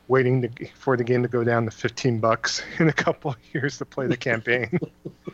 waiting 0.09 0.41
to, 0.41 0.49
for 0.75 0.97
the 0.97 1.03
game 1.03 1.21
to 1.21 1.29
go 1.29 1.43
down 1.43 1.63
to 1.65 1.71
15 1.71 2.19
bucks 2.19 2.61
in 2.79 2.89
a 2.89 2.93
couple 2.93 3.31
of 3.31 3.37
years 3.53 3.77
to 3.77 3.85
play 3.85 4.07
the 4.07 4.17
campaign. 4.17 4.79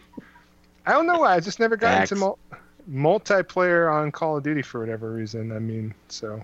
I 0.86 0.92
don't 0.92 1.08
know 1.08 1.20
why. 1.20 1.36
I 1.36 1.40
just 1.40 1.60
never 1.60 1.76
got 1.76 1.98
Facts. 1.98 2.12
into 2.12 2.20
mul- 2.24 2.40
multiplayer 2.88 3.92
on 3.92 4.12
Call 4.12 4.38
of 4.38 4.44
Duty 4.44 4.62
for 4.62 4.80
whatever 4.80 5.12
reason. 5.12 5.52
I 5.52 5.58
mean, 5.58 5.96
so 6.10 6.44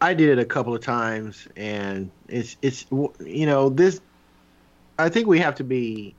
I 0.00 0.14
did 0.14 0.28
it 0.30 0.38
a 0.38 0.44
couple 0.44 0.74
of 0.74 0.82
times, 0.82 1.48
and 1.56 2.10
it's 2.28 2.56
it's 2.62 2.86
you 2.90 3.46
know 3.46 3.68
this. 3.68 4.00
I 4.98 5.08
think 5.08 5.26
we 5.26 5.38
have 5.40 5.54
to 5.56 5.64
be 5.64 6.14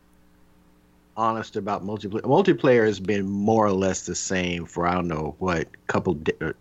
honest 1.16 1.56
about 1.56 1.86
multiplayer. 1.86 2.22
Multiplayer 2.22 2.86
has 2.86 3.00
been 3.00 3.28
more 3.28 3.66
or 3.66 3.72
less 3.72 4.06
the 4.06 4.16
same 4.16 4.66
for 4.66 4.88
I 4.88 4.94
don't 4.94 5.08
know 5.08 5.36
what 5.40 5.68
couple 5.88 6.16
de- 6.16 6.50
uh, 6.50 6.54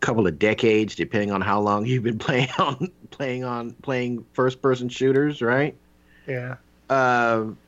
couple 0.00 0.26
of 0.26 0.38
decades, 0.38 0.94
depending 0.94 1.30
on 1.30 1.40
how 1.40 1.60
long 1.60 1.86
you've 1.86 2.02
been 2.02 2.18
playing 2.20 2.48
on 2.58 2.90
playing 3.10 3.44
on 3.44 3.72
playing 3.82 4.26
first 4.32 4.62
person 4.62 4.88
shooters, 4.88 5.42
right? 5.42 5.76
yeah. 6.26 6.56
um, 6.88 7.58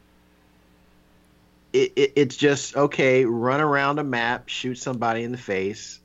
it, 1.72 1.92
it, 1.96 2.12
it's 2.16 2.36
just 2.36 2.76
okay. 2.76 3.24
Run 3.24 3.60
around 3.60 3.98
a 3.98 4.04
map, 4.04 4.48
shoot 4.48 4.76
somebody 4.76 5.24
in 5.24 5.32
the 5.32 5.38
face, 5.38 6.00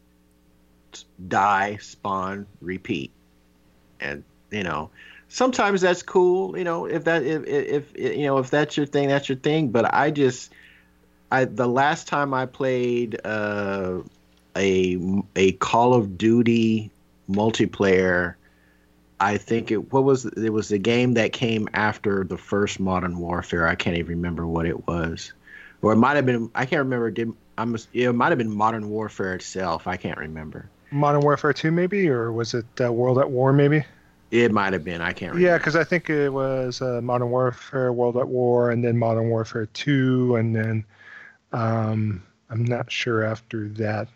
die, 1.27 1.77
spawn, 1.81 2.45
repeat, 2.61 3.11
and 3.99 4.23
you 4.51 4.63
know 4.63 4.89
sometimes 5.29 5.81
that's 5.81 6.03
cool. 6.03 6.57
You 6.57 6.63
know 6.63 6.85
if 6.85 7.05
that 7.05 7.23
if, 7.23 7.45
if 7.47 7.95
if 7.95 8.17
you 8.17 8.25
know 8.25 8.37
if 8.39 8.49
that's 8.49 8.75
your 8.75 8.85
thing, 8.85 9.07
that's 9.07 9.29
your 9.29 9.37
thing. 9.37 9.69
But 9.69 9.93
I 9.93 10.11
just 10.11 10.51
I 11.31 11.45
the 11.45 11.67
last 11.67 12.07
time 12.07 12.33
I 12.33 12.45
played 12.45 13.19
uh, 13.23 13.99
a 14.57 15.21
a 15.35 15.53
Call 15.53 15.93
of 15.93 16.17
Duty 16.17 16.91
multiplayer. 17.29 18.35
I 19.21 19.37
think 19.37 19.71
it 19.71 19.91
what 19.91 20.03
was 20.03 20.25
it 20.25 20.51
was 20.51 20.69
the 20.69 20.77
game 20.77 21.13
that 21.13 21.33
came 21.33 21.69
after 21.73 22.23
the 22.23 22.37
first 22.37 22.79
Modern 22.79 23.19
Warfare. 23.19 23.67
I 23.67 23.75
can't 23.75 23.97
even 23.97 24.17
remember 24.17 24.47
what 24.47 24.65
it 24.65 24.87
was, 24.87 25.33
or 25.81 25.93
it 25.93 25.97
might 25.97 26.15
have 26.15 26.25
been. 26.25 26.49
I 26.55 26.65
can't 26.65 26.79
remember. 26.79 27.11
Did 27.11 27.33
I'm. 27.57 27.75
It 27.93 28.13
might 28.13 28.29
have 28.29 28.37
been 28.37 28.55
Modern 28.55 28.89
Warfare 28.89 29.35
itself. 29.35 29.87
I 29.87 29.97
can't 29.97 30.17
remember. 30.17 30.69
Modern 30.91 31.21
Warfare 31.21 31.53
2, 31.53 31.71
maybe, 31.71 32.09
or 32.09 32.31
was 32.31 32.53
it 32.53 32.65
uh, 32.81 32.91
World 32.91 33.19
at 33.19 33.29
War, 33.29 33.53
maybe? 33.53 33.85
It 34.31 34.51
might 34.51 34.73
have 34.73 34.83
been. 34.83 35.01
I 35.01 35.13
can't 35.13 35.33
remember. 35.33 35.39
Yeah, 35.39 35.57
because 35.57 35.75
I 35.75 35.83
think 35.83 36.09
it 36.09 36.29
was 36.29 36.81
uh, 36.81 37.01
Modern 37.01 37.29
Warfare, 37.29 37.91
World 37.91 38.17
at 38.17 38.27
War, 38.27 38.69
and 38.69 38.83
then 38.83 38.97
Modern 38.97 39.29
Warfare 39.29 39.65
2, 39.67 40.35
and 40.35 40.55
then 40.55 40.85
um, 41.51 42.23
I'm 42.49 42.63
not 42.63 42.91
sure 42.91 43.23
after 43.23 43.69
that. 43.69 44.07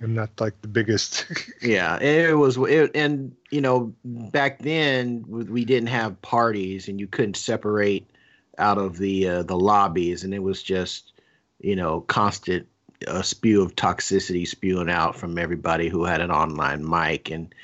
I'm 0.00 0.14
not 0.14 0.30
like 0.40 0.60
the 0.62 0.68
biggest. 0.68 1.26
yeah, 1.62 2.00
it 2.00 2.36
was. 2.36 2.56
It, 2.56 2.90
and 2.96 3.36
you 3.50 3.60
know, 3.60 3.94
back 4.04 4.58
then 4.58 5.24
we 5.28 5.64
didn't 5.64 5.90
have 5.90 6.20
parties, 6.22 6.88
and 6.88 6.98
you 6.98 7.06
couldn't 7.06 7.36
separate 7.36 8.10
out 8.58 8.78
of 8.78 8.98
the 8.98 9.28
uh, 9.28 9.42
the 9.44 9.56
lobbies, 9.56 10.24
and 10.24 10.34
it 10.34 10.42
was 10.42 10.60
just 10.60 11.12
you 11.60 11.76
know 11.76 12.00
constant 12.00 12.66
a 13.06 13.22
spew 13.22 13.62
of 13.62 13.76
toxicity 13.76 14.46
spewing 14.46 14.90
out 14.90 15.16
from 15.16 15.38
everybody 15.38 15.88
who 15.88 16.04
had 16.04 16.20
an 16.20 16.30
online 16.30 16.88
mic 16.88 17.30
and 17.30 17.54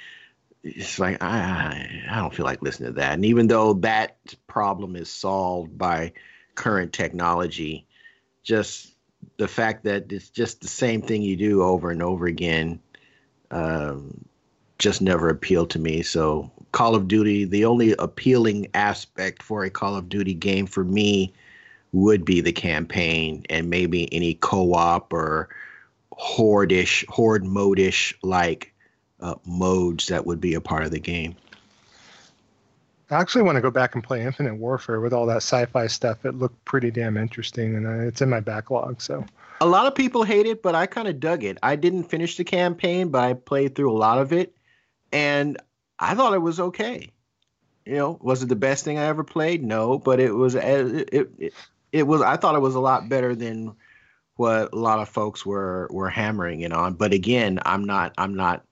it's 0.64 0.98
like 0.98 1.22
I 1.22 2.04
I 2.10 2.16
don't 2.16 2.34
feel 2.34 2.44
like 2.44 2.62
listening 2.62 2.90
to 2.90 3.00
that. 3.00 3.14
And 3.14 3.24
even 3.24 3.46
though 3.46 3.74
that 3.74 4.16
problem 4.46 4.96
is 4.96 5.10
solved 5.10 5.78
by 5.78 6.12
current 6.54 6.92
technology, 6.92 7.86
just 8.42 8.92
the 9.36 9.48
fact 9.48 9.84
that 9.84 10.12
it's 10.12 10.30
just 10.30 10.60
the 10.60 10.68
same 10.68 11.02
thing 11.02 11.22
you 11.22 11.36
do 11.36 11.62
over 11.62 11.90
and 11.90 12.02
over 12.02 12.26
again 12.26 12.80
um, 13.50 14.24
just 14.78 15.00
never 15.00 15.28
appealed 15.28 15.70
to 15.70 15.78
me. 15.78 16.02
So 16.02 16.50
Call 16.72 16.94
of 16.94 17.08
Duty, 17.08 17.44
the 17.44 17.64
only 17.64 17.92
appealing 17.98 18.68
aspect 18.74 19.42
for 19.42 19.64
a 19.64 19.70
Call 19.70 19.96
of 19.96 20.08
Duty 20.08 20.34
game 20.34 20.66
for 20.66 20.84
me 20.84 21.32
would 21.92 22.24
be 22.24 22.40
the 22.40 22.52
campaign 22.52 23.44
and 23.48 23.70
maybe 23.70 24.12
any 24.12 24.34
co-op 24.34 25.12
or 25.12 25.48
horde-ish, 26.12 27.04
horde 27.08 27.44
mode-ish 27.44 28.16
like 28.22 28.74
uh, 29.20 29.34
modes 29.46 30.06
that 30.08 30.26
would 30.26 30.40
be 30.40 30.54
a 30.54 30.60
part 30.60 30.84
of 30.84 30.90
the 30.90 31.00
game. 31.00 31.34
I 33.10 33.16
actually 33.16 33.42
want 33.42 33.56
to 33.56 33.62
go 33.62 33.70
back 33.70 33.94
and 33.94 34.04
play 34.04 34.22
Infinite 34.22 34.56
Warfare 34.56 35.00
with 35.00 35.14
all 35.14 35.26
that 35.26 35.38
sci-fi 35.38 35.86
stuff. 35.86 36.26
It 36.26 36.34
looked 36.34 36.62
pretty 36.66 36.90
damn 36.90 37.16
interesting, 37.16 37.74
and 37.74 37.86
uh, 37.86 38.06
it's 38.06 38.20
in 38.20 38.28
my 38.28 38.40
backlog. 38.40 39.00
So 39.00 39.24
a 39.62 39.66
lot 39.66 39.86
of 39.86 39.94
people 39.94 40.24
hate 40.24 40.44
it, 40.44 40.62
but 40.62 40.74
I 40.74 40.86
kind 40.86 41.08
of 41.08 41.18
dug 41.18 41.42
it. 41.42 41.56
I 41.62 41.76
didn't 41.76 42.04
finish 42.04 42.36
the 42.36 42.44
campaign, 42.44 43.08
but 43.08 43.24
I 43.24 43.32
played 43.32 43.74
through 43.74 43.90
a 43.90 43.96
lot 43.96 44.18
of 44.18 44.32
it, 44.32 44.54
and 45.10 45.56
I 45.98 46.14
thought 46.14 46.34
it 46.34 46.42
was 46.42 46.60
okay. 46.60 47.10
You 47.86 47.96
know, 47.96 48.18
was 48.20 48.42
it 48.42 48.50
the 48.50 48.56
best 48.56 48.84
thing 48.84 48.98
I 48.98 49.06
ever 49.06 49.24
played? 49.24 49.64
No, 49.64 49.98
but 49.98 50.20
it 50.20 50.32
was 50.32 50.54
uh, 50.54 50.60
it, 51.10 51.30
it, 51.38 51.54
it 51.98 52.06
was 52.06 52.22
I 52.22 52.36
thought 52.36 52.54
it 52.54 52.60
was 52.60 52.74
a 52.74 52.80
lot 52.80 53.08
better 53.08 53.34
than 53.34 53.74
what 54.36 54.72
a 54.72 54.76
lot 54.76 55.00
of 55.00 55.08
folks 55.08 55.44
were 55.44 55.88
were 55.90 56.08
hammering 56.08 56.60
it 56.60 56.72
on. 56.72 56.94
But 56.94 57.12
again, 57.12 57.58
I'm 57.64 57.84
not 57.84 58.14
I'm 58.16 58.34
not 58.34 58.64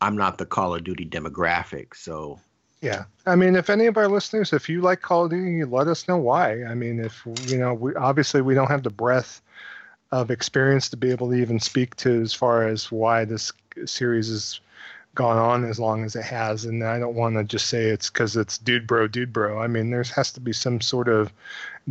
I'm 0.00 0.16
not 0.16 0.38
the 0.38 0.46
Call 0.46 0.74
of 0.74 0.84
Duty 0.84 1.06
demographic, 1.06 1.94
so 1.94 2.40
yeah. 2.80 3.04
I 3.26 3.36
mean, 3.36 3.56
if 3.56 3.70
any 3.70 3.86
of 3.86 3.96
our 3.96 4.08
listeners, 4.08 4.52
if 4.52 4.68
you 4.68 4.80
like 4.80 5.00
Call 5.00 5.24
of 5.24 5.30
Duty, 5.30 5.64
let 5.64 5.88
us 5.88 6.08
know 6.08 6.18
why. 6.18 6.64
I 6.64 6.74
mean, 6.74 7.00
if 7.00 7.26
you 7.46 7.58
know, 7.58 7.74
we 7.74 7.94
obviously 7.94 8.42
we 8.42 8.54
don't 8.54 8.70
have 8.70 8.82
the 8.82 8.90
breadth 8.90 9.40
of 10.12 10.30
experience 10.30 10.88
to 10.90 10.96
be 10.96 11.10
able 11.10 11.30
to 11.30 11.36
even 11.36 11.58
speak 11.58 11.96
to 11.96 12.22
as 12.22 12.32
far 12.32 12.68
as 12.68 12.92
why 12.92 13.24
this 13.24 13.52
series 13.86 14.28
has 14.28 14.60
gone 15.14 15.38
on 15.38 15.64
as 15.64 15.80
long 15.80 16.04
as 16.04 16.14
it 16.14 16.22
has. 16.22 16.64
And 16.64 16.84
I 16.84 16.98
don't 16.98 17.14
want 17.14 17.34
to 17.36 17.44
just 17.44 17.66
say 17.66 17.86
it's 17.86 18.08
because 18.08 18.36
it's 18.36 18.58
dude 18.58 18.86
bro, 18.86 19.08
dude 19.08 19.32
bro. 19.32 19.60
I 19.60 19.66
mean, 19.66 19.90
there 19.90 20.04
has 20.14 20.30
to 20.32 20.40
be 20.40 20.52
some 20.52 20.80
sort 20.80 21.08
of 21.08 21.32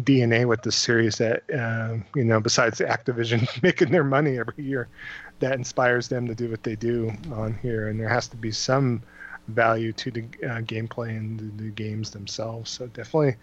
DNA 0.01 0.45
with 0.45 0.61
this 0.61 0.75
series 0.75 1.17
that 1.17 1.43
uh, 1.53 1.97
you 2.15 2.23
know, 2.23 2.39
besides 2.39 2.79
Activision 2.79 3.47
making 3.63 3.91
their 3.91 4.03
money 4.03 4.37
every 4.37 4.63
year, 4.63 4.87
that 5.39 5.53
inspires 5.53 6.07
them 6.07 6.27
to 6.27 6.35
do 6.35 6.49
what 6.49 6.63
they 6.63 6.75
do 6.75 7.11
on 7.33 7.57
here. 7.61 7.87
And 7.87 7.99
there 7.99 8.09
has 8.09 8.27
to 8.29 8.37
be 8.37 8.51
some 8.51 9.01
value 9.47 9.93
to 9.93 10.11
the 10.11 10.21
uh, 10.21 10.61
gameplay 10.61 11.09
and 11.09 11.39
the, 11.39 11.63
the, 11.63 11.69
games 11.69 12.09
themselves. 12.09 12.71
So 12.71 12.87
definitely 12.87 13.35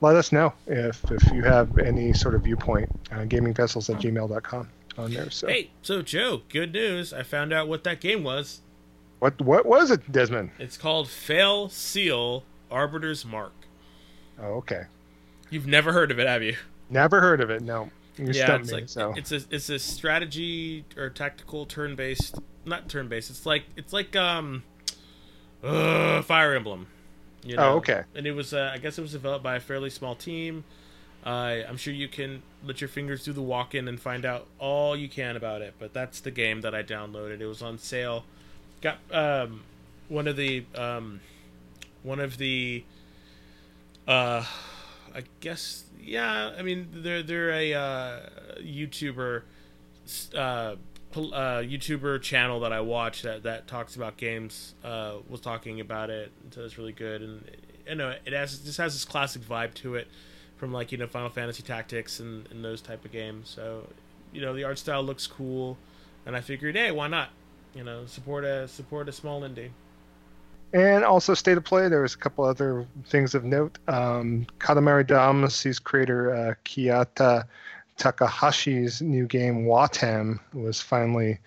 let 0.00 0.16
us 0.16 0.32
know 0.32 0.52
if 0.66 1.04
if 1.10 1.30
you 1.32 1.42
have 1.42 1.78
any 1.78 2.12
sort 2.12 2.34
of 2.34 2.42
viewpoint. 2.42 2.88
Uh, 3.10 3.24
gamingvessels 3.24 3.94
at 3.94 4.00
gmail.com 4.00 4.68
on 4.98 5.12
there. 5.12 5.30
So 5.30 5.46
hey, 5.46 5.70
so 5.82 6.02
Joe, 6.02 6.42
good 6.48 6.72
news! 6.72 7.12
I 7.12 7.22
found 7.22 7.52
out 7.52 7.68
what 7.68 7.84
that 7.84 8.00
game 8.00 8.24
was. 8.24 8.60
What 9.18 9.40
what 9.40 9.66
was 9.66 9.90
it, 9.90 10.10
Desmond? 10.10 10.50
It's 10.58 10.76
called 10.76 11.08
Fell 11.08 11.68
Seal 11.68 12.44
Arbiter's 12.70 13.24
Mark. 13.24 13.52
Oh, 14.40 14.54
okay. 14.54 14.84
You've 15.52 15.66
never 15.66 15.92
heard 15.92 16.10
of 16.10 16.18
it, 16.18 16.26
have 16.26 16.42
you? 16.42 16.56
Never 16.88 17.20
heard 17.20 17.42
of 17.42 17.50
it. 17.50 17.60
No. 17.60 17.90
You're 18.16 18.30
yeah, 18.30 18.56
it's 18.56 18.68
me, 18.68 18.74
like 18.74 18.88
so. 18.88 19.12
it's 19.14 19.32
a 19.32 19.40
it's 19.50 19.68
a 19.68 19.78
strategy 19.78 20.86
or 20.96 21.10
tactical 21.10 21.66
turn 21.66 21.94
based, 21.94 22.38
not 22.64 22.88
turn 22.88 23.08
based. 23.08 23.28
It's 23.28 23.44
like 23.44 23.64
it's 23.76 23.92
like 23.92 24.16
um, 24.16 24.62
uh, 25.62 26.22
Fire 26.22 26.54
Emblem. 26.54 26.86
You 27.44 27.56
oh, 27.56 27.60
know? 27.60 27.68
Oh, 27.72 27.76
okay. 27.76 28.02
And 28.14 28.26
it 28.26 28.32
was 28.32 28.54
uh, 28.54 28.70
I 28.72 28.78
guess 28.78 28.98
it 28.98 29.02
was 29.02 29.12
developed 29.12 29.44
by 29.44 29.56
a 29.56 29.60
fairly 29.60 29.90
small 29.90 30.14
team. 30.14 30.64
Uh, 31.24 31.60
I'm 31.68 31.76
sure 31.76 31.92
you 31.92 32.08
can 32.08 32.42
let 32.64 32.80
your 32.80 32.88
fingers 32.88 33.22
do 33.22 33.34
the 33.34 33.42
walk 33.42 33.74
in 33.74 33.88
and 33.88 34.00
find 34.00 34.24
out 34.24 34.46
all 34.58 34.96
you 34.96 35.08
can 35.08 35.36
about 35.36 35.60
it. 35.60 35.74
But 35.78 35.92
that's 35.92 36.20
the 36.20 36.30
game 36.30 36.62
that 36.62 36.74
I 36.74 36.82
downloaded. 36.82 37.40
It 37.40 37.46
was 37.46 37.60
on 37.60 37.78
sale. 37.78 38.24
Got 38.80 38.98
um, 39.10 39.64
one 40.08 40.28
of 40.28 40.36
the 40.36 40.64
um, 40.74 41.20
one 42.02 42.20
of 42.20 42.38
the 42.38 42.84
uh 44.08 44.44
I 45.14 45.22
guess 45.40 45.84
yeah. 46.00 46.52
I 46.56 46.62
mean, 46.62 46.88
they're 46.92 47.22
they're 47.22 47.50
a 47.50 47.74
uh, 47.74 48.20
YouTuber, 48.60 49.42
uh, 50.34 50.38
uh, 50.38 50.76
YouTuber 51.14 52.22
channel 52.22 52.60
that 52.60 52.72
I 52.72 52.80
watch 52.80 53.22
that 53.22 53.42
that 53.44 53.66
talks 53.66 53.96
about 53.96 54.16
games. 54.16 54.74
Uh, 54.84 55.16
was 55.28 55.40
talking 55.40 55.80
about 55.80 56.10
it, 56.10 56.32
so 56.50 56.62
it's 56.62 56.78
really 56.78 56.92
good, 56.92 57.22
and 57.22 57.44
you 57.88 57.94
know, 57.94 58.14
it 58.24 58.32
has 58.32 58.58
just 58.58 58.78
has 58.78 58.94
this 58.94 59.04
classic 59.04 59.42
vibe 59.42 59.74
to 59.74 59.96
it, 59.96 60.08
from 60.56 60.72
like 60.72 60.92
you 60.92 60.98
know 60.98 61.06
Final 61.06 61.28
Fantasy 61.28 61.62
Tactics 61.62 62.20
and, 62.20 62.48
and 62.50 62.64
those 62.64 62.80
type 62.80 63.04
of 63.04 63.12
games. 63.12 63.48
So, 63.48 63.88
you 64.32 64.40
know, 64.40 64.54
the 64.54 64.64
art 64.64 64.78
style 64.78 65.02
looks 65.02 65.26
cool, 65.26 65.76
and 66.24 66.36
I 66.36 66.40
figured, 66.40 66.76
hey, 66.76 66.90
why 66.90 67.08
not? 67.08 67.30
You 67.74 67.84
know, 67.84 68.06
support 68.06 68.44
a 68.44 68.68
support 68.68 69.08
a 69.08 69.12
small 69.12 69.42
indie. 69.42 69.70
And 70.72 71.04
also 71.04 71.34
state 71.34 71.58
of 71.58 71.64
play, 71.64 71.88
there 71.88 72.00
was 72.00 72.14
a 72.14 72.18
couple 72.18 72.44
other 72.44 72.86
things 73.06 73.34
of 73.34 73.44
note. 73.44 73.78
Um, 73.88 74.46
Katamari 74.58 75.06
Damacy's 75.06 75.78
creator 75.78 76.34
uh, 76.34 76.54
Takahashi's 77.98 79.02
new 79.02 79.26
game 79.26 79.64
Wattam 79.66 80.40
was 80.54 80.80
finally 80.80 81.38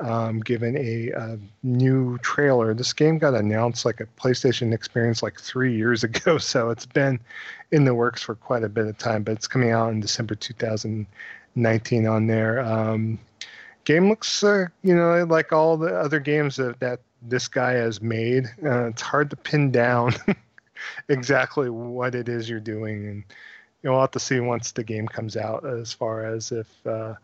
um, 0.00 0.40
given 0.40 0.76
a, 0.76 1.10
a, 1.10 1.38
new 1.62 2.18
trailer. 2.18 2.74
This 2.74 2.92
game 2.92 3.18
got 3.18 3.34
announced 3.34 3.86
like 3.86 4.00
a 4.00 4.06
PlayStation 4.20 4.74
experience 4.74 5.22
like 5.22 5.40
three 5.40 5.74
years 5.74 6.04
ago, 6.08 6.38
so 6.38 6.70
it's 6.70 6.86
been 6.86 7.18
in 7.72 7.84
the 7.84 7.94
works 7.94 8.22
for 8.22 8.34
quite 8.34 8.62
a 8.62 8.68
bit 8.68 8.86
of 8.86 8.98
time. 8.98 9.22
But 9.22 9.32
it's 9.32 9.48
coming 9.48 9.70
out 9.70 9.90
in 9.90 10.00
December 10.00 10.34
2019 10.34 12.06
on 12.06 12.26
there. 12.26 12.60
Um, 12.60 13.18
game 13.84 14.08
looks, 14.08 14.44
uh, 14.44 14.66
you 14.82 14.94
know, 14.94 15.24
like 15.24 15.52
all 15.52 15.78
the 15.78 15.96
other 15.96 16.20
games 16.20 16.56
that, 16.56 16.78
that 16.80 17.00
this 17.22 17.48
guy 17.48 17.72
has 17.72 18.00
made. 18.00 18.46
Uh, 18.64 18.86
it's 18.86 19.02
hard 19.02 19.30
to 19.30 19.36
pin 19.36 19.70
down 19.70 20.14
exactly 21.08 21.70
what 21.70 22.14
it 22.14 22.28
is 22.28 22.48
you're 22.48 22.60
doing, 22.60 23.06
and 23.06 23.24
you'll 23.82 24.00
have 24.00 24.10
to 24.12 24.20
see 24.20 24.40
once 24.40 24.72
the 24.72 24.84
game 24.84 25.08
comes 25.08 25.36
out 25.36 25.64
as 25.64 25.92
far 25.92 26.24
as 26.24 26.52
if 26.52 26.86
uh, 26.86 27.14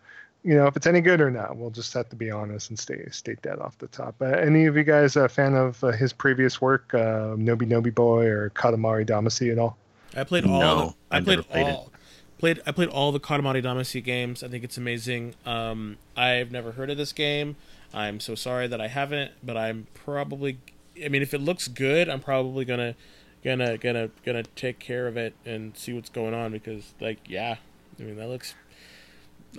you 0.42 0.54
know 0.54 0.66
if 0.66 0.76
it's 0.76 0.86
any 0.86 1.00
good 1.00 1.20
or 1.20 1.30
not. 1.30 1.56
We'll 1.56 1.70
just 1.70 1.92
have 1.94 2.08
to 2.10 2.16
be 2.16 2.30
honest 2.30 2.70
and 2.70 2.78
state 2.78 3.14
state 3.14 3.42
that 3.42 3.60
off 3.60 3.78
the 3.78 3.88
top. 3.88 4.16
Uh, 4.20 4.26
any 4.26 4.66
of 4.66 4.76
you 4.76 4.84
guys 4.84 5.16
a 5.16 5.28
fan 5.28 5.54
of 5.54 5.82
uh, 5.84 5.88
his 5.88 6.12
previous 6.12 6.60
work, 6.60 6.92
uh, 6.94 7.36
Noby 7.36 7.68
Noby 7.68 7.94
Boy 7.94 8.26
or 8.26 8.50
Katamari 8.50 9.06
Damacy 9.06 9.52
at 9.52 9.58
all? 9.58 9.76
I 10.16 10.24
played 10.24 10.44
all. 10.44 10.60
No, 10.60 10.96
I 11.10 11.20
played 11.20 11.48
played 11.48 11.66
all. 11.66 11.86
It. 11.86 12.38
Played 12.38 12.62
I 12.66 12.72
played 12.72 12.88
all 12.88 13.12
the 13.12 13.20
Katamari 13.20 13.62
Damacy 13.62 14.02
games. 14.02 14.42
I 14.42 14.48
think 14.48 14.64
it's 14.64 14.76
amazing. 14.76 15.34
Um, 15.46 15.98
I've 16.16 16.50
never 16.50 16.72
heard 16.72 16.90
of 16.90 16.96
this 16.96 17.12
game. 17.12 17.56
I'm 17.94 18.20
so 18.20 18.34
sorry 18.34 18.66
that 18.68 18.80
I 18.80 18.88
haven't, 18.88 19.32
but 19.42 19.56
I'm 19.56 19.86
probably. 19.94 20.58
I 21.04 21.08
mean, 21.08 21.22
if 21.22 21.34
it 21.34 21.40
looks 21.40 21.68
good, 21.68 22.08
I'm 22.08 22.20
probably 22.20 22.64
gonna, 22.64 22.94
gonna, 23.42 23.78
gonna, 23.78 24.10
gonna 24.24 24.42
take 24.56 24.78
care 24.78 25.06
of 25.06 25.16
it 25.16 25.34
and 25.44 25.76
see 25.76 25.92
what's 25.92 26.10
going 26.10 26.34
on 26.34 26.52
because, 26.52 26.94
like, 27.00 27.18
yeah, 27.26 27.56
I 27.98 28.02
mean 28.02 28.16
that 28.16 28.28
looks. 28.28 28.54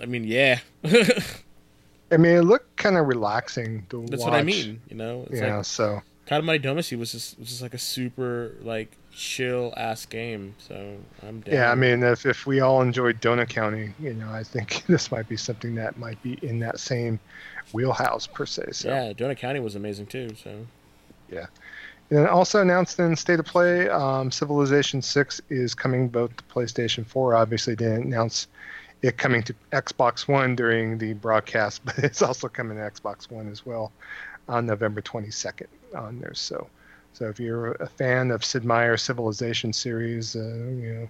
I 0.00 0.06
mean, 0.06 0.24
yeah. 0.24 0.60
I 0.84 2.16
mean, 2.16 2.36
it 2.36 2.42
looked 2.42 2.76
kind 2.76 2.96
of 2.96 3.06
relaxing 3.06 3.86
to 3.90 4.00
That's 4.06 4.22
watch. 4.22 4.30
what 4.30 4.38
I 4.38 4.42
mean. 4.42 4.80
You 4.88 4.96
know. 4.96 5.26
It's 5.30 5.40
yeah. 5.40 5.56
Like, 5.56 5.64
so. 5.64 6.02
Katamari 6.26 6.62
Damacy 6.62 6.98
was 6.98 7.12
just 7.12 7.38
was 7.38 7.48
just 7.48 7.62
like 7.62 7.74
a 7.74 7.78
super 7.78 8.54
like 8.62 8.96
chill 9.14 9.72
ass 9.76 10.06
game. 10.06 10.54
So 10.58 10.96
I'm 11.22 11.40
down. 11.40 11.54
Yeah, 11.54 11.70
I 11.70 11.74
mean, 11.74 12.02
if 12.02 12.26
if 12.26 12.46
we 12.46 12.60
all 12.60 12.82
enjoyed 12.82 13.20
Donut 13.20 13.48
County, 13.48 13.94
you 14.00 14.14
know, 14.14 14.28
I 14.28 14.42
think 14.42 14.84
this 14.88 15.10
might 15.10 15.28
be 15.28 15.36
something 15.36 15.74
that 15.76 15.98
might 15.98 16.22
be 16.22 16.38
in 16.42 16.58
that 16.60 16.80
same 16.80 17.20
wheelhouse 17.72 18.26
per 18.26 18.46
se. 18.46 18.66
So. 18.72 18.88
Yeah, 18.88 19.12
Donut 19.12 19.38
County 19.38 19.60
was 19.60 19.74
amazing 19.74 20.06
too. 20.06 20.34
So. 20.42 20.66
Yeah. 21.30 21.46
And 22.10 22.28
also 22.28 22.60
announced 22.60 23.00
in 23.00 23.16
State 23.16 23.40
of 23.40 23.46
Play, 23.46 23.88
um, 23.88 24.30
Civilization 24.30 25.00
6 25.00 25.40
is 25.48 25.74
coming 25.74 26.08
both 26.08 26.36
to 26.36 26.44
PlayStation 26.44 27.06
4. 27.06 27.34
Obviously, 27.34 27.74
didn't 27.74 28.02
announce 28.02 28.46
it 29.00 29.16
coming 29.16 29.42
to 29.44 29.54
Xbox 29.72 30.28
One 30.28 30.54
during 30.54 30.98
the 30.98 31.14
broadcast, 31.14 31.82
but 31.84 31.98
it's 31.98 32.20
also 32.20 32.48
coming 32.48 32.76
to 32.76 32.82
Xbox 32.82 33.30
One 33.30 33.50
as 33.50 33.64
well 33.64 33.90
on 34.48 34.66
November 34.66 35.00
22nd 35.00 35.66
on 35.96 36.20
there. 36.20 36.34
So, 36.34 36.68
so 37.14 37.28
if 37.28 37.38
you're 37.38 37.72
a 37.74 37.86
fan 37.86 38.32
of 38.32 38.44
Sid 38.44 38.64
Meier's 38.64 39.02
Civilization 39.02 39.72
series, 39.72 40.34
uh, 40.34 40.40
you 40.40 40.94
know, 40.94 41.08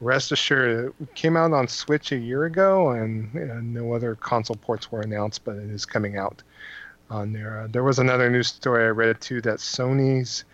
rest 0.00 0.30
assured 0.30 0.94
it 1.00 1.14
came 1.14 1.34
out 1.34 1.52
on 1.52 1.66
Switch 1.66 2.12
a 2.12 2.16
year 2.16 2.44
ago, 2.44 2.90
and, 2.90 3.32
and 3.34 3.72
no 3.72 3.94
other 3.94 4.14
console 4.14 4.56
ports 4.56 4.92
were 4.92 5.00
announced, 5.00 5.44
but 5.44 5.56
it 5.56 5.70
is 5.70 5.86
coming 5.86 6.18
out 6.18 6.42
on 7.08 7.32
there. 7.32 7.62
Uh, 7.62 7.68
there 7.68 7.84
was 7.84 7.98
another 7.98 8.30
news 8.30 8.48
story 8.48 8.84
I 8.84 8.88
read 8.88 9.18
too 9.22 9.40
that 9.42 9.58
Sony's 9.58 10.44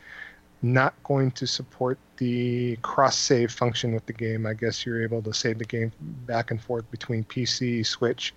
not 0.63 0.95
going 1.03 1.33
to 1.33 1.47
support 1.49 1.99
the 2.19 2.77
cross 2.83 3.19
save 3.19 3.51
function 3.51 3.95
with 3.95 4.07
the 4.07 4.13
game. 4.13 4.47
I 4.47 4.55
guess 4.55 4.87
you're 4.87 5.03
able 5.03 5.21
to 5.23 5.35
save 5.35 5.59
the 5.59 5.65
game 5.65 5.91
back 6.01 6.53
and 6.53 6.63
forth 6.63 6.89
between 6.93 7.25
PC, 7.25 7.85
Switch, 7.85 8.33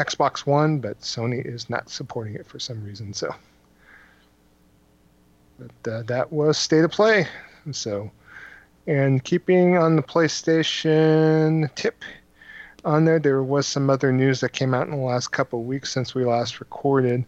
Xbox 0.00 0.40
One, 0.46 0.80
but 0.80 1.00
Sony 1.00 1.46
is 1.46 1.70
not 1.70 1.88
supporting 1.88 2.34
it 2.34 2.46
for 2.46 2.58
some 2.58 2.82
reason. 2.82 3.12
So, 3.14 3.32
but 5.58 5.92
uh, 5.92 6.02
that 6.04 6.32
was 6.32 6.56
state 6.56 6.84
of 6.84 6.90
play. 6.90 7.26
So, 7.72 8.10
and 8.86 9.22
keeping 9.22 9.76
on 9.76 9.96
the 9.96 10.02
PlayStation 10.02 11.74
tip 11.74 12.02
on 12.84 13.04
there, 13.04 13.18
there 13.18 13.42
was 13.42 13.66
some 13.66 13.90
other 13.90 14.12
news 14.12 14.40
that 14.40 14.52
came 14.52 14.72
out 14.74 14.86
in 14.86 14.92
the 14.92 14.96
last 14.96 15.28
couple 15.28 15.60
of 15.60 15.66
weeks 15.66 15.92
since 15.92 16.14
we 16.14 16.24
last 16.24 16.60
recorded. 16.60 17.24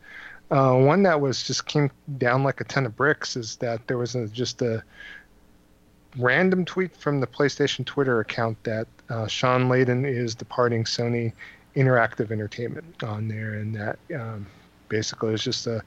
Uh, 0.51 0.75
one 0.75 1.03
that 1.05 1.21
was 1.21 1.47
just 1.47 1.67
came 1.67 1.91
down 2.19 2.43
like 2.43 2.61
a 2.61 2.65
ton 2.65 2.87
of 2.87 2.97
bricks 2.97 3.37
is 3.37 3.57
that 3.57 3.87
there 3.87 3.99
was 3.99 4.15
a, 4.15 4.27
just 4.29 4.63
a 4.63 4.83
random 6.17 6.65
tweet 6.65 6.97
from 6.97 7.21
the 7.21 7.27
PlayStation 7.27 7.85
Twitter 7.85 8.21
account 8.21 8.63
that 8.65 8.89
uh, 9.11 9.27
Shawn 9.27 9.69
Layden 9.69 10.05
is 10.05 10.35
departing 10.35 10.85
Sony 10.85 11.33
Interactive 11.77 12.33
Entertainment 12.33 13.05
on 13.05 13.29
there, 13.29 13.55
and 13.55 13.75
that 13.77 13.99
um, 14.15 14.47
basically 14.89 15.35
is 15.35 15.45
just 15.45 15.69
a, 15.69 15.83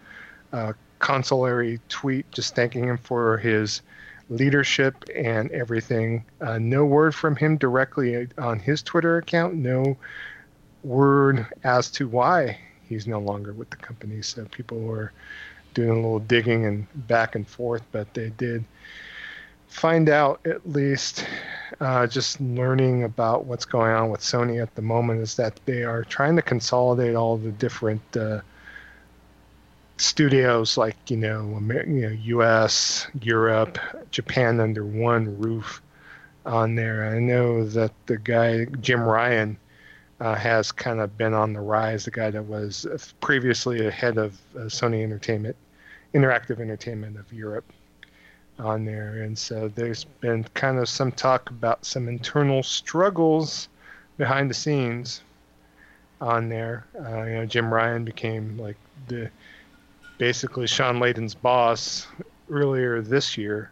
a 0.53 0.73
consolatory 1.03 1.81
tweet 1.89 2.31
just 2.31 2.55
thanking 2.55 2.85
him 2.85 2.97
for 2.97 3.37
his 3.37 3.81
leadership 4.29 4.95
and 5.13 5.51
everything. 5.51 6.23
Uh, 6.39 6.57
no 6.57 6.85
word 6.85 7.13
from 7.13 7.35
him 7.35 7.57
directly 7.57 8.25
on 8.37 8.57
his 8.57 8.81
Twitter 8.81 9.17
account. 9.17 9.53
No 9.53 9.97
word 10.81 11.45
as 11.65 11.91
to 11.91 12.07
why 12.07 12.57
he's 12.87 13.05
no 13.05 13.19
longer 13.19 13.51
with 13.51 13.69
the 13.69 13.75
company. 13.75 14.21
So 14.21 14.45
people 14.45 14.79
were 14.79 15.11
doing 15.73 15.89
a 15.89 15.95
little 15.95 16.19
digging 16.19 16.65
and 16.65 16.87
back 17.07 17.35
and 17.35 17.45
forth, 17.45 17.83
but 17.91 18.13
they 18.13 18.29
did 18.29 18.63
find 19.67 20.07
out 20.07 20.39
at 20.45 20.69
least 20.69 21.25
uh, 21.81 22.07
just 22.07 22.39
learning 22.39 23.03
about 23.03 23.43
what's 23.43 23.65
going 23.65 23.91
on 23.91 24.09
with 24.09 24.21
Sony 24.21 24.61
at 24.61 24.73
the 24.75 24.81
moment 24.81 25.19
is 25.19 25.35
that 25.35 25.59
they 25.65 25.83
are 25.83 26.05
trying 26.05 26.37
to 26.37 26.41
consolidate 26.41 27.13
all 27.13 27.35
the 27.35 27.51
different 27.51 28.01
uh, 28.15 28.39
studios 30.03 30.77
like 30.77 30.97
you 31.09 31.17
know, 31.17 31.55
Amer- 31.57 31.87
you 31.87 32.01
know 32.01 32.09
U.S., 32.09 33.07
Europe, 33.21 33.79
Japan 34.11 34.59
under 34.59 34.85
one 34.85 35.37
roof 35.39 35.81
on 36.45 36.75
there. 36.75 37.09
I 37.09 37.19
know 37.19 37.65
that 37.65 37.91
the 38.05 38.17
guy 38.17 38.65
Jim 38.81 39.01
Ryan 39.01 39.57
uh, 40.19 40.35
has 40.35 40.71
kind 40.71 40.99
of 40.99 41.17
been 41.17 41.33
on 41.33 41.53
the 41.53 41.61
rise. 41.61 42.05
The 42.05 42.11
guy 42.11 42.29
that 42.31 42.43
was 42.43 42.85
previously 43.21 43.85
a 43.85 43.91
head 43.91 44.17
of 44.17 44.37
uh, 44.55 44.61
Sony 44.61 45.03
Entertainment, 45.03 45.55
Interactive 46.13 46.59
Entertainment 46.59 47.17
of 47.17 47.31
Europe 47.31 47.71
on 48.59 48.85
there. 48.85 49.23
And 49.23 49.37
so 49.37 49.69
there's 49.69 50.03
been 50.03 50.43
kind 50.53 50.77
of 50.77 50.87
some 50.87 51.11
talk 51.11 51.49
about 51.49 51.85
some 51.85 52.07
internal 52.07 52.61
struggles 52.61 53.69
behind 54.17 54.49
the 54.49 54.53
scenes 54.53 55.21
on 56.21 56.49
there. 56.49 56.85
Uh, 56.95 57.23
you 57.23 57.33
know, 57.35 57.45
Jim 57.45 57.73
Ryan 57.73 58.05
became 58.05 58.57
like 58.57 58.77
the 59.07 59.29
basically 60.17 60.67
Shawn 60.67 60.99
Layden's 60.99 61.35
boss 61.35 62.07
earlier 62.49 63.01
this 63.01 63.37
year 63.37 63.71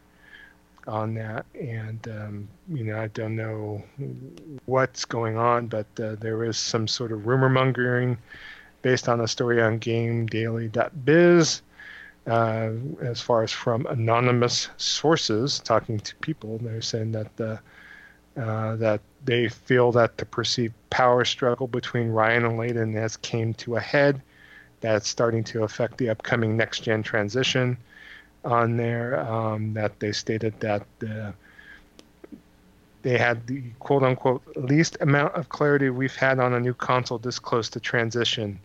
on 0.88 1.14
that. 1.16 1.46
And, 1.60 2.08
um, 2.08 2.48
you 2.70 2.84
know, 2.84 3.00
I 3.00 3.08
don't 3.08 3.36
know 3.36 3.84
what's 4.66 5.06
going 5.06 5.38
on, 5.38 5.68
but 5.68 5.88
uh, 6.00 6.16
there 6.16 6.44
is 6.44 6.58
some 6.58 6.88
sort 6.88 7.12
of 7.12 7.28
rumor 7.28 7.50
mongering 7.50 8.18
based 8.82 9.08
on 9.08 9.22
a 9.22 9.28
story 9.28 9.62
on 9.62 9.80
GameDaily.biz 9.80 11.62
uh, 12.28 12.70
as 13.02 13.22
far 13.22 13.44
as 13.44 13.52
from 13.52 13.86
anonymous 13.88 14.70
sources 14.78 15.60
talking 15.60 16.00
to 16.00 16.16
people. 16.18 16.58
They're 16.58 16.82
saying 16.82 17.12
that 17.12 17.36
the, 17.38 17.60
uh, 18.38 18.76
that 18.78 19.02
they 19.26 19.50
feel 19.50 19.92
that 19.92 20.18
the 20.18 20.26
perceived 20.26 20.74
power 20.90 21.26
struggle 21.26 21.68
between 21.68 22.10
Ryan 22.10 22.46
and 22.46 22.60
Layden 22.60 22.94
has 22.94 23.18
came 23.18 23.54
to 23.56 23.76
a 23.76 23.80
head. 23.80 24.22
That's 24.82 25.08
starting 25.08 25.44
to 25.46 25.64
affect 25.64 25.98
the 25.98 26.10
upcoming 26.10 26.58
next 26.58 26.82
gen 26.82 27.04
transition. 27.04 27.78
On 28.44 28.76
there, 28.76 29.20
um, 29.20 29.74
that 29.76 30.00
they 30.00 30.12
stated 30.12 30.60
that 30.62 30.84
the, 30.98 31.32
they 33.04 33.18
had 33.18 33.46
the 33.46 33.62
quote 33.80 34.02
unquote 34.02 34.42
least 34.56 34.98
amount 35.00 35.36
of 35.36 35.50
clarity 35.50 35.92
we've 35.92 36.16
had 36.16 36.40
on 36.40 36.54
a 36.54 36.60
new 36.60 36.74
console 36.74 37.20
this 37.20 37.38
close 37.38 37.70
to 37.70 37.80
transition 37.80 38.60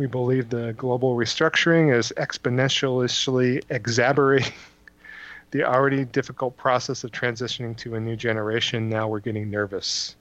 we 0.00 0.06
believe 0.06 0.48
the 0.48 0.72
global 0.78 1.14
restructuring 1.14 1.94
is 1.94 2.10
exponentially 2.16 3.62
exacerbating 3.68 4.52
the 5.50 5.62
already 5.62 6.06
difficult 6.06 6.56
process 6.56 7.04
of 7.04 7.12
transitioning 7.12 7.76
to 7.76 7.96
a 7.96 8.00
new 8.00 8.16
generation. 8.16 8.88
Now 8.88 9.08
we're 9.08 9.20
getting 9.20 9.50
nervous. 9.50 10.16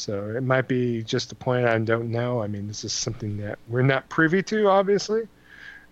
So 0.00 0.30
it 0.34 0.42
might 0.42 0.66
be 0.66 1.02
just 1.02 1.30
a 1.30 1.34
point 1.34 1.66
I 1.66 1.78
don't 1.78 2.10
know. 2.10 2.42
I 2.42 2.46
mean, 2.46 2.66
this 2.66 2.84
is 2.84 2.92
something 2.92 3.36
that 3.36 3.58
we're 3.68 3.82
not 3.82 4.08
privy 4.08 4.42
to, 4.44 4.68
obviously, 4.68 5.28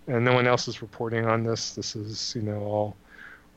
and 0.07 0.25
no 0.25 0.33
one 0.33 0.47
else 0.47 0.67
is 0.67 0.81
reporting 0.81 1.25
on 1.25 1.43
this. 1.43 1.75
This 1.75 1.95
is, 1.95 2.33
you 2.35 2.41
know, 2.41 2.59
all 2.59 2.95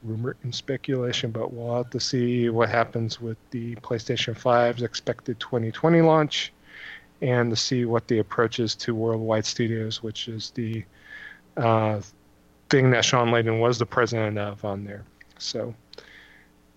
rumor 0.03 0.37
and 0.43 0.55
speculation, 0.55 1.31
but 1.31 1.55
we'll 1.55 1.77
have 1.77 1.89
to 1.91 2.01
see 2.01 2.51
what 2.51 2.69
happens 2.69 3.19
with 3.19 3.39
the 3.51 3.77
PlayStation 3.77 4.39
5's 4.39 4.83
expected 4.83 5.41
2020 5.41 6.03
launch 6.03 6.53
and 7.23 7.49
to 7.49 7.57
see 7.57 7.87
what 7.87 8.07
the 8.09 8.19
approach 8.19 8.61
is 8.61 8.75
to 8.75 8.95
Worldwide 8.95 9.47
Studios, 9.47 10.03
which 10.03 10.29
is 10.29 10.51
the 10.51 10.85
uh, 11.57 12.03
thing 12.69 12.91
that 12.91 13.07
Shawn 13.07 13.29
Layden 13.29 13.59
was 13.59 13.79
the 13.79 13.87
president 13.87 14.37
of 14.37 14.65
on 14.67 14.85
there. 14.85 15.05
So, 15.39 15.75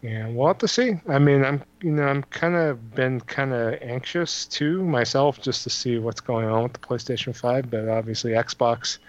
and 0.06 0.36
we'll 0.36 0.48
have 0.48 0.60
to 0.60 0.68
see. 0.68 1.00
I 1.08 1.20
mean, 1.20 1.44
I'm 1.44 1.64
you 1.82 1.92
know 1.92 2.04
I'm 2.04 2.24
kind 2.24 2.56
of 2.56 2.94
been 2.94 3.22
kind 3.22 3.54
of 3.54 3.82
anxious 3.82 4.46
too 4.46 4.84
myself 4.84 5.42
just 5.42 5.64
to 5.64 5.70
see 5.70 5.98
what's 5.98 6.22
going 6.22 6.48
on 6.48 6.64
with 6.64 6.74
the 6.74 6.80
PlayStation 6.80 7.36
5, 7.36 7.70
but 7.70 7.88
obviously 7.88 8.32
Xbox 8.32 9.00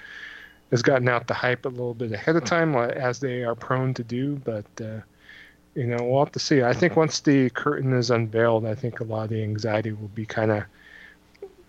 has 0.70 0.82
gotten 0.82 1.08
out 1.08 1.26
the 1.26 1.34
hype 1.34 1.64
a 1.64 1.68
little 1.68 1.94
bit 1.94 2.12
ahead 2.12 2.36
of 2.36 2.44
time, 2.44 2.74
as 2.74 3.20
they 3.20 3.44
are 3.44 3.54
prone 3.54 3.94
to 3.94 4.02
do. 4.02 4.36
But 4.36 4.66
uh, 4.80 5.00
you 5.74 5.86
know, 5.86 5.98
we'll 6.02 6.24
have 6.24 6.32
to 6.32 6.38
see. 6.38 6.62
I 6.62 6.72
think 6.72 6.96
once 6.96 7.20
the 7.20 7.50
curtain 7.50 7.92
is 7.92 8.10
unveiled, 8.10 8.64
I 8.64 8.74
think 8.74 9.00
a 9.00 9.04
lot 9.04 9.24
of 9.24 9.30
the 9.30 9.42
anxiety 9.42 9.92
will 9.92 10.08
be 10.08 10.24
kind 10.24 10.50
of 10.50 10.64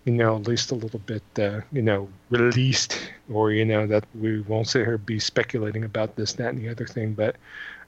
you 0.04 0.14
know, 0.14 0.36
at 0.36 0.48
least 0.48 0.70
a 0.70 0.74
little 0.74 1.00
bit, 1.00 1.22
uh, 1.38 1.60
you 1.70 1.82
know, 1.82 2.08
released, 2.30 3.10
or 3.30 3.52
you 3.52 3.66
know, 3.66 3.86
that 3.86 4.04
we 4.18 4.40
won't 4.40 4.66
sit 4.66 4.86
here 4.86 4.96
be 4.96 5.18
speculating 5.18 5.84
about 5.84 6.16
this, 6.16 6.32
that, 6.34 6.48
and 6.48 6.58
the 6.58 6.70
other 6.70 6.86
thing. 6.86 7.12
But 7.12 7.36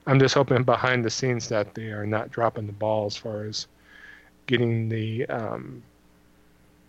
I'm 0.07 0.19
just 0.19 0.33
hoping 0.35 0.63
behind 0.63 1.05
the 1.05 1.09
scenes 1.09 1.49
that 1.49 1.73
they 1.75 1.87
are 1.87 2.05
not 2.05 2.31
dropping 2.31 2.67
the 2.67 2.73
ball 2.73 3.05
as 3.05 3.15
far 3.15 3.45
as 3.45 3.67
getting 4.47 4.89
the, 4.89 5.25
um, 5.27 5.83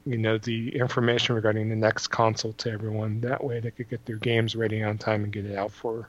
you 0.07 0.19
know, 0.19 0.39
the 0.39 0.75
information 0.75 1.35
regarding 1.35 1.69
the 1.69 1.77
next 1.77 2.09
console 2.09 2.55
to 2.55 2.71
everyone. 2.71 3.21
That 3.21 3.45
way, 3.45 3.61
they 3.61 3.71
could 3.71 3.91
get 3.91 4.05
their 4.07 4.17
games 4.17 4.57
ready 4.57 4.83
on 4.83 4.99
time 4.99 5.25
and 5.25 5.33
get 5.33 5.45
it 5.45 5.57
out 5.57 5.73
for 5.73 6.09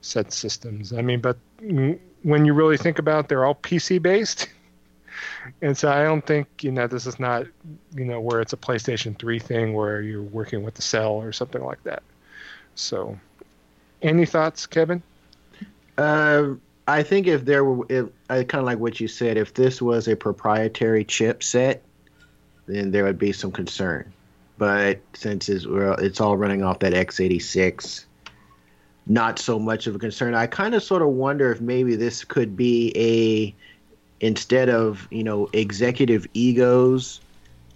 said 0.00 0.32
systems. 0.32 0.92
I 0.92 1.02
mean, 1.02 1.20
but 1.20 1.36
when 1.60 2.44
you 2.44 2.52
really 2.54 2.76
think 2.76 2.98
about, 2.98 3.24
it, 3.24 3.28
they're 3.28 3.44
all 3.44 3.56
PC 3.56 4.00
based. 4.00 4.48
and 5.62 5.76
so 5.76 5.90
I 5.90 6.04
don't 6.04 6.24
think 6.26 6.46
you 6.62 6.72
know 6.72 6.86
this 6.86 7.06
is 7.06 7.18
not 7.20 7.46
you 7.94 8.04
know 8.04 8.20
where 8.20 8.40
it's 8.40 8.52
a 8.52 8.56
PlayStation 8.56 9.18
3 9.18 9.38
thing 9.38 9.74
where 9.74 10.00
you're 10.02 10.22
working 10.22 10.62
with 10.62 10.74
the 10.74 10.82
cell 10.82 11.12
or 11.12 11.32
something 11.32 11.62
like 11.62 11.82
that. 11.84 12.02
So, 12.74 13.18
any 14.02 14.26
thoughts, 14.26 14.66
Kevin? 14.66 15.02
Uh, 15.96 16.54
I 16.86 17.02
think 17.02 17.26
if 17.26 17.44
there 17.44 17.64
were, 17.64 17.86
if, 17.88 18.08
I 18.28 18.44
kind 18.44 18.60
of 18.60 18.66
like 18.66 18.78
what 18.78 19.00
you 19.00 19.08
said. 19.08 19.36
If 19.36 19.54
this 19.54 19.80
was 19.80 20.08
a 20.08 20.16
proprietary 20.16 21.04
chipset, 21.04 21.80
then 22.66 22.90
there 22.90 23.04
would 23.04 23.18
be 23.18 23.32
some 23.32 23.52
concern. 23.52 24.12
But 24.58 25.00
since 25.14 25.48
it's 25.48 25.66
it's 25.68 26.20
all 26.20 26.36
running 26.36 26.62
off 26.62 26.80
that 26.80 26.92
x86, 26.92 28.04
not 29.06 29.38
so 29.38 29.58
much 29.58 29.86
of 29.86 29.96
a 29.96 29.98
concern. 29.98 30.34
I 30.34 30.46
kind 30.46 30.74
of 30.74 30.82
sort 30.82 31.02
of 31.02 31.08
wonder 31.08 31.50
if 31.50 31.60
maybe 31.60 31.96
this 31.96 32.24
could 32.24 32.56
be 32.56 32.92
a 32.96 33.54
instead 34.24 34.68
of 34.68 35.08
you 35.10 35.24
know 35.24 35.48
executive 35.52 36.26
egos 36.34 37.20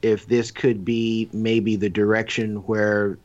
if 0.02 0.26
this 0.26 0.50
could 0.50 0.84
be 0.84 1.28
maybe 1.32 1.76
the 1.76 1.90
direction 1.90 2.56
where 2.66 3.18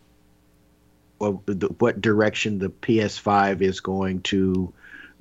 what 1.20 2.02
direction 2.02 2.60
the 2.60 2.70
PS5 2.70 3.62
is 3.62 3.80
going 3.80 4.22
to 4.24 4.74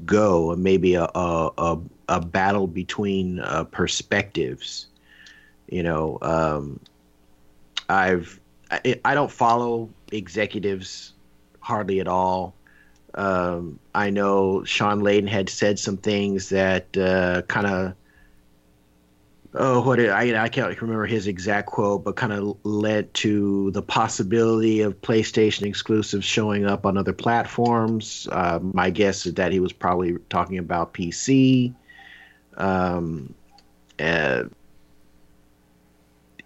go, 0.04 0.54
maybe 0.56 0.94
a 0.94 1.04
a, 1.14 1.50
a, 1.58 1.78
a 2.08 2.20
battle 2.20 2.66
between 2.66 3.40
uh, 3.40 3.64
perspectives. 3.64 4.86
You 5.68 5.82
know, 5.82 6.18
um, 6.22 6.80
I've 7.88 8.40
I, 8.70 9.00
I 9.04 9.14
don't 9.14 9.30
follow 9.30 9.88
executives 10.10 11.12
hardly 11.60 12.00
at 12.00 12.08
all. 12.08 12.54
Um, 13.14 13.78
I 13.94 14.10
know 14.10 14.64
Shawn 14.64 15.00
Layden 15.00 15.28
had 15.28 15.48
said 15.48 15.78
some 15.78 15.98
things 15.98 16.48
that 16.48 16.96
uh, 16.96 17.42
kind 17.42 17.66
of 17.66 17.94
oh 19.54 19.80
what 19.82 19.98
it, 19.98 20.10
I 20.10 20.42
I 20.42 20.48
can't 20.48 20.80
remember 20.80 21.06
his 21.06 21.26
exact 21.26 21.66
quote, 21.66 22.04
but 22.04 22.16
kind 22.16 22.32
of 22.32 22.56
led 22.64 23.12
to 23.14 23.70
the 23.72 23.82
possibility 23.82 24.80
of 24.80 25.00
PlayStation 25.00 25.62
exclusives 25.62 26.24
showing 26.24 26.66
up 26.66 26.86
on 26.86 26.96
other 26.96 27.12
platforms. 27.12 28.28
Uh, 28.30 28.58
my 28.62 28.90
guess 28.90 29.26
is 29.26 29.34
that 29.34 29.52
he 29.52 29.60
was 29.60 29.72
probably 29.72 30.18
talking 30.28 30.58
about 30.58 30.94
PC. 30.94 31.74
Um, 32.56 33.34
uh, 33.98 34.44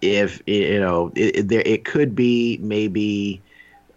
if 0.01 0.41
you 0.45 0.79
know, 0.79 1.11
it, 1.15 1.47
there 1.47 1.63
it 1.65 1.85
could 1.85 2.15
be 2.15 2.57
maybe 2.61 3.41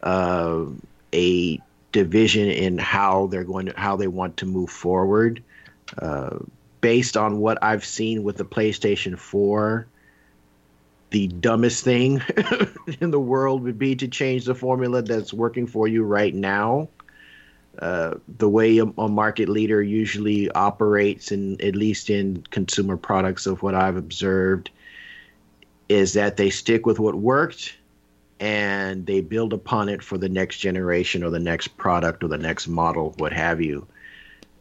uh, 0.02 0.64
a 1.12 1.60
division 1.92 2.48
in 2.48 2.78
how 2.78 3.26
they're 3.26 3.44
going 3.44 3.66
to 3.66 3.74
how 3.76 3.96
they 3.96 4.08
want 4.08 4.36
to 4.38 4.46
move 4.46 4.70
forward. 4.70 5.42
Based 6.80 7.16
on 7.16 7.38
what 7.38 7.62
I've 7.62 7.84
seen 7.84 8.22
with 8.22 8.36
the 8.36 8.44
PlayStation 8.44 9.18
4, 9.18 9.86
the 11.10 11.28
dumbest 11.28 11.84
thing 11.84 12.22
in 13.00 13.10
the 13.10 13.20
world 13.20 13.62
would 13.64 13.78
be 13.78 13.96
to 13.96 14.08
change 14.08 14.44
the 14.44 14.54
formula 14.54 15.02
that's 15.02 15.32
working 15.32 15.66
for 15.66 15.88
you 15.88 16.04
right 16.04 16.34
now. 16.34 16.88
Uh, 17.78 18.14
the 18.38 18.48
way 18.48 18.78
a, 18.78 18.84
a, 18.84 19.08
market 19.08 19.48
leader 19.48 19.82
usually 19.82 20.50
operates, 20.50 21.32
in 21.32 21.60
at 21.62 21.74
least 21.74 22.10
in 22.10 22.44
consumer 22.50 22.96
products, 22.96 23.46
of 23.46 23.62
what 23.62 23.74
I've 23.74 23.96
observed, 23.96 24.70
is 25.88 26.12
that 26.12 26.36
they 26.36 26.50
stick 26.50 26.84
with 26.84 26.98
what 26.98 27.14
worked 27.14 27.76
and 28.40 29.06
they 29.06 29.20
build 29.20 29.52
upon 29.52 29.88
it 29.88 30.02
for 30.02 30.18
the 30.18 30.28
next 30.28 30.58
generation 30.58 31.22
or 31.22 31.30
the 31.30 31.38
next 31.38 31.68
product 31.76 32.24
or 32.24 32.28
the 32.28 32.38
next 32.38 32.68
model, 32.68 33.14
what 33.18 33.32
have 33.32 33.60
you. 33.60 33.86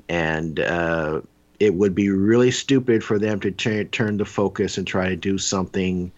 And 0.07 0.59
uh, 0.59 1.21
it 1.59 1.73
would 1.73 1.93
be 1.93 2.09
really 2.09 2.51
stupid 2.51 3.03
for 3.03 3.19
them 3.19 3.39
to 3.41 3.51
t- 3.51 3.83
turn 3.85 4.17
the 4.17 4.25
focus 4.25 4.77
and 4.77 4.87
try 4.87 5.09
to 5.09 5.15
do 5.15 5.37
something 5.37 6.11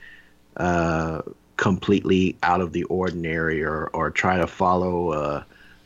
uh, 0.57 1.21
completely 1.57 2.37
out 2.43 2.61
of 2.61 2.73
the 2.73 2.83
ordinary 2.85 3.63
or, 3.63 3.87
or 3.93 4.11
try 4.11 4.37
to 4.37 4.47
follow 4.47 5.13
a, 5.13 5.45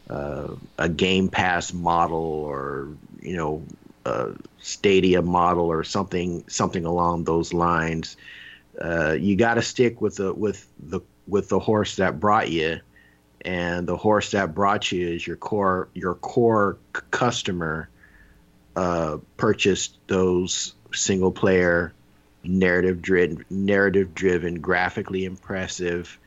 a, 0.09 0.49
a 0.77 0.89
Game 0.89 1.29
Pass 1.29 1.73
model 1.73 2.17
or, 2.17 2.89
you 3.21 3.37
know, 3.37 3.63
a 4.05 4.31
Stadia 4.59 5.21
model 5.21 5.65
or 5.65 5.83
something 5.83 6.43
something 6.47 6.85
along 6.85 7.23
those 7.23 7.53
lines. 7.53 8.17
Uh, 8.79 9.15
you 9.17 9.35
got 9.35 9.55
to 9.55 9.61
stick 9.61 10.01
with 10.01 10.17
the 10.17 10.33
with 10.33 10.67
the 10.79 10.99
with 11.27 11.49
the 11.49 11.59
horse 11.59 11.95
that 11.95 12.19
brought 12.19 12.51
you, 12.51 12.79
and 13.41 13.87
the 13.87 13.97
horse 13.97 14.31
that 14.31 14.53
brought 14.53 14.91
you 14.91 15.07
is 15.07 15.25
your 15.25 15.37
core 15.37 15.87
your 15.95 16.15
core 16.15 16.77
c- 16.95 17.01
customer 17.09 17.89
uh, 18.75 19.17
purchased 19.37 19.97
those 20.07 20.73
single 20.93 21.31
player 21.31 21.93
narrative 22.43 23.01
driven 23.01 23.43
narrative 23.49 24.13
driven 24.13 24.59
graphically 24.59 25.25
impressive 25.25 26.19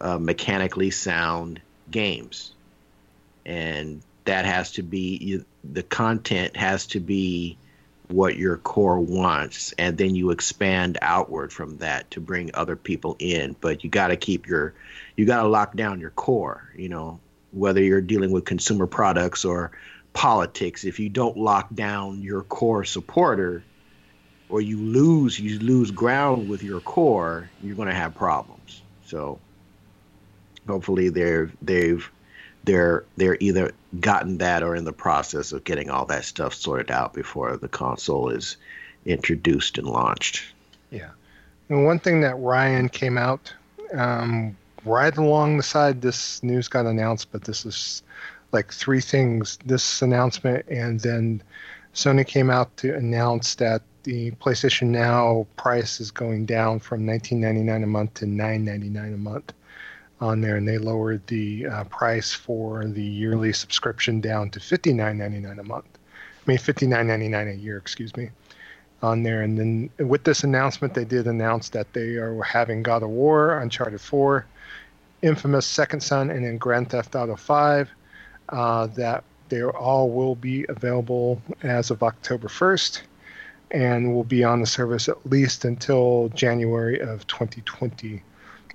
uh, 0.00 0.18
mechanically 0.18 0.90
sound 0.90 1.60
games. 1.90 2.52
And 3.46 4.02
that 4.24 4.44
has 4.44 4.72
to 4.72 4.82
be 4.82 5.42
the 5.64 5.82
content 5.82 6.56
has 6.56 6.86
to 6.88 7.00
be 7.00 7.56
what 8.08 8.36
your 8.36 8.56
core 8.56 8.98
wants 8.98 9.72
and 9.78 9.96
then 9.96 10.16
you 10.16 10.30
expand 10.30 10.98
outward 11.00 11.52
from 11.52 11.78
that 11.78 12.10
to 12.10 12.20
bring 12.20 12.50
other 12.54 12.76
people 12.76 13.16
in. 13.18 13.54
But 13.60 13.84
you 13.84 13.90
got 13.90 14.08
to 14.08 14.16
keep 14.16 14.46
your 14.46 14.74
you 15.16 15.26
got 15.26 15.42
to 15.42 15.48
lock 15.48 15.76
down 15.76 16.00
your 16.00 16.10
core 16.10 16.70
you 16.76 16.88
know 16.88 17.20
whether 17.52 17.82
you're 17.82 18.00
dealing 18.00 18.30
with 18.30 18.44
consumer 18.44 18.86
products 18.86 19.44
or 19.44 19.72
politics. 20.12 20.84
If 20.84 20.98
you 20.98 21.08
don't 21.08 21.36
lock 21.36 21.72
down 21.74 22.22
your 22.22 22.42
core 22.42 22.84
supporter 22.84 23.62
or 24.48 24.60
you 24.60 24.78
lose 24.78 25.38
you 25.38 25.58
lose 25.60 25.90
ground 25.90 26.48
with 26.48 26.62
your 26.62 26.80
core 26.80 27.48
you're 27.62 27.76
going 27.76 27.88
to 27.88 27.94
have 27.94 28.14
problems. 28.14 28.82
So 29.06 29.38
hopefully 30.66 31.08
they're 31.08 31.50
they've 31.62 32.10
they're 32.64 33.04
they're 33.16 33.38
either 33.40 33.72
gotten 34.00 34.38
that 34.38 34.62
or 34.62 34.74
in 34.74 34.84
the 34.84 34.92
process 34.92 35.52
of 35.52 35.64
getting 35.64 35.90
all 35.90 36.04
that 36.06 36.24
stuff 36.24 36.54
sorted 36.54 36.90
out 36.90 37.14
before 37.14 37.56
the 37.56 37.68
console 37.68 38.28
is 38.28 38.56
introduced 39.06 39.78
and 39.78 39.86
launched. 39.86 40.44
Yeah. 40.90 41.10
And 41.68 41.84
one 41.84 42.00
thing 42.00 42.20
that 42.22 42.34
ryan 42.34 42.88
came 42.88 43.16
out 43.16 43.54
um, 43.94 44.56
right 44.84 45.16
along 45.16 45.56
the 45.56 45.62
side 45.62 46.02
this 46.02 46.42
news 46.42 46.68
got 46.68 46.86
announced 46.86 47.30
but 47.32 47.44
this 47.44 47.64
is 47.64 48.02
like 48.52 48.72
three 48.72 49.00
things 49.00 49.58
this 49.64 50.02
announcement, 50.02 50.66
and 50.68 51.00
then 51.00 51.42
Sony 51.94 52.26
came 52.26 52.50
out 52.50 52.76
to 52.78 52.94
announce 52.94 53.54
that 53.56 53.82
the 54.02 54.30
PlayStation 54.32 54.88
Now 54.88 55.46
price 55.56 56.00
is 56.00 56.10
going 56.10 56.46
down 56.46 56.80
from 56.80 57.06
19.99 57.06 57.82
a 57.82 57.86
month 57.86 58.14
to 58.14 58.24
9.99 58.24 59.14
a 59.14 59.16
month 59.18 59.52
on 60.20 60.40
there, 60.40 60.56
and 60.56 60.66
they 60.66 60.78
lowered 60.78 61.26
the 61.26 61.66
uh, 61.66 61.84
price 61.84 62.32
for 62.32 62.84
the 62.86 63.02
yearly 63.02 63.52
subscription 63.52 64.20
down 64.20 64.50
to 64.50 64.60
59.99 64.60 65.58
a 65.58 65.62
month. 65.62 65.86
I 66.46 66.50
mean 66.50 66.58
59.99 66.58 67.52
a 67.52 67.56
year, 67.56 67.76
excuse 67.76 68.16
me, 68.16 68.30
on 69.02 69.22
there. 69.22 69.42
And 69.42 69.58
then 69.58 70.08
with 70.08 70.24
this 70.24 70.44
announcement, 70.44 70.94
they 70.94 71.04
did 71.04 71.26
announce 71.26 71.70
that 71.70 71.92
they 71.92 72.16
are 72.16 72.42
having 72.42 72.82
God 72.82 73.02
of 73.02 73.10
War, 73.10 73.58
Uncharted 73.58 74.00
4, 74.00 74.46
Infamous 75.22 75.66
Second 75.66 76.00
Son, 76.00 76.30
and 76.30 76.44
then 76.44 76.58
Grand 76.58 76.90
Theft 76.90 77.14
Auto 77.14 77.36
5 77.36 77.90
uh, 78.50 78.86
that 78.88 79.24
they 79.48 79.62
all 79.62 80.10
will 80.10 80.34
be 80.34 80.64
available 80.68 81.42
as 81.62 81.90
of 81.90 82.02
October 82.02 82.48
1st 82.48 83.02
and 83.72 84.14
will 84.14 84.24
be 84.24 84.44
on 84.44 84.60
the 84.60 84.66
service 84.66 85.08
at 85.08 85.24
least 85.26 85.64
until 85.64 86.28
January 86.34 87.00
of 87.00 87.26
2020 87.26 88.22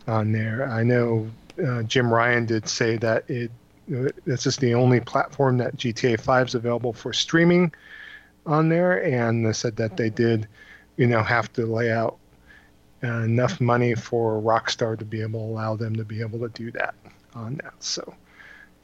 on 0.07 0.31
there. 0.31 0.69
I 0.69 0.83
know 0.83 1.29
uh, 1.65 1.83
Jim 1.83 2.13
Ryan 2.13 2.45
did 2.45 2.67
say 2.67 2.97
that 2.97 3.29
it 3.29 3.51
this 3.87 4.47
is 4.47 4.57
the 4.57 4.73
only 4.73 4.99
platform 4.99 5.57
that 5.59 5.77
GTA 5.77 6.19
5 6.19 6.47
is 6.47 6.55
available 6.55 6.91
for 6.91 7.13
streaming 7.13 7.71
on 8.45 8.67
there, 8.69 9.03
and 9.03 9.45
they 9.45 9.53
said 9.53 9.75
that 9.75 9.95
they 9.95 10.09
did, 10.09 10.47
you 10.97 11.05
know, 11.05 11.21
have 11.21 11.53
to 11.53 11.67
lay 11.67 11.91
out 11.91 12.17
enough 13.03 13.61
money 13.61 13.93
for 13.93 14.41
Rockstar 14.41 14.97
to 14.97 15.05
be 15.05 15.21
able 15.21 15.39
to 15.39 15.45
allow 15.45 15.75
them 15.75 15.95
to 15.95 16.03
be 16.03 16.21
able 16.21 16.39
to 16.39 16.49
do 16.49 16.71
that 16.71 16.95
on 17.35 17.57
that. 17.63 17.73
So 17.79 18.15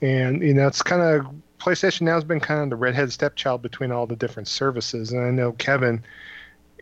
and 0.01 0.41
you 0.41 0.53
know 0.53 0.67
it's 0.67 0.81
kind 0.81 1.01
of 1.01 1.33
PlayStation 1.61 2.01
now 2.01 2.15
has 2.15 2.23
been 2.23 2.39
kind 2.39 2.61
of 2.61 2.69
the 2.71 2.75
redhead 2.75 3.11
stepchild 3.11 3.61
between 3.61 3.91
all 3.91 4.07
the 4.07 4.15
different 4.15 4.47
services. 4.47 5.11
And 5.11 5.23
I 5.23 5.29
know 5.29 5.51
Kevin, 5.53 6.03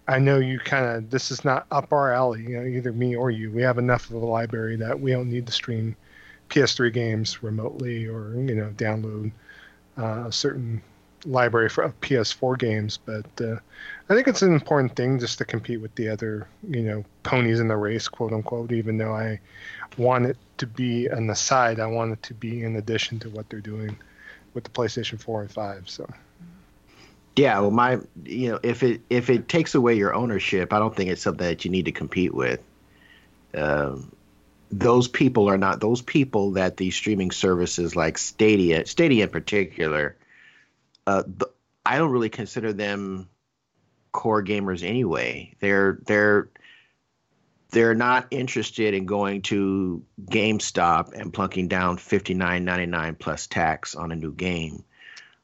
I 0.07 0.20
know 0.20 0.39
you 0.39 0.57
kind 0.59 0.86
of 0.86 1.09
this 1.09 1.32
is 1.32 1.43
not 1.43 1.67
up 1.70 1.91
our 1.91 2.13
alley. 2.13 2.43
You 2.43 2.57
know, 2.57 2.65
either 2.65 2.93
me 2.93 3.15
or 3.15 3.30
you. 3.30 3.51
We 3.51 3.61
have 3.61 3.78
enough 3.78 4.09
of 4.09 4.15
a 4.15 4.26
library 4.26 4.78
that 4.78 4.99
we 4.99 5.11
don't 5.11 5.30
need 5.30 5.45
to 5.47 5.51
stream 5.51 5.97
PS3 6.49 6.93
games 6.93 7.43
remotely 7.43 8.07
or 8.07 8.34
you 8.36 8.55
know 8.55 8.70
download 8.78 9.32
uh, 9.97 10.28
a 10.28 10.32
certain 10.32 10.82
library 11.26 11.67
for 11.67 11.93
PS4 12.01 12.57
games. 12.57 12.97
But 12.97 13.26
uh, 13.41 13.57
I 14.09 14.15
think 14.15 14.30
it's 14.30 14.41
an 14.41 14.53
important 14.53 14.95
thing 14.95 15.20
just 15.20 15.38
to 15.39 15.45
compete 15.45 15.82
with 15.82 15.93
the 15.95 16.07
other 16.07 16.47
you 16.70 16.84
know 16.84 17.03
ponies 17.24 17.59
in 17.59 17.67
the 17.67 17.76
race, 17.76 18.07
quote 18.07 18.32
unquote. 18.32 18.72
Even 18.72 18.97
though 18.97 19.13
I 19.13 19.41
want 19.97 20.26
it 20.26 20.38
to 20.60 20.68
be 20.68 21.07
an 21.07 21.30
aside. 21.30 21.80
I 21.80 21.88
want 21.88 22.14
it 22.14 22.24
to 22.24 22.34
be 22.34 22.64
in 22.64 22.76
addition 22.76 23.20
to 23.20 23.30
what 23.30 23.49
they're 23.49 23.60
doing 23.60 23.97
with 24.53 24.64
the 24.64 24.70
PlayStation 24.70 25.20
4 25.20 25.41
and 25.41 25.51
5. 25.51 25.89
So. 25.89 26.10
Yeah, 27.36 27.60
well, 27.60 27.72
my 27.72 27.99
you 28.26 28.51
know, 28.51 28.60
if 28.64 28.84
it 28.84 29.01
if 29.10 29.30
it 29.30 29.47
takes 29.47 29.74
away 29.74 29.95
your 29.95 30.14
ownership, 30.14 30.74
I 30.74 30.80
don't 30.80 30.93
think 30.93 31.10
it's 31.10 31.22
something 31.22 31.47
that 31.47 31.64
you 31.64 31.72
need 31.72 31.86
to 31.86 31.91
compete 31.93 32.34
with. 32.34 32.60
Um, 33.53 34.12
those 34.72 35.07
people 35.07 35.49
are 35.49 35.57
not 35.57 35.80
those 35.80 36.01
people 36.01 36.51
that 36.51 36.78
the 36.78 36.91
streaming 36.91 37.32
services 37.32 37.95
like 37.95 38.18
Stadia, 38.18 38.86
Stadia 38.86 39.24
in 39.24 39.30
particular. 39.30 40.18
Uh, 41.07 41.24
I 41.86 41.97
don't 41.97 42.12
really 42.12 42.30
consider 42.30 42.74
them 42.74 43.30
core 44.12 44.43
gamers 44.43 44.84
anyway. 44.84 45.55
They're 45.60 45.99
they're 46.05 46.49
they're 47.72 47.95
not 47.95 48.28
interested 48.32 48.93
in 48.93 49.05
going 49.05 49.41
to 49.43 50.03
GameStop 50.26 51.13
and 51.13 51.34
plunking 51.34 51.67
down 51.67 51.97
fifty 51.97 52.34
nine 52.34 52.65
ninety 52.65 52.88
nine 52.88 53.15
plus 53.15 53.47
tax 53.47 53.95
on 53.95 54.11
a 54.11 54.15
new 54.15 54.34
game, 54.34 54.84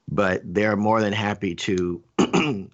but 0.09 0.41
they're 0.43 0.75
more 0.75 1.01
than 1.01 1.13
happy 1.13 1.55
to 1.55 2.03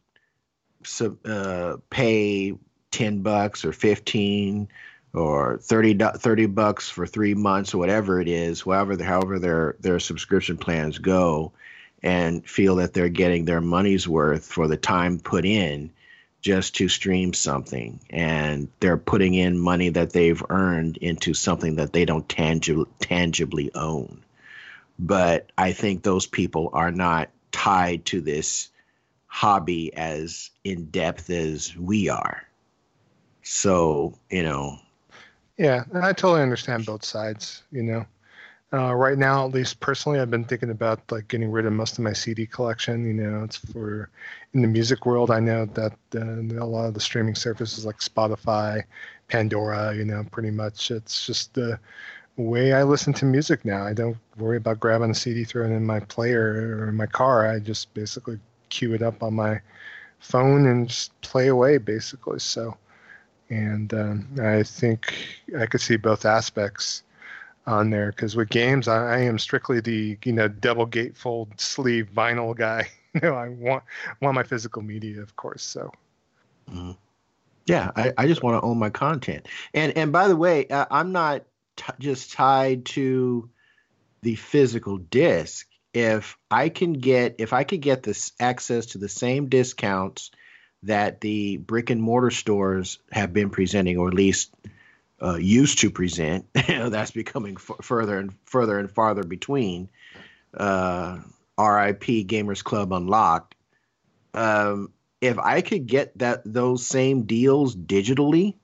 uh, 1.26 1.78
pay 1.90 2.54
ten 2.92 3.22
bucks 3.22 3.66
or 3.66 3.74
fifteen 3.74 4.70
or 5.14 5.58
30, 5.58 5.98
30 5.98 6.46
bucks 6.46 6.90
for 6.90 7.06
three 7.06 7.34
months 7.34 7.74
or 7.74 7.80
whatever 7.80 8.22
it 8.22 8.30
is, 8.30 8.62
however 8.62 9.04
however 9.04 9.40
their 9.40 9.76
their 9.82 10.00
subscription 10.00 10.58
plans 10.58 11.00
go, 11.00 11.52
and 12.02 12.48
feel 12.48 12.78
that 12.78 12.94
they're 12.94 13.10
getting 13.10 13.44
their 13.44 13.60
money's 13.60 14.08
worth 14.08 14.46
for 14.46 14.70
the 14.70 14.78
time 14.78 15.20
put 15.20 15.44
in 15.44 15.92
just 16.42 16.76
to 16.76 16.90
stream 16.90 17.34
something 17.34 18.00
and 18.10 18.68
they're 18.80 18.98
putting 18.98 19.36
in 19.36 19.58
money 19.58 19.90
that 19.90 20.12
they've 20.12 20.44
earned 20.50 20.98
into 20.98 21.34
something 21.34 21.76
that 21.76 21.94
they 21.94 22.04
don't 22.04 22.28
tangi- 22.28 22.86
tangibly 23.00 23.72
own. 23.76 24.24
But 24.98 25.52
I 25.58 25.72
think 25.72 26.04
those 26.04 26.26
people 26.26 26.70
are 26.74 26.92
not 26.92 27.30
tied 27.52 28.06
to 28.06 28.22
this 28.22 28.70
hobby 29.28 29.94
as 29.94 30.50
in 30.64 30.86
depth 30.86 31.30
as 31.30 31.76
we 31.78 32.10
are. 32.10 32.44
So, 33.44 34.18
you 34.30 34.44
know. 34.44 34.80
Yeah, 35.58 35.84
I 35.94 36.14
totally 36.14 36.42
understand 36.42 36.86
both 36.86 37.06
sides, 37.06 37.64
you 37.72 37.84
know. 37.84 38.06
Uh, 38.74 38.94
right 38.96 39.18
now, 39.18 39.46
at 39.46 39.52
least 39.52 39.82
personally, 39.82 40.20
I've 40.20 40.32
been 40.32 40.46
thinking 40.46 40.70
about 40.70 41.12
like 41.12 41.28
getting 41.28 41.52
rid 41.52 41.66
of 41.66 41.74
most 41.74 41.98
of 41.98 42.06
my 42.06 42.14
CD 42.14 42.46
collection. 42.46 43.06
You 43.06 43.14
know, 43.14 43.44
it's 43.44 43.58
for 43.58 44.10
in 44.54 44.62
the 44.62 44.68
music 44.68 45.06
world. 45.06 45.30
I 45.30 45.42
know 45.42 45.66
that 45.66 45.94
uh, 46.16 46.40
a 46.58 46.66
lot 46.66 46.86
of 46.86 46.94
the 46.94 47.02
streaming 47.02 47.36
services 47.36 47.86
like 47.86 47.98
Spotify, 48.00 48.84
Pandora. 49.28 49.94
You 49.94 50.06
know, 50.06 50.24
pretty 50.32 50.52
much 50.52 50.90
it's 50.90 51.26
just 51.26 51.54
the 51.54 51.78
way 52.38 52.72
I 52.74 52.84
listen 52.84 53.12
to 53.14 53.26
music 53.26 53.66
now. 53.66 53.86
I 53.86 53.94
don't 53.94 54.18
worry 54.38 54.58
about 54.58 54.80
grabbing 54.80 55.12
a 55.12 55.16
CD, 55.16 55.44
throwing 55.44 55.74
in 55.76 55.86
my 55.86 56.00
player 56.00 56.80
or 56.84 56.90
in 56.90 56.96
my 56.96 57.08
car. 57.08 57.48
I 57.50 57.60
just 57.60 57.94
basically 57.94 58.40
cue 58.70 58.94
it 58.94 59.02
up 59.02 59.22
on 59.22 59.34
my 59.34 59.60
phone 60.20 60.68
and 60.68 60.88
just 60.88 61.20
play 61.22 61.48
away, 61.48 61.78
basically. 61.78 62.40
So, 62.40 62.78
and 63.50 63.94
um, 63.94 64.28
I 64.42 64.64
think 64.64 65.14
I 65.60 65.66
could 65.66 65.82
see 65.82 65.98
both 65.98 66.26
aspects 66.26 67.04
on 67.68 67.90
there 67.90 68.12
because 68.12 68.36
with 68.36 68.50
games 68.50 68.88
I, 68.88 69.16
I, 69.16 69.18
am 69.20 69.38
strictly 69.38 69.80
the 69.82 70.18
you 70.24 70.34
know 70.34 70.48
double 70.48 70.88
gatefold 70.88 71.60
sleeve 71.60 72.10
vinyl 72.16 72.56
guy. 72.56 72.90
You 73.14 73.20
know 73.20 73.34
i 73.34 73.50
want 73.50 73.84
want 74.22 74.36
my 74.36 74.44
physical 74.44 74.82
media 74.82 75.22
of 75.22 75.36
course 75.36 75.64
so. 75.64 75.92
Mm-hmm. 76.70 76.92
yeah 77.66 77.92
I, 77.94 78.14
I 78.18 78.28
just 78.28 78.42
want 78.42 78.62
to 78.62 78.66
own 78.66 78.80
my 78.80 78.90
content. 78.90 79.50
And 79.74 79.98
and 79.98 80.14
by 80.14 80.30
the 80.30 80.38
way 80.38 80.66
uh, 80.68 80.86
i'm 80.90 81.12
not 81.12 81.44
t- 81.76 81.92
just 82.00 82.32
tied 82.32 82.86
to 82.86 83.50
the 84.22 84.36
physical 84.36 84.98
disc. 84.98 85.68
If 85.94 86.38
i 86.50 86.70
can 86.70 86.94
get 86.94 87.36
if 87.40 87.52
i 87.52 87.66
could 87.66 87.82
get 87.82 88.02
this 88.02 88.32
access 88.40 88.86
to 88.88 88.98
the 88.98 89.10
same 89.10 89.50
discounts 89.50 90.32
that 90.84 91.20
the 91.20 91.58
brick 91.58 91.90
and 91.90 92.02
mortar 92.02 92.32
stores 92.32 93.00
have 93.12 93.34
been 93.34 93.50
presenting 93.50 93.98
or 93.98 94.08
at 94.08 94.14
least 94.14 94.56
uh, 95.22 95.36
used 95.36 95.80
to 95.80 95.90
present. 95.90 96.46
that's 96.68 97.12
becoming 97.12 97.56
f- 97.56 97.78
further 97.82 98.18
and 98.18 98.34
further 98.46 98.80
and 98.80 98.92
farther 98.92 99.24
between. 99.24 99.90
Uh, 100.54 101.20
RIP 101.58 102.04
Gamers 102.28 102.64
Club 102.64 102.92
Unlocked. 102.92 103.56
Um, 104.34 104.92
if 105.20 105.38
I 105.38 105.62
could 105.62 105.86
get 105.86 106.18
that 106.18 106.42
those 106.46 106.86
same 106.86 107.24
deals 107.24 107.76
digitally 107.76 108.56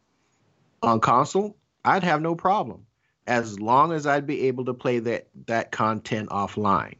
on 0.82 1.00
console, 1.00 1.56
I'd 1.86 2.04
have 2.04 2.22
no 2.22 2.36
problem, 2.36 2.86
as 3.28 3.60
long 3.60 3.92
as 3.92 4.08
I'd 4.08 4.26
be 4.26 4.48
able 4.48 4.66
to 4.66 4.74
play 4.74 5.00
that 5.00 5.28
that 5.46 5.72
content 5.72 6.30
offline. 6.30 6.96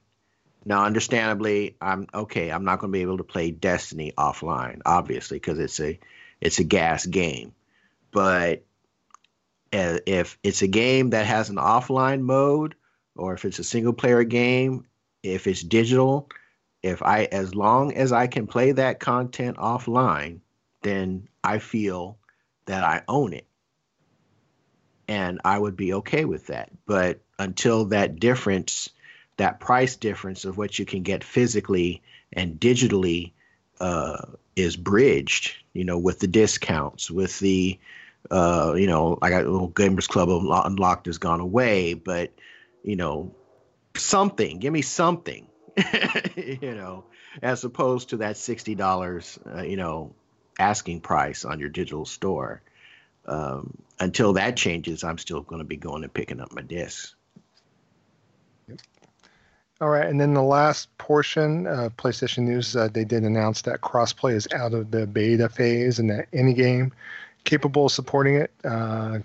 Now, 0.66 0.84
understandably, 0.84 1.78
I'm 1.82 2.08
okay. 2.14 2.52
I'm 2.52 2.66
not 2.66 2.80
going 2.80 2.92
to 2.92 2.98
be 2.98 3.02
able 3.02 3.18
to 3.18 3.24
play 3.24 3.52
Destiny 3.52 4.12
offline, 4.18 4.82
obviously, 4.86 5.38
because 5.38 5.60
it's 5.60 5.80
a 5.80 5.98
it's 6.42 6.60
a 6.60 6.64
GaaS 6.64 7.06
game. 7.06 7.54
But 8.12 8.67
if 9.72 10.38
it's 10.44 10.62
a 10.62 10.68
game 10.68 11.12
that 11.12 11.26
has 11.26 11.50
an 11.50 11.58
offline 11.58 12.22
mode 12.22 12.76
or 13.16 13.34
if 13.34 13.46
it's 13.46 13.60
a 13.60 13.64
single 13.64 13.94
player 13.94 14.24
game, 14.24 14.86
if 15.24 15.48
it's 15.48 15.62
digital, 15.62 16.30
if 16.84 17.02
I 17.02 17.26
as 17.26 17.56
long 17.56 17.94
as 17.94 18.12
I 18.12 18.28
can 18.28 18.48
play 18.48 18.72
that 18.72 19.00
content 19.00 19.58
offline, 19.58 20.40
then 20.84 21.28
I 21.44 21.60
feel 21.60 22.18
that 22.66 22.84
I 22.84 23.02
own 23.08 23.34
it. 23.34 23.46
And 25.08 25.40
I 25.46 25.58
would 25.58 25.76
be 25.76 25.94
okay 25.94 26.26
with 26.26 26.48
that. 26.48 26.70
But 26.86 27.22
until 27.40 27.86
that 27.86 28.20
difference, 28.20 28.90
that 29.38 29.60
price 29.60 29.96
difference 29.96 30.46
of 30.46 30.58
what 30.58 30.78
you 30.78 30.86
can 30.86 31.04
get 31.04 31.24
physically 31.24 32.02
and 32.34 32.60
digitally 32.60 33.32
uh, 33.80 34.26
is 34.56 34.76
bridged, 34.76 35.56
you 35.74 35.86
know, 35.86 35.98
with 35.98 36.20
the 36.20 36.28
discounts, 36.28 37.10
with 37.10 37.40
the 37.40 37.80
uh, 38.30 38.74
you 38.76 38.88
know, 38.88 39.18
I 39.22 39.30
got 39.30 39.46
a 39.46 39.50
little 39.50 39.72
gamers 39.72 40.08
club 40.08 40.30
unlocked 40.30 41.06
has 41.06 41.18
gone 41.18 41.40
away, 41.40 41.94
but 41.94 42.32
you 42.84 42.96
know, 42.96 43.34
something. 43.96 44.60
Give 44.60 44.74
me 44.74 44.82
something. 44.82 45.48
you 46.36 46.76
know, 46.76 47.06
as 47.42 47.64
opposed 47.64 48.10
to 48.10 48.18
that 48.18 48.38
sixty 48.38 48.76
dollars, 48.76 49.40
uh, 49.46 49.62
you 49.62 49.78
know, 49.78 50.14
asking 50.60 51.02
price 51.02 51.46
on 51.46 51.60
your 51.60 51.70
digital 51.70 52.06
store. 52.06 52.62
Um, 53.26 53.78
until 54.00 54.34
that 54.34 54.56
changes, 54.56 55.04
I'm 55.04 55.18
still 55.18 55.42
going 55.42 55.60
to 55.60 55.66
be 55.66 55.76
going 55.76 56.04
and 56.04 56.14
picking 56.14 56.40
up 56.40 56.54
my 56.54 56.62
discs. 56.62 57.16
All 59.80 59.90
right, 59.90 60.08
and 60.08 60.20
then 60.20 60.34
the 60.34 60.42
last 60.42 60.96
portion, 60.98 61.68
uh, 61.68 61.90
PlayStation 61.98 62.46
News, 62.46 62.76
uh, 62.76 62.88
they 62.88 63.06
did 63.06 63.24
announce 63.24 63.62
that 63.64 63.82
crossplay 63.82 64.34
is 64.34 64.48
out 64.52 64.74
of 64.74 64.90
the 64.90 65.06
beta 65.06 65.50
phase 65.50 66.00
and 66.00 66.10
that 66.10 66.28
any 66.34 66.54
game 66.54 66.94
capable 67.48 67.86
of 67.86 67.92
supporting 67.92 68.36
it. 68.36 68.52
Uh, 68.64 69.20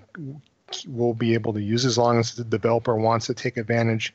we'll 0.87 1.13
be 1.13 1.35
able 1.35 1.53
to 1.53 1.61
use 1.61 1.85
as 1.85 1.99
long 1.99 2.19
as 2.19 2.35
the 2.35 2.45
developer 2.45 2.95
wants 2.95 3.27
to 3.27 3.35
take 3.35 3.57
advantage 3.57 4.15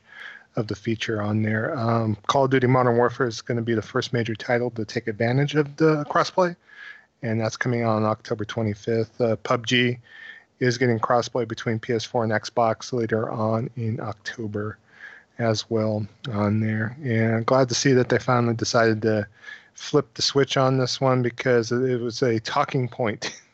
of 0.56 0.66
the 0.66 0.74
feature 0.74 1.20
on 1.22 1.42
there. 1.42 1.78
Um, 1.78 2.16
Call 2.26 2.46
of 2.46 2.50
Duty 2.50 2.66
Modern 2.66 2.96
Warfare 2.96 3.28
is 3.28 3.42
going 3.42 3.56
to 3.56 3.62
be 3.62 3.74
the 3.74 3.82
first 3.82 4.12
major 4.12 4.34
title 4.34 4.70
to 4.70 4.84
take 4.84 5.06
advantage 5.06 5.54
of 5.54 5.76
the 5.76 6.04
crossplay, 6.08 6.56
and 7.22 7.40
that's 7.40 7.56
coming 7.56 7.82
out 7.82 7.96
on 7.96 8.04
October 8.04 8.44
25th. 8.44 9.20
Uh, 9.20 9.36
PUBG 9.36 9.98
is 10.58 10.78
getting 10.78 10.98
crossplay 10.98 11.46
between 11.46 11.78
PS4 11.78 12.24
and 12.24 12.32
Xbox 12.32 12.92
later 12.92 13.30
on 13.30 13.70
in 13.76 14.00
October 14.00 14.78
as 15.38 15.68
well 15.70 16.06
on 16.32 16.60
there. 16.60 16.96
And 17.04 17.46
glad 17.46 17.68
to 17.68 17.74
see 17.74 17.92
that 17.92 18.08
they 18.08 18.18
finally 18.18 18.54
decided 18.54 19.02
to 19.02 19.28
flip 19.74 20.14
the 20.14 20.22
switch 20.22 20.56
on 20.56 20.78
this 20.78 21.00
one 21.00 21.22
because 21.22 21.70
it 21.70 22.00
was 22.00 22.22
a 22.22 22.40
talking 22.40 22.88
point 22.88 23.40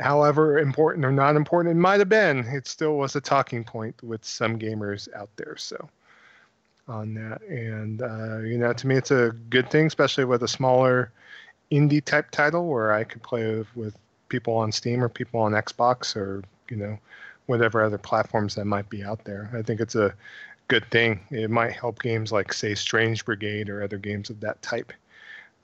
however 0.00 0.58
important 0.58 1.04
or 1.04 1.12
not 1.12 1.36
important 1.36 1.76
it 1.76 1.80
might 1.80 2.00
have 2.00 2.08
been, 2.08 2.40
it 2.46 2.66
still 2.66 2.96
was 2.96 3.16
a 3.16 3.20
talking 3.20 3.64
point 3.64 4.02
with 4.02 4.24
some 4.24 4.58
gamers 4.58 5.08
out 5.14 5.30
there. 5.36 5.56
So 5.56 5.88
on 6.88 7.14
that, 7.14 7.42
and 7.42 8.02
uh, 8.02 8.38
you 8.38 8.58
know, 8.58 8.72
to 8.72 8.86
me, 8.86 8.96
it's 8.96 9.10
a 9.10 9.34
good 9.50 9.70
thing, 9.70 9.86
especially 9.86 10.24
with 10.24 10.42
a 10.42 10.48
smaller 10.48 11.12
indie 11.70 12.04
type 12.04 12.30
title 12.30 12.66
where 12.66 12.92
I 12.92 13.04
could 13.04 13.22
play 13.22 13.64
with, 13.74 13.96
people 14.28 14.54
on 14.54 14.70
Steam 14.70 15.02
or 15.02 15.08
people 15.08 15.40
on 15.40 15.50
Xbox 15.52 16.14
or 16.14 16.44
you 16.68 16.76
know 16.76 16.96
whatever 17.46 17.82
other 17.82 17.98
platforms 17.98 18.54
that 18.54 18.64
might 18.64 18.88
be 18.88 19.02
out 19.02 19.24
there. 19.24 19.50
I 19.52 19.60
think 19.62 19.80
it's 19.80 19.96
a 19.96 20.14
good 20.68 20.88
thing. 20.92 21.18
It 21.32 21.50
might 21.50 21.72
help 21.72 22.00
games 22.00 22.30
like 22.30 22.52
say 22.52 22.76
Strange 22.76 23.24
Brigade 23.24 23.68
or 23.68 23.82
other 23.82 23.98
games 23.98 24.30
of 24.30 24.38
that 24.38 24.62
type 24.62 24.92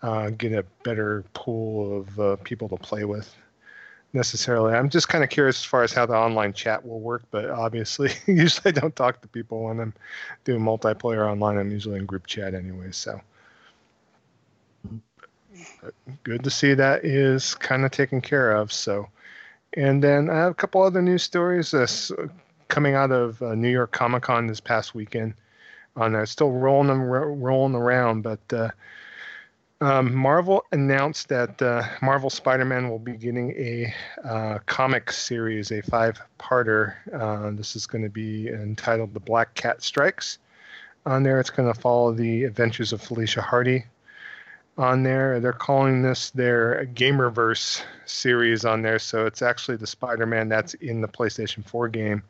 uh, 0.03 0.31
get 0.31 0.53
a 0.53 0.65
better 0.83 1.25
pool 1.33 2.01
of 2.01 2.21
uh, 2.21 2.37
people 2.43 2.69
to 2.69 2.77
play 2.77 3.05
with 3.05 3.37
necessarily. 4.17 4.75
I'm 4.75 4.89
just 4.89 5.09
kind 5.09 5.23
of 5.23 5.31
curious 5.31 5.59
as 5.59 5.65
far 5.65 5.85
as 5.85 5.93
how 5.93 6.07
the 6.07 6.17
online 6.17 6.53
chat 6.53 6.85
will 6.85 7.01
work, 7.01 7.23
but 7.31 7.49
obviously, 7.49 8.11
usually 8.27 8.71
I 8.71 8.73
don't 8.73 8.97
talk 8.97 9.21
to 9.21 9.29
people 9.29 9.65
when 9.65 9.79
I'm 9.79 9.95
doing 10.45 10.61
multiplayer 10.61 11.31
online. 11.31 11.59
I'm 11.59 11.71
usually 11.71 11.99
in 11.99 12.07
group 12.07 12.27
chat 12.27 12.55
anyway, 12.55 12.91
so. 12.91 13.21
But 15.83 15.95
good 16.25 16.43
to 16.45 16.51
see 16.51 16.75
that 16.75 17.05
is 17.05 17.55
kind 17.55 17.85
of 17.85 17.91
taken 17.91 18.21
care 18.21 18.53
of. 18.53 18.73
So, 18.73 19.09
and 19.75 20.03
then 20.03 20.29
I 20.29 20.37
have 20.37 20.53
a 20.53 20.55
couple 20.55 20.83
other 20.83 21.03
news 21.03 21.23
stories 21.23 21.73
uh, 21.73 21.87
coming 22.69 22.95
out 22.95 23.13
of 23.13 23.41
uh, 23.43 23.55
New 23.55 23.71
York 23.71 23.93
Comic 23.93 24.25
Con 24.25 24.47
this 24.47 24.61
past 24.61 24.95
weekend. 24.95 25.35
On 25.97 26.13
that, 26.13 26.29
still 26.29 26.51
rolling 26.51 27.01
rolling 27.01 27.75
around, 27.75 28.21
but 28.21 28.53
uh, 28.53 28.69
um, 29.81 30.15
Marvel 30.15 30.65
announced 30.73 31.29
that 31.29 31.61
uh, 31.61 31.83
Marvel 32.01 32.31
Spider-Man 32.31 32.89
will 32.89 32.99
be 32.99 33.17
getting 33.17 33.51
a 33.53 33.95
uh, 34.25 34.59
comic 34.67 35.13
series, 35.13 35.71
a 35.71 35.83
five-parter. 35.83 36.95
Uh, 37.13 37.51
this 37.55 37.77
is 37.77 37.87
going 37.87 38.03
to 38.03 38.11
be 38.11 38.49
entitled 38.49 39.13
"The 39.13 39.21
Black 39.21 39.55
Cat 39.55 39.83
Strikes." 39.83 40.39
On 41.05 41.23
there, 41.23 41.39
it's 41.41 41.51
going 41.51 41.73
to 41.73 41.79
follow 41.79 42.13
the 42.13 42.45
adventures 42.45 42.93
of 42.93 43.03
Felicia 43.03 43.43
Hardy. 43.43 43.85
On 44.79 45.03
there, 45.03 45.41
they're 45.41 45.53
calling 45.53 46.03
this 46.03 46.31
their 46.31 46.87
Gamerverse 46.95 47.83
series. 48.07 48.65
On 48.65 48.81
there, 48.81 48.99
so 48.99 49.27
it's 49.27 49.43
actually 49.43 49.77
the 49.77 49.87
Spider-Man 49.87 50.49
that's 50.49 50.75
in 50.75 51.03
the 51.03 51.09
PlayStation 51.09 51.65
4 51.65 51.89
game 51.89 52.23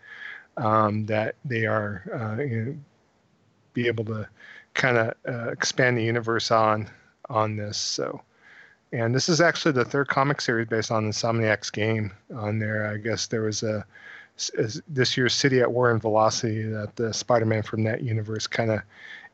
um, 0.56 1.06
that 1.06 1.36
they 1.44 1.66
are 1.66 2.02
uh, 2.12 2.42
you 2.42 2.64
know, 2.64 2.76
be 3.72 3.86
able 3.86 4.04
to 4.06 4.28
kind 4.74 4.96
of 4.96 5.14
uh, 5.28 5.50
expand 5.50 5.96
the 5.96 6.02
universe 6.02 6.50
on 6.50 6.90
on 7.28 7.56
this. 7.56 7.76
So, 7.76 8.20
and 8.92 9.14
this 9.14 9.28
is 9.28 9.40
actually 9.40 9.72
the 9.72 9.84
third 9.84 10.08
comic 10.08 10.40
series 10.40 10.68
based 10.68 10.90
on 10.90 11.04
Insomniac's 11.10 11.70
game 11.70 12.12
on 12.34 12.58
there. 12.58 12.86
I 12.86 12.96
guess 12.96 13.26
there 13.26 13.42
was 13.42 13.62
a, 13.62 13.84
a 14.58 14.70
this 14.88 15.16
year's 15.16 15.34
City 15.34 15.60
at 15.60 15.72
War 15.72 15.90
and 15.90 16.00
Velocity 16.00 16.62
that 16.62 16.96
the 16.96 17.12
Spider-Man 17.12 17.62
from 17.62 17.84
that 17.84 18.02
universe 18.02 18.46
kind 18.46 18.70
of 18.70 18.80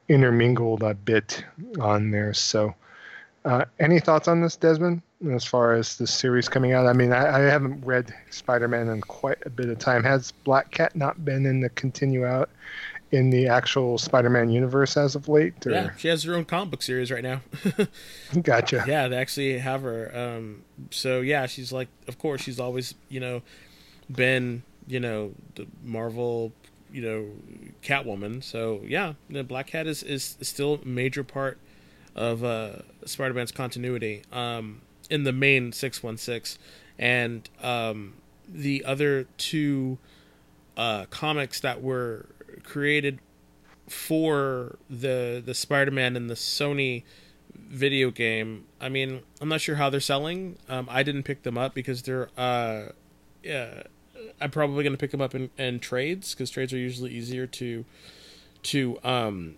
intermingled 0.08 0.82
a 0.82 0.94
bit 0.94 1.44
on 1.80 2.10
there. 2.10 2.34
So, 2.34 2.74
Uh, 3.44 3.64
any 3.80 3.98
thoughts 3.98 4.28
on 4.28 4.40
this, 4.40 4.54
Desmond, 4.54 5.02
as 5.32 5.44
far 5.44 5.74
as 5.74 5.96
the 5.96 6.06
series 6.06 6.48
coming 6.48 6.74
out? 6.74 6.86
I 6.86 6.92
mean, 6.92 7.12
I, 7.12 7.38
I 7.38 7.40
haven't 7.40 7.84
read 7.84 8.14
Spider 8.30 8.68
Man 8.68 8.88
in 8.88 9.00
quite 9.00 9.44
a 9.44 9.50
bit 9.50 9.68
of 9.68 9.80
time. 9.80 10.04
Has 10.04 10.30
Black 10.44 10.70
Cat 10.70 10.94
not 10.94 11.24
been 11.24 11.44
in 11.44 11.60
the 11.60 11.68
continue 11.70 12.24
out 12.24 12.50
in 13.12 13.30
the 13.30 13.46
actual 13.46 13.98
Spider 13.98 14.30
Man 14.30 14.50
universe 14.50 14.96
as 14.96 15.14
of 15.14 15.28
late? 15.28 15.66
Or? 15.66 15.70
Yeah, 15.70 15.90
she 15.96 16.08
has 16.08 16.24
her 16.24 16.34
own 16.34 16.44
comic 16.44 16.70
book 16.72 16.82
series 16.82 17.10
right 17.10 17.22
now. 17.22 17.42
gotcha. 18.42 18.84
Yeah, 18.86 19.08
they 19.08 19.16
actually 19.16 19.58
have 19.58 19.82
her. 19.82 20.10
Um, 20.16 20.64
so, 20.90 21.20
yeah, 21.20 21.46
she's 21.46 21.72
like, 21.72 21.88
of 22.08 22.18
course, 22.18 22.42
she's 22.42 22.58
always, 22.58 22.94
you 23.08 23.20
know, 23.20 23.42
been, 24.10 24.62
you 24.86 24.98
know, 24.98 25.32
the 25.54 25.66
Marvel 25.84 26.52
you 26.92 27.02
know 27.02 27.26
Catwoman. 27.82 28.42
So 28.44 28.82
yeah, 28.84 29.14
the 29.30 29.42
Black 29.42 29.68
Cat 29.68 29.86
is 29.86 30.02
is 30.02 30.36
still 30.42 30.80
a 30.82 30.86
major 30.86 31.24
part 31.24 31.58
of 32.14 32.44
uh, 32.44 32.82
Spider-Man's 33.04 33.52
continuity 33.52 34.22
um, 34.32 34.82
in 35.08 35.24
the 35.24 35.32
main 35.32 35.72
616 35.72 36.62
and 36.98 37.48
um, 37.62 38.14
the 38.46 38.84
other 38.84 39.26
two 39.38 39.98
uh, 40.76 41.06
comics 41.06 41.60
that 41.60 41.82
were 41.82 42.26
created 42.62 43.20
for 43.88 44.78
the 44.88 45.42
the 45.44 45.54
Spider-Man 45.54 46.16
and 46.16 46.30
the 46.30 46.34
Sony 46.34 47.04
video 47.54 48.10
game. 48.10 48.64
I 48.80 48.88
mean, 48.88 49.22
I'm 49.40 49.48
not 49.48 49.60
sure 49.60 49.76
how 49.76 49.90
they're 49.90 50.00
selling. 50.00 50.58
Um, 50.68 50.88
I 50.90 51.02
didn't 51.02 51.24
pick 51.24 51.42
them 51.42 51.58
up 51.58 51.74
because 51.74 52.02
they're 52.02 52.30
uh, 52.36 52.92
yeah, 53.42 53.82
I'm 54.40 54.50
probably 54.50 54.82
going 54.84 54.92
to 54.92 54.98
pick 54.98 55.10
them 55.10 55.20
up 55.20 55.34
in, 55.34 55.50
in 55.58 55.80
trades 55.80 56.34
because 56.34 56.50
trades 56.50 56.72
are 56.72 56.78
usually 56.78 57.10
easier 57.10 57.46
to 57.46 57.84
to 58.64 58.98
um 59.02 59.56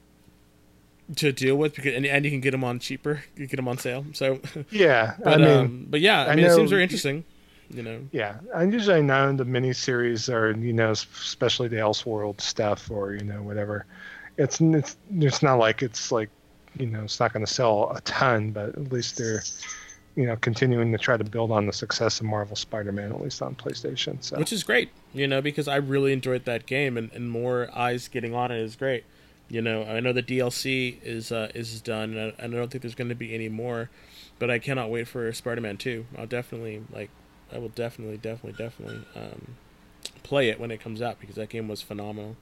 to 1.16 1.32
deal 1.32 1.56
with 1.56 1.74
because 1.74 1.94
and, 1.94 2.06
and 2.06 2.24
you 2.24 2.30
can 2.30 2.40
get 2.40 2.52
them 2.52 2.64
on 2.64 2.78
cheaper 2.78 3.24
you 3.36 3.46
get 3.46 3.56
them 3.56 3.68
on 3.68 3.76
sale 3.76 4.06
so 4.14 4.40
yeah 4.70 5.16
but, 5.22 5.34
i 5.34 5.36
mean 5.36 5.58
um, 5.58 5.86
but 5.90 6.00
yeah 6.00 6.22
i, 6.22 6.32
I 6.32 6.34
mean 6.34 6.46
know, 6.46 6.52
it 6.52 6.56
seems 6.56 6.70
very 6.70 6.82
interesting 6.82 7.24
you 7.70 7.82
know 7.82 8.00
yeah 8.12 8.36
i 8.54 8.62
usually 8.62 9.02
know 9.02 9.32
the 9.32 9.44
miniseries 9.44 10.32
or 10.32 10.58
you 10.58 10.72
know 10.72 10.90
especially 10.90 11.68
the 11.68 11.76
elseworld 11.76 12.40
stuff 12.40 12.90
or 12.90 13.14
you 13.14 13.24
know 13.24 13.42
whatever 13.42 13.86
it's 14.36 14.60
it's 14.60 14.96
it's 15.18 15.42
not 15.42 15.54
like 15.54 15.82
it's 15.82 16.12
like 16.12 16.28
you 16.78 16.86
know 16.86 17.04
it's 17.04 17.20
not 17.20 17.32
going 17.32 17.44
to 17.44 17.52
sell 17.52 17.92
a 17.94 18.00
ton 18.02 18.50
but 18.50 18.70
at 18.70 18.92
least 18.92 19.16
they're 19.16 19.42
you 20.16 20.26
know 20.26 20.36
continuing 20.36 20.92
to 20.92 20.98
try 20.98 21.16
to 21.16 21.24
build 21.24 21.50
on 21.50 21.66
the 21.66 21.72
success 21.72 22.20
of 22.20 22.26
marvel 22.26 22.56
spider-man 22.56 23.12
at 23.12 23.20
least 23.20 23.40
on 23.42 23.54
playstation 23.54 24.22
so 24.22 24.38
which 24.38 24.52
is 24.52 24.62
great 24.62 24.90
you 25.12 25.26
know 25.26 25.40
because 25.40 25.68
i 25.68 25.76
really 25.76 26.12
enjoyed 26.12 26.44
that 26.44 26.66
game 26.66 26.96
and, 26.96 27.10
and 27.12 27.30
more 27.30 27.68
eyes 27.74 28.08
getting 28.08 28.34
on 28.34 28.50
it 28.50 28.58
is 28.58 28.76
great 28.76 29.04
you 29.48 29.60
know, 29.60 29.84
I 29.84 30.00
know 30.00 30.12
the 30.12 30.22
DLC 30.22 31.02
is 31.02 31.30
uh, 31.30 31.50
is 31.54 31.80
done, 31.80 32.16
and 32.16 32.32
I, 32.38 32.46
don't 32.46 32.70
think 32.70 32.82
there's 32.82 32.94
going 32.94 33.10
to 33.10 33.14
be 33.14 33.34
any 33.34 33.48
more. 33.48 33.90
But 34.38 34.50
I 34.50 34.58
cannot 34.58 34.90
wait 34.90 35.06
for 35.06 35.32
Spider-Man 35.32 35.76
Two. 35.76 36.06
I'll 36.18 36.26
definitely 36.26 36.82
like, 36.92 37.10
I 37.54 37.58
will 37.58 37.68
definitely, 37.68 38.16
definitely, 38.16 38.64
definitely 38.64 39.04
um, 39.14 39.54
play 40.22 40.48
it 40.48 40.58
when 40.58 40.70
it 40.70 40.80
comes 40.80 41.00
out 41.00 41.20
because 41.20 41.36
that 41.36 41.48
game 41.48 41.68
was 41.68 41.80
phenomenal. 41.80 42.36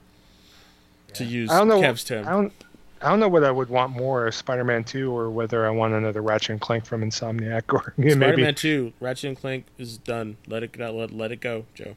Yeah. 1.09 1.13
To 1.15 1.25
use 1.25 1.51
I 1.51 1.59
don't 1.59 1.67
know, 1.67 1.81
Kev's 1.81 2.03
term. 2.03 2.27
I 2.27 2.31
don't, 2.31 2.53
I 3.01 3.09
don't 3.09 3.19
know 3.19 3.27
whether 3.27 3.45
I 3.45 3.51
would 3.51 3.69
want 3.69 3.91
more 3.91 4.31
Spider-Man 4.31 4.85
Two 4.85 5.15
or 5.15 5.29
whether 5.29 5.67
I 5.67 5.69
want 5.69 5.93
another 5.93 6.21
Ratchet 6.21 6.51
and 6.51 6.61
Clank 6.61 6.85
from 6.85 7.01
Insomniac 7.01 7.63
or 7.73 7.93
maybe 7.97 8.11
Spider-Man 8.11 8.55
Two. 8.55 8.93
Ratchet 8.99 9.29
and 9.29 9.37
Clank 9.37 9.65
is 9.77 9.97
done. 9.97 10.37
Let 10.47 10.63
it 10.63 10.77
let, 10.79 11.11
let 11.11 11.31
it 11.31 11.41
go, 11.41 11.65
Joe. 11.75 11.95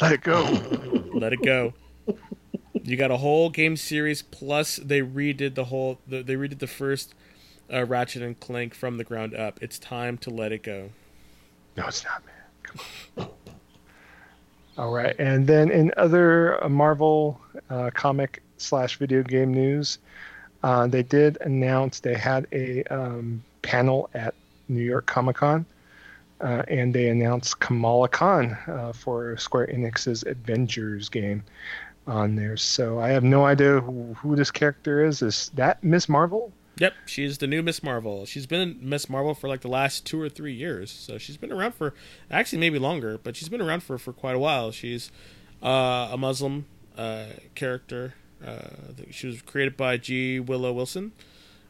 Let 0.00 0.12
it 0.12 0.22
go. 0.22 0.42
let 1.12 1.32
it 1.32 1.42
go. 1.42 1.74
You 2.82 2.96
got 2.96 3.10
a 3.10 3.18
whole 3.18 3.50
game 3.50 3.76
series 3.76 4.22
plus 4.22 4.76
they 4.76 5.02
redid 5.02 5.54
the 5.54 5.64
whole 5.64 5.98
they 6.08 6.22
redid 6.22 6.58
the 6.58 6.66
first 6.66 7.14
uh, 7.72 7.84
Ratchet 7.84 8.22
and 8.22 8.38
Clank 8.40 8.74
from 8.74 8.96
the 8.96 9.04
ground 9.04 9.34
up. 9.34 9.58
It's 9.62 9.78
time 9.78 10.16
to 10.18 10.30
let 10.30 10.52
it 10.52 10.62
go. 10.62 10.90
No, 11.78 11.86
it's 11.86 12.04
not, 12.04 12.22
man. 12.26 12.34
Come 12.64 12.80
on. 13.18 13.28
All 14.76 14.92
right, 14.92 15.14
and 15.20 15.46
then 15.46 15.70
in 15.70 15.92
other 15.96 16.62
uh, 16.62 16.68
Marvel 16.68 17.40
uh, 17.70 17.90
comic 17.94 18.42
slash 18.56 18.96
video 18.96 19.22
game 19.22 19.54
news, 19.54 19.98
uh, 20.64 20.88
they 20.88 21.04
did 21.04 21.38
announce 21.40 22.00
they 22.00 22.16
had 22.16 22.48
a 22.50 22.82
um, 22.84 23.44
panel 23.62 24.10
at 24.14 24.34
New 24.68 24.82
York 24.82 25.06
Comic 25.06 25.36
Con, 25.36 25.64
uh, 26.40 26.64
and 26.66 26.92
they 26.92 27.10
announced 27.10 27.60
Kamala 27.60 28.08
Khan 28.08 28.58
uh, 28.66 28.92
for 28.92 29.36
Square 29.36 29.68
Enix's 29.68 30.24
Avengers 30.26 31.08
game 31.08 31.44
on 32.08 32.34
there. 32.34 32.56
So 32.56 32.98
I 32.98 33.10
have 33.10 33.22
no 33.22 33.46
idea 33.46 33.80
who, 33.80 34.14
who 34.14 34.34
this 34.34 34.50
character 34.50 35.04
is. 35.04 35.22
Is 35.22 35.52
that 35.54 35.82
Miss 35.84 36.08
Marvel? 36.08 36.52
Yep, 36.78 36.94
she's 37.06 37.38
the 37.38 37.46
new 37.46 37.62
Miss 37.62 37.82
Marvel. 37.82 38.24
She's 38.24 38.46
been 38.46 38.78
Miss 38.80 39.08
Marvel 39.10 39.34
for 39.34 39.48
like 39.48 39.62
the 39.62 39.68
last 39.68 40.06
two 40.06 40.20
or 40.20 40.28
three 40.28 40.52
years. 40.52 40.90
So 40.90 41.18
she's 41.18 41.36
been 41.36 41.52
around 41.52 41.74
for 41.74 41.92
actually 42.30 42.58
maybe 42.58 42.78
longer, 42.78 43.18
but 43.22 43.36
she's 43.36 43.48
been 43.48 43.60
around 43.60 43.82
for 43.82 43.98
for 43.98 44.12
quite 44.12 44.36
a 44.36 44.38
while. 44.38 44.70
She's 44.70 45.10
uh, 45.62 46.10
a 46.12 46.16
Muslim 46.16 46.66
uh, 46.96 47.26
character. 47.54 48.14
Uh, 48.44 48.68
she 49.10 49.26
was 49.26 49.42
created 49.42 49.76
by 49.76 49.96
G. 49.96 50.38
Willow 50.38 50.72
Wilson, 50.72 51.12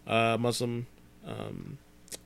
a 0.07 0.37
Muslim 0.39 0.87
um, 1.27 1.79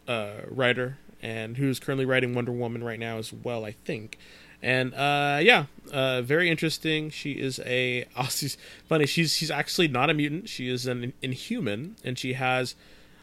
uh, 0.09 0.33
writer, 0.49 0.99
and 1.23 1.57
who's 1.57 1.79
currently 1.79 2.05
writing 2.05 2.35
Wonder 2.35 2.51
Woman 2.51 2.83
right 2.83 2.99
now 2.99 3.19
as 3.19 3.33
well, 3.33 3.65
I 3.65 3.73
think. 3.85 4.19
And 4.63 4.95
uh, 4.95 5.41
yeah, 5.43 5.67
uh, 5.93 6.23
very 6.23 6.49
interesting. 6.49 7.11
She 7.11 7.33
is 7.33 7.59
a 7.67 8.07
oh, 8.17 8.29
she's 8.31 8.57
funny. 8.89 9.07
She's 9.07 9.35
she's 9.35 9.51
actually 9.51 9.89
not 9.89 10.09
a 10.09 10.15
mutant. 10.15 10.49
She 10.49 10.69
is 10.69 10.87
an 10.87 11.13
inhuman, 11.21 11.97
and 12.05 12.17
she 12.19 12.35
has, 12.35 12.77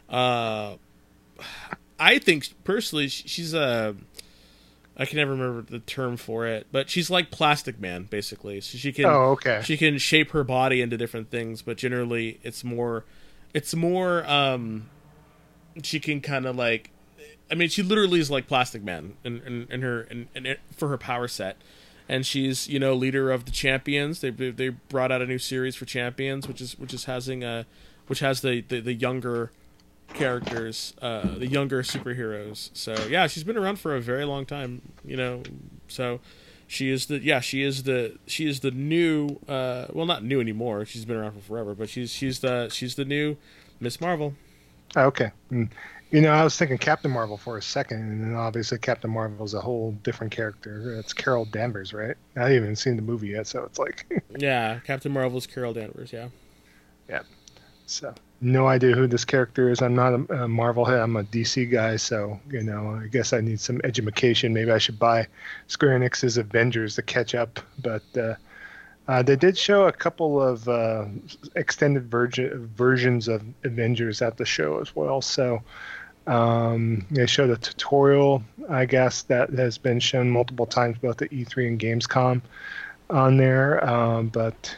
uh, 0.09 0.75
I 1.99 2.19
think 2.19 2.49
personally, 2.63 3.07
she's 3.07 3.53
a. 3.53 3.95
I 4.97 5.05
can 5.05 5.15
never 5.15 5.31
remember 5.31 5.61
the 5.61 5.79
term 5.79 6.17
for 6.17 6.45
it, 6.45 6.67
but 6.73 6.89
she's 6.89 7.09
like 7.09 7.31
Plastic 7.31 7.79
Man, 7.79 8.03
basically. 8.03 8.59
So 8.59 8.77
she 8.77 8.91
can, 8.91 9.05
oh, 9.05 9.31
okay. 9.31 9.61
She 9.63 9.77
can 9.77 9.97
shape 9.97 10.31
her 10.31 10.43
body 10.43 10.81
into 10.81 10.97
different 10.97 11.29
things, 11.31 11.61
but 11.61 11.77
generally, 11.77 12.41
it's 12.43 12.65
more, 12.65 13.05
it's 13.53 13.73
more. 13.73 14.29
um 14.29 14.89
She 15.83 16.01
can 16.01 16.19
kind 16.19 16.45
of 16.45 16.57
like 16.57 16.89
I 17.51 17.55
mean, 17.55 17.69
she 17.69 17.83
literally 17.83 18.19
is 18.19 18.29
like 18.29 18.47
Plastic 18.47 18.83
Man 18.83 19.13
in, 19.23 19.41
in, 19.41 19.67
in 19.69 19.81
her 19.81 20.01
in, 20.01 20.27
in, 20.35 20.55
for 20.75 20.89
her 20.89 20.97
power 20.97 21.27
set, 21.27 21.57
and 22.07 22.25
she's 22.25 22.67
you 22.67 22.79
know 22.79 22.93
leader 22.93 23.31
of 23.31 23.45
the 23.45 23.51
champions. 23.51 24.21
They 24.21 24.29
they 24.29 24.69
brought 24.69 25.11
out 25.11 25.21
a 25.21 25.25
new 25.25 25.39
series 25.39 25.75
for 25.75 25.85
champions, 25.85 26.47
which 26.47 26.61
is 26.61 26.77
which 26.77 26.93
is 26.93 27.05
having 27.05 27.43
a 27.43 27.65
which 28.07 28.19
has 28.19 28.41
the 28.41 28.61
the, 28.61 28.81
the 28.81 28.93
younger 28.93 29.51
characters, 30.13 30.93
uh, 31.01 31.37
the 31.37 31.47
younger 31.47 31.83
superheroes. 31.83 32.69
So 32.73 32.95
yeah, 33.09 33.27
she's 33.27 33.43
been 33.43 33.57
around 33.57 33.79
for 33.79 33.95
a 33.95 34.01
very 34.01 34.25
long 34.25 34.45
time. 34.45 34.81
You 35.03 35.17
know, 35.17 35.43
so 35.87 36.19
she 36.67 36.89
is 36.91 37.07
the 37.07 37.19
yeah 37.19 37.39
she 37.39 37.63
is 37.63 37.83
the 37.83 38.17
she 38.27 38.47
is 38.47 38.59
the 38.59 38.71
new 38.71 39.39
uh, 39.47 39.87
well 39.91 40.05
not 40.05 40.23
new 40.23 40.39
anymore. 40.39 40.85
She's 40.85 41.05
been 41.05 41.17
around 41.17 41.33
for 41.33 41.41
forever, 41.41 41.73
but 41.73 41.89
she's 41.89 42.11
she's 42.11 42.39
the 42.39 42.69
she's 42.69 42.95
the 42.95 43.05
new 43.05 43.37
Miss 43.79 43.99
Marvel. 43.99 44.35
Okay. 44.95 45.31
Mm. 45.51 45.69
You 46.11 46.21
know, 46.21 46.31
I 46.31 46.43
was 46.43 46.57
thinking 46.57 46.79
Captain 46.79 47.11
Marvel 47.11 47.37
for 47.37 47.57
a 47.57 47.61
second, 47.61 47.99
and 47.99 48.23
then 48.23 48.35
obviously 48.35 48.79
Captain 48.79 49.11
Marvel 49.11 49.45
is 49.45 49.53
a 49.53 49.61
whole 49.61 49.91
different 50.03 50.31
character. 50.31 50.95
It's 50.97 51.13
Carol 51.13 51.45
Danvers, 51.45 51.93
right? 51.93 52.15
I 52.35 52.39
haven't 52.39 52.55
even 52.55 52.75
seen 52.75 52.95
the 52.95 53.03
movie 53.03 53.27
yet, 53.27 53.45
so 53.45 53.63
it's 53.63 53.77
like. 53.77 54.23
yeah, 54.37 54.79
Captain 54.85 55.11
Marvel's 55.11 55.45
Carol 55.45 55.73
Danvers. 55.73 56.11
Yeah. 56.11 56.29
Yeah. 57.07 57.21
So 57.85 58.13
no 58.41 58.67
idea 58.67 58.95
who 58.95 59.07
this 59.07 59.25
character 59.25 59.69
is. 59.69 59.81
I'm 59.81 59.95
not 59.95 60.13
a, 60.13 60.43
a 60.43 60.47
Marvel 60.47 60.85
head. 60.85 60.99
I'm 60.99 61.15
a 61.15 61.23
DC 61.23 61.71
guy, 61.71 61.97
so 61.97 62.39
you 62.49 62.63
know, 62.63 62.99
I 63.03 63.07
guess 63.07 63.33
I 63.33 63.41
need 63.41 63.59
some 63.59 63.79
education. 63.83 64.53
Maybe 64.53 64.71
I 64.71 64.77
should 64.79 64.97
buy 64.97 65.27
Square 65.67 65.99
Enix's 65.99 66.37
Avengers 66.37 66.95
to 66.95 67.03
catch 67.03 67.35
up. 67.35 67.59
But 67.83 68.03
uh, 68.17 68.35
uh, 69.07 69.23
they 69.23 69.35
did 69.35 69.57
show 69.57 69.87
a 69.87 69.91
couple 69.91 70.41
of 70.41 70.67
uh, 70.69 71.05
extended 71.55 72.09
version, 72.09 72.67
versions 72.75 73.27
of 73.27 73.43
Avengers 73.63 74.21
at 74.21 74.37
the 74.37 74.45
show 74.45 74.79
as 74.79 74.95
well. 74.95 75.21
So 75.21 75.61
um, 76.29 77.07
they 77.09 77.25
showed 77.25 77.49
a 77.49 77.57
tutorial, 77.57 78.43
I 78.69 78.85
guess, 78.85 79.23
that 79.23 79.49
has 79.49 79.79
been 79.79 79.99
shown 79.99 80.29
multiple 80.29 80.67
times 80.67 80.99
both 80.99 81.23
at 81.23 81.31
E3 81.31 81.67
and 81.69 81.79
Gamescom 81.79 82.41
on 83.09 83.37
there. 83.37 83.83
Um, 83.83 84.27
but 84.27 84.77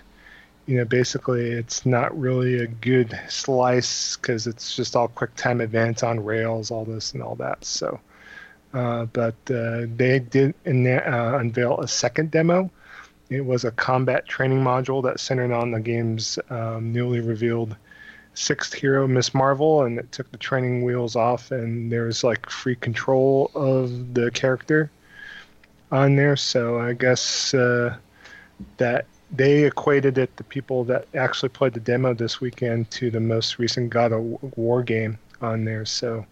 you 0.65 0.77
know, 0.77 0.85
basically, 0.85 1.51
it's 1.51 1.85
not 1.85 2.17
really 2.17 2.59
a 2.59 2.67
good 2.67 3.19
slice 3.27 4.15
because 4.15 4.47
it's 4.47 4.73
just 4.75 4.95
all 4.95 5.09
QuickTime 5.09 5.61
events 5.61 6.03
on 6.03 6.23
Rails, 6.23 6.71
all 6.71 6.85
this 6.85 7.11
and 7.11 7.21
all 7.21 7.35
that. 7.35 7.65
So, 7.65 7.99
uh, 8.73 9.05
but 9.05 9.35
uh, 9.53 9.87
they 9.93 10.19
did 10.19 10.53
uh, 10.65 11.37
unveil 11.37 11.81
a 11.81 11.87
second 11.87 12.31
demo. 12.31 12.71
It 13.29 13.45
was 13.45 13.65
a 13.65 13.71
combat 13.71 14.25
training 14.25 14.61
module 14.61 15.03
that 15.03 15.19
centered 15.19 15.51
on 15.51 15.71
the 15.71 15.81
game's 15.81 16.39
um, 16.49 16.93
newly 16.93 17.19
revealed 17.19 17.75
sixth 18.33 18.73
hero, 18.73 19.07
Miss 19.07 19.33
Marvel, 19.33 19.83
and 19.83 19.99
it 19.99 20.11
took 20.11 20.31
the 20.31 20.37
training 20.37 20.83
wheels 20.83 21.15
off, 21.15 21.51
and 21.51 21.91
there 21.91 22.05
was 22.05 22.23
like 22.23 22.49
free 22.49 22.75
control 22.75 23.51
of 23.55 24.13
the 24.13 24.31
character 24.31 24.91
on 25.91 26.15
there. 26.15 26.35
So 26.35 26.79
I 26.79 26.93
guess 26.93 27.53
uh, 27.53 27.97
that 28.77 29.05
they 29.31 29.63
equated 29.63 30.17
it, 30.17 30.35
the 30.37 30.43
people 30.43 30.83
that 30.85 31.07
actually 31.13 31.49
played 31.49 31.73
the 31.73 31.79
demo 31.79 32.13
this 32.13 32.41
weekend, 32.41 32.91
to 32.91 33.09
the 33.11 33.19
most 33.19 33.59
recent 33.59 33.89
God 33.89 34.11
of 34.11 34.23
War 34.57 34.83
game 34.83 35.17
on 35.41 35.65
there. 35.65 35.85
So, 35.85 36.25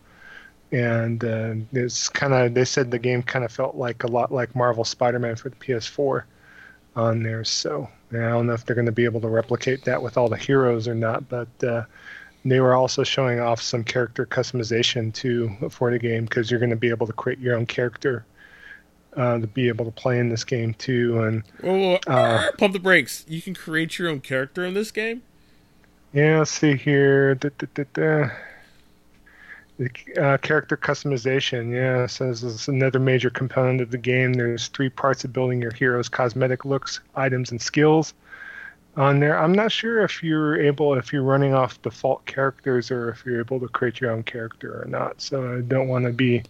and 0.71 1.23
uh, 1.23 1.53
it's 1.71 2.09
kind 2.09 2.33
of 2.33 2.53
they 2.53 2.65
said 2.65 2.91
the 2.91 2.99
game 2.99 3.23
kind 3.23 3.45
of 3.45 3.51
felt 3.51 3.75
like 3.75 4.03
a 4.03 4.07
lot 4.07 4.31
like 4.31 4.55
Marvel 4.55 4.83
Spider-Man 4.83 5.35
for 5.35 5.49
the 5.49 5.55
PS4 5.55 6.23
on 6.95 7.23
there. 7.23 7.43
So 7.43 7.89
I 8.11 8.17
don't 8.17 8.47
know 8.47 8.53
if 8.53 8.65
they're 8.65 8.75
going 8.75 8.85
to 8.87 8.91
be 8.91 9.05
able 9.05 9.21
to 9.21 9.27
replicate 9.27 9.85
that 9.85 10.01
with 10.01 10.17
all 10.17 10.29
the 10.29 10.37
heroes 10.37 10.87
or 10.87 10.95
not, 10.95 11.29
but 11.29 11.47
uh, 11.63 11.83
they 12.45 12.59
were 12.59 12.73
also 12.73 13.03
showing 13.03 13.39
off 13.39 13.61
some 13.61 13.83
character 13.83 14.25
customization 14.25 15.13
too 15.13 15.55
for 15.69 15.91
the 15.91 15.99
game 15.99 16.25
because 16.25 16.49
you're 16.49 16.59
going 16.59 16.69
to 16.71 16.75
be 16.75 16.89
able 16.89 17.07
to 17.07 17.13
create 17.13 17.39
your 17.39 17.55
own 17.55 17.65
character 17.65 18.25
uh, 19.15 19.39
to 19.39 19.47
be 19.47 19.67
able 19.67 19.85
to 19.85 19.91
play 19.91 20.19
in 20.19 20.29
this 20.29 20.43
game 20.43 20.73
too. 20.75 21.21
And 21.21 21.43
whoa, 21.61 21.77
whoa, 21.77 22.13
uh, 22.13 22.51
pump 22.57 22.73
the 22.73 22.79
brakes! 22.79 23.25
You 23.27 23.41
can 23.41 23.53
create 23.53 23.99
your 23.99 24.09
own 24.09 24.21
character 24.21 24.65
in 24.65 24.73
this 24.73 24.91
game. 24.91 25.23
Yeah, 26.13 26.39
let's 26.39 26.51
see 26.51 26.75
here. 26.75 27.35
Da, 27.35 27.49
da, 27.57 27.83
da, 27.93 28.29
uh, 30.19 30.37
character 30.37 30.75
customization, 30.75 31.73
yeah, 31.73 32.05
says 32.07 32.43
it's 32.43 32.67
another 32.67 32.99
major 32.99 33.29
component 33.29 33.81
of 33.81 33.91
the 33.91 33.97
game. 33.97 34.33
There's 34.33 34.67
three 34.67 34.89
parts 34.89 35.23
of 35.23 35.31
building 35.31 35.61
your 35.61 35.71
hero's 35.71 36.09
cosmetic 36.09 36.65
looks, 36.65 36.99
items, 37.15 37.51
and 37.51 37.61
skills 37.61 38.13
on 38.97 39.19
there. 39.19 39.39
I'm 39.39 39.53
not 39.53 39.71
sure 39.71 40.03
if 40.03 40.21
you're 40.21 40.61
able, 40.61 40.95
if 40.95 41.13
you're 41.13 41.23
running 41.23 41.53
off 41.53 41.81
default 41.81 42.25
characters 42.25 42.91
or 42.91 43.09
if 43.09 43.25
you're 43.25 43.39
able 43.39 43.59
to 43.61 43.67
create 43.67 44.01
your 44.01 44.11
own 44.11 44.23
character 44.23 44.81
or 44.81 44.85
not. 44.85 45.21
So 45.21 45.57
I 45.57 45.61
don't 45.61 45.87
want 45.87 46.05
to 46.05 46.11
be 46.11 46.43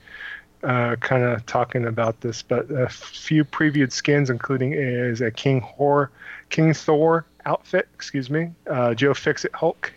uh, 0.64 0.96
kind 0.98 1.24
of 1.24 1.46
talking 1.46 1.86
about 1.86 2.22
this, 2.22 2.42
but 2.42 2.70
a 2.72 2.90
few 2.90 3.46
previewed 3.46 3.92
skins, 3.92 4.30
including 4.30 4.74
is 4.74 5.22
a 5.22 5.32
King 5.32 5.62
Hor, 5.62 6.12
King 6.50 6.74
Thor 6.74 7.26
outfit, 7.46 7.88
excuse 7.94 8.30
me, 8.30 8.52
uh, 8.70 8.94
Joe 8.94 9.14
Fixit 9.14 9.54
Hulk, 9.54 9.94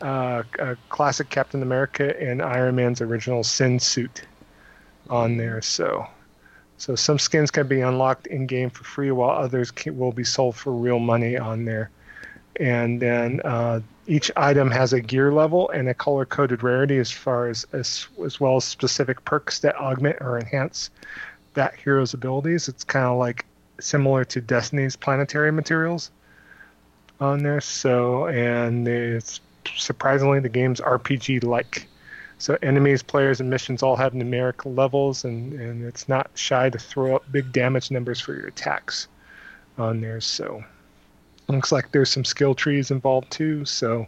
uh, 0.00 0.42
classic 0.88 1.28
Captain 1.30 1.62
America, 1.62 2.20
and 2.20 2.42
Iron 2.42 2.76
Man's 2.76 3.00
original 3.00 3.44
Sin 3.44 3.78
suit 3.78 4.22
on 5.10 5.36
there. 5.36 5.60
So, 5.62 6.06
so 6.76 6.94
some 6.94 7.18
skins 7.18 7.50
can 7.50 7.66
be 7.66 7.80
unlocked 7.80 8.26
in 8.26 8.46
game 8.46 8.70
for 8.70 8.84
free, 8.84 9.10
while 9.10 9.30
others 9.30 9.70
can, 9.70 9.98
will 9.98 10.12
be 10.12 10.24
sold 10.24 10.56
for 10.56 10.72
real 10.72 10.98
money 10.98 11.36
on 11.36 11.64
there. 11.64 11.90
And 12.60 13.00
then 13.00 13.40
uh, 13.44 13.80
each 14.08 14.30
item 14.36 14.70
has 14.70 14.92
a 14.92 15.00
gear 15.00 15.32
level 15.32 15.68
and 15.70 15.88
a 15.88 15.94
color 15.94 16.24
coded 16.24 16.62
rarity 16.62 16.98
as 16.98 17.10
far 17.10 17.48
as, 17.48 17.66
as 17.72 18.08
as 18.24 18.40
well 18.40 18.56
as 18.56 18.64
specific 18.64 19.24
perks 19.24 19.60
that 19.60 19.76
augment 19.76 20.16
or 20.20 20.38
enhance 20.38 20.90
that 21.54 21.74
hero's 21.74 22.14
abilities. 22.14 22.68
It's 22.68 22.84
kind 22.84 23.06
of 23.06 23.18
like 23.18 23.44
similar 23.80 24.24
to 24.24 24.40
Destiny's 24.40 24.96
planetary 24.96 25.52
materials 25.52 26.10
on 27.20 27.42
there. 27.42 27.60
So 27.60 28.26
and 28.26 28.88
it's 28.88 29.40
surprisingly 29.76 30.40
the 30.40 30.48
game's 30.48 30.80
RPG 30.80 31.44
like. 31.44 31.86
So 32.40 32.56
enemies, 32.62 33.02
players, 33.02 33.40
and 33.40 33.50
missions 33.50 33.82
all 33.82 33.96
have 33.96 34.12
numeric 34.12 34.64
levels, 34.64 35.24
and, 35.24 35.54
and 35.54 35.84
it's 35.84 36.08
not 36.08 36.30
shy 36.34 36.70
to 36.70 36.78
throw 36.78 37.16
up 37.16 37.32
big 37.32 37.52
damage 37.52 37.90
numbers 37.90 38.20
for 38.20 38.34
your 38.34 38.46
attacks 38.46 39.08
on 39.76 40.00
there. 40.00 40.20
So 40.20 40.62
looks 41.48 41.72
like 41.72 41.90
there's 41.90 42.10
some 42.10 42.24
skill 42.24 42.54
trees 42.54 42.90
involved 42.90 43.30
too. 43.30 43.64
So 43.64 44.06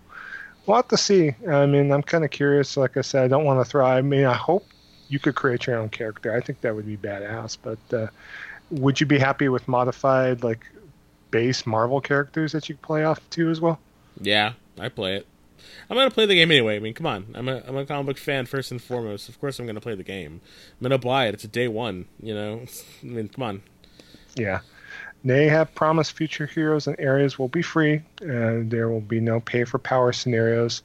we'll 0.67 0.77
have 0.77 0.89
to 0.89 0.97
see. 0.97 1.35
I 1.49 1.67
mean, 1.67 1.91
I'm 1.91 2.03
kind 2.03 2.25
of 2.25 2.31
curious. 2.31 2.77
Like 2.77 2.97
I 2.97 3.01
said, 3.01 3.25
I 3.25 3.29
don't 3.29 3.45
want 3.45 3.65
to 3.65 3.69
throw. 3.69 3.85
I 3.85 4.03
mean, 4.03 4.25
I 4.25 4.35
hope 4.35 4.65
you 5.09 5.19
could 5.19 5.35
create 5.35 5.67
your 5.67 5.77
own 5.77 5.89
character. 5.89 6.35
I 6.35 6.41
think 6.41 6.61
that 6.61 6.75
would 6.75 6.87
be 6.87 6.97
badass. 6.97 7.59
But 7.61 7.97
uh, 7.97 8.07
would 8.71 9.01
you 9.01 9.07
be 9.07 9.19
happy 9.19 9.49
with 9.49 9.67
modified 9.67 10.45
like 10.45 10.65
base 11.31 11.67
Marvel 11.67 12.01
characters 12.01 12.53
that 12.53 12.69
you 12.69 12.77
play 12.77 13.05
off 13.05 13.21
too 13.31 13.51
as 13.51 13.61
well? 13.61 13.79
Yeah, 14.21 14.53
I 14.79 14.89
play 14.89 15.17
it. 15.17 15.27
I'm 15.89 15.97
gonna 15.97 16.11
play 16.11 16.27
the 16.27 16.35
game 16.35 16.51
anyway. 16.51 16.77
I 16.77 16.79
mean, 16.79 16.95
come 16.95 17.07
on. 17.07 17.27
I'm 17.35 17.49
a 17.49 17.63
I'm 17.67 17.77
a 17.77 17.87
comic 17.87 18.07
book 18.07 18.19
fan 18.19 18.47
first 18.47 18.71
and 18.71 18.81
foremost. 18.81 19.29
Of 19.29 19.41
course, 19.41 19.59
I'm 19.59 19.67
gonna 19.67 19.81
play 19.81 19.95
the 19.95 20.03
game. 20.03 20.41
I'm 20.81 20.83
gonna 20.83 20.99
buy 20.99 21.27
it. 21.27 21.35
It's 21.35 21.45
a 21.45 21.49
day 21.49 21.69
one. 21.69 22.07
You 22.23 22.35
know. 22.35 22.63
I 23.03 23.07
mean, 23.07 23.29
come 23.29 23.43
on. 23.43 23.63
Yeah. 24.37 24.61
They 25.23 25.49
have 25.49 25.75
promised 25.75 26.13
future 26.13 26.47
heroes 26.47 26.87
and 26.87 26.99
areas 26.99 27.39
will 27.39 27.49
be 27.49 27.63
free, 27.63 28.01
and 28.23 28.71
there 28.71 28.89
will 28.89 29.03
be 29.03 29.21
no 29.21 29.41
pay 29.41 29.65
for 29.65 29.79
power 29.79 30.13
scenarios. 30.13 30.83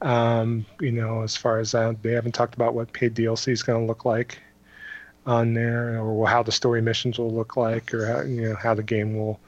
Um, 0.00 0.66
you 0.80 0.92
know, 0.92 1.22
as 1.22 1.36
far 1.36 1.58
as 1.58 1.74
uh, 1.74 1.94
they 2.02 2.12
haven't 2.12 2.32
talked 2.32 2.54
about 2.54 2.74
what 2.74 2.92
paid 2.92 3.14
DLC 3.14 3.52
is 3.52 3.62
going 3.62 3.80
to 3.80 3.86
look 3.86 4.04
like 4.04 4.40
on 5.26 5.54
there, 5.54 5.98
or 6.00 6.28
how 6.28 6.42
the 6.42 6.52
story 6.52 6.80
missions 6.80 7.18
will 7.18 7.32
look 7.32 7.56
like, 7.56 7.92
or 7.92 8.06
how, 8.06 8.20
you 8.22 8.48
know 8.48 8.54
how 8.54 8.74
the 8.74 8.82
game 8.82 9.16
will 9.16 9.40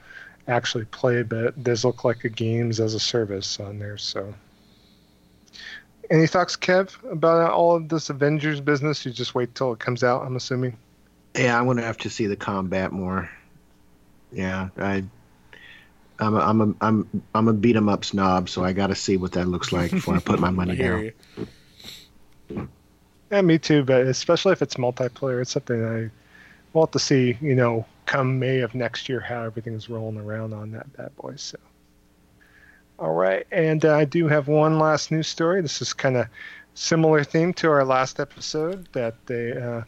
actually 0.47 0.85
play. 0.85 1.23
But 1.23 1.45
it 1.45 1.63
does 1.63 1.85
look 1.85 2.03
like 2.03 2.23
a 2.23 2.29
games 2.29 2.79
as 2.79 2.93
a 2.93 2.99
service 2.99 3.59
on 3.59 3.79
there. 3.79 3.97
So, 3.97 4.33
any 6.09 6.27
thoughts, 6.27 6.55
Kev, 6.55 6.95
about 7.11 7.51
all 7.51 7.75
of 7.75 7.89
this 7.89 8.09
Avengers 8.09 8.61
business? 8.61 9.05
You 9.05 9.11
just 9.11 9.35
wait 9.35 9.53
till 9.55 9.73
it 9.73 9.79
comes 9.79 10.03
out. 10.03 10.23
I'm 10.25 10.35
assuming. 10.35 10.77
Yeah, 11.35 11.59
I'm 11.59 11.67
gonna 11.67 11.83
have 11.83 11.97
to 11.99 12.09
see 12.09 12.25
the 12.25 12.35
combat 12.35 12.91
more. 12.91 13.29
Yeah, 14.31 14.69
I, 14.77 15.03
I'm 16.19 16.35
a, 16.35 16.39
I'm 16.39 16.61
a, 16.61 16.75
I'm 16.81 17.23
I'm 17.33 17.47
a 17.47 17.53
beat 17.53 17.75
'em 17.75 17.89
up 17.89 18.03
snob, 18.03 18.49
so 18.49 18.63
I 18.63 18.73
got 18.73 18.87
to 18.87 18.95
see 18.95 19.17
what 19.17 19.31
that 19.33 19.47
looks 19.47 19.71
like 19.71 19.91
before 19.91 20.15
I 20.15 20.19
put 20.19 20.39
my 20.39 20.49
money 20.49 20.75
down. 20.77 21.11
Yeah, 23.31 23.41
me 23.41 23.59
too. 23.59 23.83
But 23.83 24.01
especially 24.07 24.53
if 24.53 24.61
it's 24.61 24.75
multiplayer, 24.75 25.41
it's 25.41 25.51
something 25.51 25.85
I 25.85 26.09
want 26.73 26.91
to 26.93 26.99
see. 26.99 27.37
You 27.41 27.55
know, 27.55 27.85
come 28.05 28.39
May 28.39 28.59
of 28.61 28.73
next 28.73 29.07
year, 29.07 29.19
how 29.19 29.43
everything's 29.43 29.89
rolling 29.89 30.17
around 30.17 30.53
on 30.53 30.71
that 30.71 30.91
bad 30.97 31.15
boy. 31.15 31.35
So, 31.35 31.57
all 32.99 33.13
right, 33.13 33.47
and 33.51 33.85
uh, 33.85 33.95
I 33.95 34.05
do 34.05 34.27
have 34.27 34.47
one 34.47 34.77
last 34.77 35.09
news 35.09 35.27
story. 35.27 35.61
This 35.61 35.81
is 35.81 35.93
kind 35.93 36.17
of 36.17 36.27
similar 36.73 37.23
theme 37.23 37.53
to 37.53 37.69
our 37.69 37.85
last 37.85 38.19
episode 38.19 38.87
that 38.91 39.15
they. 39.25 39.53
Uh, 39.53 39.83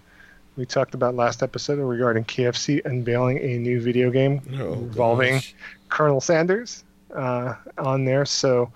we 0.58 0.66
talked 0.66 0.94
about 0.94 1.16
last 1.16 1.44
episode 1.44 1.80
regarding 1.80 2.26
KFC 2.26 2.84
unveiling 2.86 3.40
a 3.40 3.58
new 3.58 3.82
video 3.82 4.12
game 4.12 4.42
oh, 4.60 4.74
involving 4.74 5.36
gosh. 5.36 5.56
Colonel 5.90 6.22
Sanders 6.22 6.84
uh, 7.16 7.56
on 7.78 8.06
there. 8.06 8.26
So, 8.26 8.72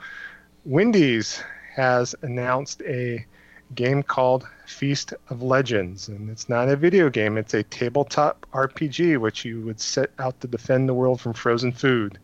Wendy's 0.64 1.42
has 1.76 2.16
announced 2.22 2.82
a 2.84 3.26
game 3.74 4.04
called 4.04 4.48
Feast 4.66 5.14
of 5.30 5.42
Legends, 5.42 6.08
and 6.08 6.30
it's 6.30 6.50
not 6.50 6.70
a 6.70 6.76
video 6.76 7.10
game; 7.10 7.38
it's 7.38 7.54
a 7.54 7.64
tabletop 7.64 8.46
RPG, 8.54 9.18
which 9.18 9.46
you 9.46 9.62
would 9.62 9.80
set 9.80 10.12
out 10.20 10.40
to 10.42 10.48
defend 10.48 10.90
the 10.90 10.94
world 10.94 11.22
from 11.22 11.34
frozen 11.34 11.72
food 11.72 12.18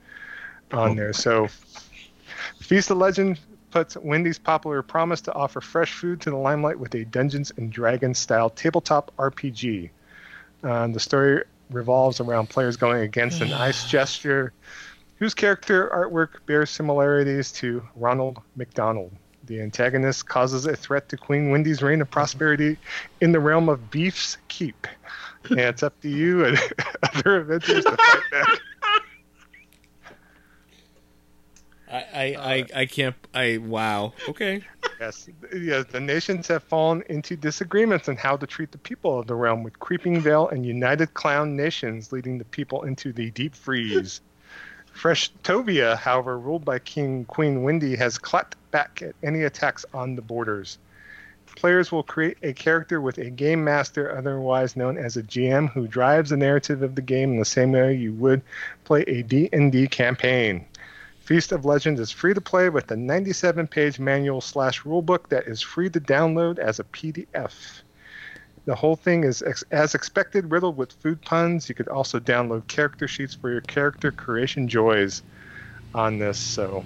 on 0.72 0.92
oh. 0.92 0.96
there. 0.96 1.14
So, 1.14 1.48
Feast 2.60 2.92
of 2.92 2.98
Legend 2.98 3.40
puts 3.72 3.96
Wendy's 3.98 4.38
popular 4.38 4.82
promise 4.82 5.22
to 5.22 5.34
offer 5.34 5.62
fresh 5.62 5.94
food 5.94 6.22
to 6.22 6.30
the 6.30 6.36
limelight 6.36 6.78
with 6.78 6.94
a 6.96 7.06
Dungeons 7.06 7.52
and 7.58 7.72
Dragons 7.72 8.20
style 8.20 8.50
tabletop 8.50 9.12
RPG. 9.18 9.90
Uh, 10.64 10.88
the 10.88 11.00
story 11.00 11.44
revolves 11.70 12.20
around 12.20 12.50
players 12.50 12.76
going 12.76 13.02
against 13.02 13.42
an 13.42 13.54
Ice 13.54 13.90
Jester 13.90 14.54
whose 15.16 15.34
character 15.34 15.90
artwork 15.94 16.46
bears 16.46 16.70
similarities 16.70 17.52
to 17.52 17.84
Ronald 17.96 18.40
McDonald. 18.56 19.12
The 19.46 19.62
antagonist 19.62 20.28
causes 20.28 20.66
a 20.66 20.76
threat 20.76 21.10
to 21.10 21.18
Queen 21.18 21.50
Wendy's 21.52 21.82
reign 21.82 22.02
of 22.02 22.10
prosperity 22.10 22.78
in 23.22 23.32
the 23.32 23.40
realm 23.40 23.70
of 23.70 23.92
Beef's 23.92 24.38
Keep. 24.48 24.88
And 25.50 25.60
it's 25.60 25.84
up 25.84 26.00
to 26.02 26.10
you 26.10 26.46
and 26.46 26.58
other 27.04 27.42
adventurers 27.42 27.86
to 27.86 27.98
fight 27.98 28.22
back. 28.32 28.48
I, 31.92 32.06
I, 32.14 32.34
uh, 32.34 32.42
I, 32.42 32.66
I 32.82 32.86
can't. 32.86 33.16
I 33.34 33.58
wow. 33.58 34.14
Okay. 34.30 34.64
Yes, 35.00 35.28
yes. 35.54 35.86
The 35.92 36.00
nations 36.00 36.48
have 36.48 36.64
fallen 36.64 37.04
into 37.10 37.36
disagreements 37.36 38.08
on 38.08 38.16
how 38.16 38.38
to 38.38 38.48
treat 38.48 38.72
the 38.72 38.78
people 38.78 39.20
of 39.20 39.28
the 39.28 39.36
realm, 39.36 39.64
with 39.64 39.78
Creeping 39.80 40.22
Veil 40.22 40.48
and 40.48 40.66
United 40.66 41.14
Clown 41.14 41.56
nations 41.56 42.12
leading 42.12 42.38
the 42.38 42.46
people 42.46 42.84
into 42.84 43.12
the 43.12 43.32
deep 43.32 43.56
freeze. 43.56 44.22
Fresh 44.94 45.32
Tovia, 45.44 45.98
however, 45.98 46.38
ruled 46.38 46.64
by 46.64 46.80
King 46.80 47.26
Queen 47.26 47.64
Wendy, 47.64 47.96
has 47.96 48.18
clapped 48.18 48.56
back 48.72 49.02
at 49.02 49.16
any 49.24 49.44
attacks 49.44 49.86
on 49.94 50.16
the 50.16 50.22
borders. 50.22 50.78
Players 51.56 51.92
will 51.92 52.04
create 52.04 52.38
a 52.44 52.54
character 52.54 53.02
with 53.02 53.18
a 53.18 53.30
game 53.30 53.64
master, 53.64 54.16
otherwise 54.16 54.76
known 54.76 54.98
as 54.98 55.18
a 55.18 55.24
GM, 55.24 55.72
who 55.72 55.88
drives 55.88 56.30
the 56.30 56.38
narrative 56.38 56.82
of 56.82 56.96
the 56.96 57.02
game 57.02 57.34
in 57.34 57.40
the 57.40 57.46
same 57.46 57.74
way 57.74 57.94
you 57.94 58.14
would 58.14 58.42
play 58.86 59.02
a 59.02 59.22
D&D 59.22 59.88
campaign. 59.88 60.66
Feast 61.22 61.52
of 61.52 61.66
Legends 61.66 62.00
is 62.00 62.10
free 62.10 62.34
to 62.34 62.42
play 62.42 62.70
with 62.70 62.90
a 62.90 62.96
97 62.96 63.68
page 63.68 64.00
manual 64.00 64.42
slash 64.42 64.82
rulebook 64.82 65.30
that 65.30 65.46
is 65.46 65.62
free 65.62 65.88
to 65.88 66.00
download 66.00 66.58
as 66.58 66.80
a 66.80 66.84
PDF. 66.84 67.54
The 68.66 68.74
whole 68.74 68.96
thing 68.96 69.24
is, 69.24 69.44
ex- 69.44 69.64
as 69.70 69.94
expected, 69.94 70.50
riddled 70.52 70.78
with 70.78 70.92
food 70.94 71.22
puns. 71.22 71.70
You 71.70 71.76
could 71.76 71.88
also 71.88 72.20
download 72.20 72.68
character 72.68 73.08
sheets 73.08 73.36
for 73.36 73.52
your 73.52 73.62
character 73.62 74.12
creation 74.12 74.68
joys 74.68 75.22
on 75.94 76.18
this. 76.18 76.40
So, 76.40 76.84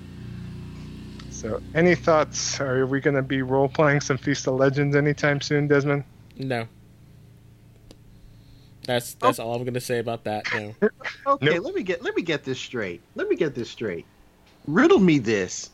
so 1.31 1.61
any 1.73 1.95
thoughts? 1.95 2.59
Are 2.59 2.85
we 2.85 2.99
going 2.99 3.15
to 3.15 3.21
be 3.21 3.41
role 3.41 3.69
playing 3.69 4.01
some 4.01 4.17
Feast 4.17 4.47
of 4.47 4.55
Legends 4.55 4.97
anytime 4.97 5.39
soon, 5.39 5.69
Desmond? 5.69 6.03
No. 6.37 6.67
That's 8.85 9.13
that's 9.15 9.39
oh. 9.39 9.45
all 9.45 9.55
I'm 9.55 9.63
going 9.63 9.73
to 9.75 9.81
say 9.81 9.99
about 9.99 10.25
that. 10.25 10.45
No. 10.53 10.75
okay, 11.27 11.45
nope. 11.45 11.63
let 11.63 11.73
me 11.73 11.83
get 11.83 12.03
let 12.03 12.15
me 12.15 12.21
get 12.21 12.43
this 12.43 12.59
straight. 12.59 13.01
Let 13.15 13.29
me 13.29 13.37
get 13.37 13.55
this 13.55 13.69
straight 13.69 14.05
riddle 14.67 14.99
me 14.99 15.19
this. 15.19 15.69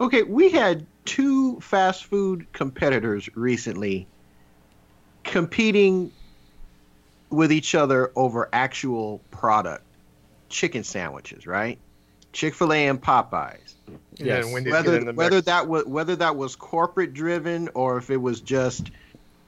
Okay, 0.00 0.22
we 0.22 0.50
had 0.50 0.86
two 1.04 1.60
fast 1.60 2.04
food 2.04 2.46
competitors 2.52 3.28
recently 3.36 4.06
competing 5.24 6.12
with 7.30 7.52
each 7.52 7.74
other 7.74 8.12
over 8.14 8.48
actual 8.52 9.20
product 9.30 9.84
chicken 10.48 10.84
sandwiches, 10.84 11.46
right? 11.46 11.78
Chick 12.32 12.54
Fil 12.54 12.72
A 12.72 12.88
and 12.88 13.00
Popeyes. 13.00 13.74
Yeah, 14.16 14.38
Yes. 14.38 14.52
Wendy's 14.52 14.72
Whether 14.72 14.92
getting 14.92 15.06
the 15.06 15.12
whether 15.12 15.40
that 15.42 15.68
was 15.68 15.84
whether 15.84 16.16
that 16.16 16.36
was 16.36 16.56
corporate 16.56 17.14
driven 17.14 17.68
or 17.74 17.98
if 17.98 18.10
it 18.10 18.16
was 18.16 18.40
just 18.40 18.90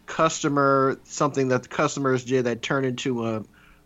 customer 0.06 0.98
something 1.04 1.48
that 1.48 1.62
the 1.62 1.68
customers 1.68 2.24
did 2.24 2.44
that 2.44 2.62
turned 2.62 2.86
into 2.86 3.26
a 3.26 3.44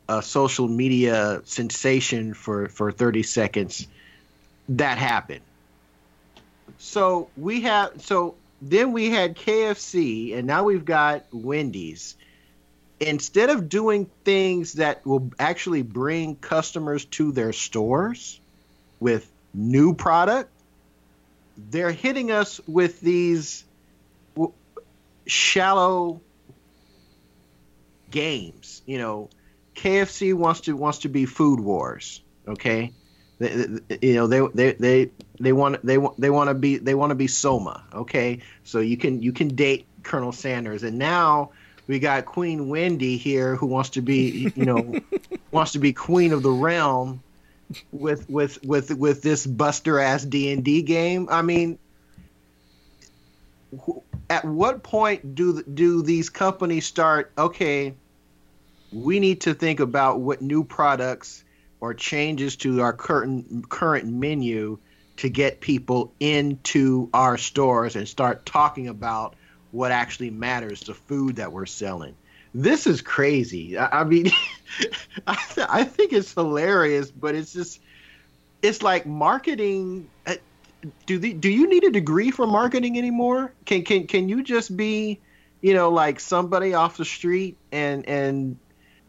a 0.09 0.23
social 0.23 0.69
media 0.69 1.43
sensation 1.45 2.35
for 2.35 2.69
for 2.69 2.91
30 2.91 3.23
seconds 3.23 3.87
that 4.71 4.99
happened. 4.99 5.41
So 6.79 7.31
we 7.37 7.63
have 7.63 8.03
so 8.03 8.35
then 8.61 8.93
we 8.93 9.11
had 9.11 9.37
KFC 9.37 10.37
and 10.37 10.47
now 10.47 10.65
we've 10.65 10.85
got 10.85 11.25
Wendy's. 11.33 12.17
Instead 13.01 13.51
of 13.51 13.69
doing 13.69 14.11
things 14.25 14.75
that 14.75 15.07
will 15.07 15.31
actually 15.39 15.83
bring 15.83 16.35
customers 16.35 17.05
to 17.05 17.31
their 17.31 17.53
stores 17.53 18.41
with 18.99 19.31
new 19.55 19.95
product 19.95 20.51
they're 21.71 21.93
hitting 21.93 22.31
us 22.31 22.61
with 22.67 23.01
these 23.01 23.65
shallow 25.27 26.21
games. 28.11 28.83
You 28.87 28.99
know 28.99 29.31
KFC 29.75 30.35
wants 30.35 30.63
to 30.63 30.77
wants 30.77 31.01
to 31.01 31.09
be 31.09 31.27
food 31.27 31.61
wars 31.61 32.23
okay 32.47 32.93
they, 33.39 33.49
they- 33.49 33.99
you 34.03 34.15
know 34.15 34.27
they 34.27 34.47
they 34.55 34.73
they 34.73 35.11
they 35.41 35.53
want 35.53 35.85
they 35.85 35.99
want 35.99 36.21
they 36.21 36.31
want 36.31 36.49
to 36.49 36.55
be 36.55 36.79
they 36.79 36.95
want 36.95 37.11
to 37.11 37.15
be 37.15 37.27
Soma 37.27 37.85
okay? 37.95 38.41
So 38.65 38.81
you 38.81 38.97
can 38.97 39.23
you 39.23 39.33
can 39.33 39.49
date 39.49 39.87
Colonel 40.03 40.33
Sanders. 40.33 40.83
And 40.83 40.99
now 40.99 41.51
we 41.87 41.99
got 41.99 42.27
Queen 42.27 42.69
Wendy 42.69 43.17
here 43.17 43.57
who 43.57 43.67
wants 43.67 43.91
to 43.91 44.03
be 44.03 44.53
you 44.55 44.65
know 44.65 45.01
wants 45.53 45.73
to 45.73 45.79
be 45.79 45.93
queen 45.93 46.33
of 46.33 46.43
the 46.43 46.51
realm 46.51 47.23
with 47.93 48.29
with 48.29 48.63
with 48.65 48.95
with 48.97 49.23
this 49.23 49.47
buster 49.47 49.99
ass 50.01 50.25
D&D 50.25 50.83
game. 50.83 51.29
I 51.31 51.43
mean 51.43 51.79
at 54.31 54.45
what 54.45 54.83
point 54.83 55.35
do 55.35 55.63
do 55.63 56.03
these 56.03 56.31
companies 56.31 56.87
start 56.87 57.31
okay 57.37 57.95
we 58.91 59.21
need 59.21 59.43
to 59.43 59.53
think 59.53 59.81
about 59.81 60.21
what 60.21 60.41
new 60.41 60.65
products 60.65 61.45
or 61.81 61.95
changes 61.95 62.57
to 62.57 62.81
our 62.83 62.93
current 62.93 63.69
current 63.69 64.07
menu 64.07 64.79
to 65.17 65.29
get 65.29 65.61
people 65.61 66.13
into 66.21 67.09
our 67.13 67.37
stores 67.37 67.97
and 67.97 68.09
start 68.09 68.47
talking 68.47 68.89
about 68.89 69.35
what 69.73 69.91
actually 69.91 70.31
matters 70.31 70.81
the 70.81 70.95
food 70.95 71.37
that 71.37 71.53
we're 71.53 71.67
selling. 71.67 72.15
This 72.55 72.87
is 72.87 73.03
crazy. 73.03 73.77
I, 73.77 74.01
I 74.01 74.05
mean 74.05 74.31
I, 75.27 75.37
th- 75.55 75.67
I 75.71 75.85
think 75.85 76.13
it's 76.13 76.33
hilarious 76.33 77.11
but 77.11 77.35
it's 77.35 77.53
just 77.53 77.81
it's 78.63 78.83
like 78.83 79.07
marketing 79.07 80.09
uh, 80.27 80.35
do 81.07 81.19
the, 81.19 81.33
do 81.33 81.51
you 81.51 81.69
need 81.69 81.85
a 81.85 81.91
degree 81.91 82.31
for 82.31 82.47
marketing 82.47 82.99
anymore? 82.99 83.53
Can 83.65 83.83
can 83.83 84.07
can 84.07 84.29
you 84.29 84.43
just 84.43 84.77
be 84.77 85.21
you 85.61 85.75
know 85.75 85.91
like 85.91 86.21
somebody 86.21 86.75
off 86.75 86.97
the 86.97 87.05
street 87.05 87.57
and 87.73 88.09
and 88.09 88.59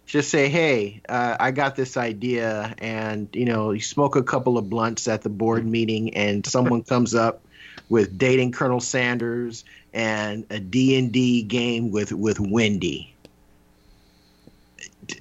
just 0.09 0.31
say, 0.31 0.49
"Hey, 0.49 1.01
uh, 1.07 1.37
I 1.39 1.51
got 1.51 1.75
this 1.75 1.95
idea," 1.95 2.73
and 2.79 3.29
you 3.31 3.45
know, 3.45 3.71
you 3.71 3.79
smoke 3.79 4.15
a 4.15 4.23
couple 4.23 4.57
of 4.57 4.67
blunts 4.67 5.07
at 5.07 5.21
the 5.21 5.29
board 5.29 5.65
meeting, 5.65 6.15
and 6.15 6.45
someone 6.45 6.81
comes 6.95 7.13
up 7.13 7.41
with 7.89 8.17
dating 8.17 8.51
Colonel 8.51 8.79
Sanders 8.79 9.63
and 9.93 10.45
a 10.49 10.59
D 10.59 10.97
and 10.97 11.11
D 11.11 11.43
game 11.43 11.91
with 11.91 12.11
with 12.11 12.39
Wendy. 12.39 13.13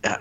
Uh, 0.02 0.16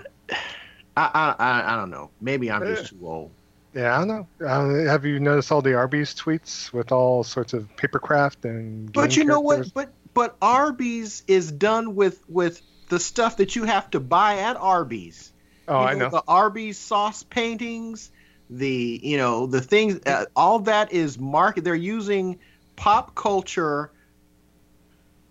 I, 0.98 1.34
I 1.38 1.72
I 1.72 1.76
don't 1.76 1.90
know. 1.90 2.10
Maybe 2.20 2.50
I'm 2.50 2.62
just 2.62 2.90
too 2.90 2.98
old. 3.02 3.30
Yeah, 3.74 3.94
I 3.94 4.04
don't 4.04 4.08
know. 4.08 4.46
Uh, 4.46 4.90
have 4.90 5.06
you 5.06 5.18
noticed 5.18 5.50
all 5.50 5.62
the 5.62 5.74
Arby's 5.74 6.14
tweets 6.14 6.72
with 6.74 6.92
all 6.92 7.24
sorts 7.24 7.54
of 7.54 7.74
papercraft 7.76 8.44
and? 8.44 8.92
But 8.92 9.16
you 9.16 9.24
know 9.24 9.40
what? 9.40 9.72
But 9.72 9.92
but 10.12 10.36
Arby's 10.42 11.22
is 11.26 11.52
done 11.52 11.94
with 11.94 12.20
with 12.28 12.60
the 12.88 13.00
stuff 13.00 13.36
that 13.38 13.56
you 13.56 13.64
have 13.64 13.90
to 13.90 14.00
buy 14.00 14.38
at 14.38 14.56
Arby's. 14.56 15.32
Oh, 15.66 15.80
you 15.80 15.86
I 15.86 15.94
know. 15.94 16.08
the 16.08 16.22
Arby's 16.26 16.78
sauce 16.78 17.22
paintings, 17.22 18.10
the 18.50 19.00
you 19.02 19.16
know 19.16 19.46
the 19.46 19.60
things, 19.60 20.00
uh, 20.06 20.26
all 20.34 20.60
that 20.60 20.92
is 20.92 21.18
market. 21.18 21.64
They're 21.64 21.74
using 21.74 22.38
pop 22.76 23.14
culture 23.14 23.90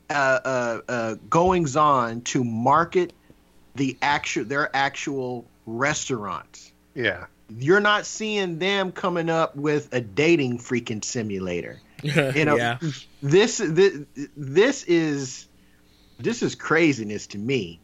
uh, 0.10 0.14
uh, 0.14 0.82
uh, 0.88 1.16
goings 1.30 1.76
on 1.76 2.22
to 2.22 2.44
market 2.44 3.14
the 3.76 3.98
actual 4.02 4.46
their 4.46 4.74
actual 4.76 5.46
restaurants. 5.66 6.72
Yeah. 6.96 7.26
You're 7.50 7.80
not 7.80 8.06
seeing 8.06 8.60
them 8.60 8.92
coming 8.92 9.30
up 9.30 9.56
with 9.56 9.94
a 9.94 10.02
dating 10.02 10.60
freaking 10.60 11.04
simulator. 11.04 11.82
You 12.04 12.46
know, 12.46 12.58
yeah. 12.58 12.78
this 13.24 13.58
this, 13.58 14.00
this 14.36 14.84
is 14.84 15.47
this 16.20 16.42
is 16.44 16.56
craziness 16.56 17.28
to 17.28 17.38
me. 17.38 17.80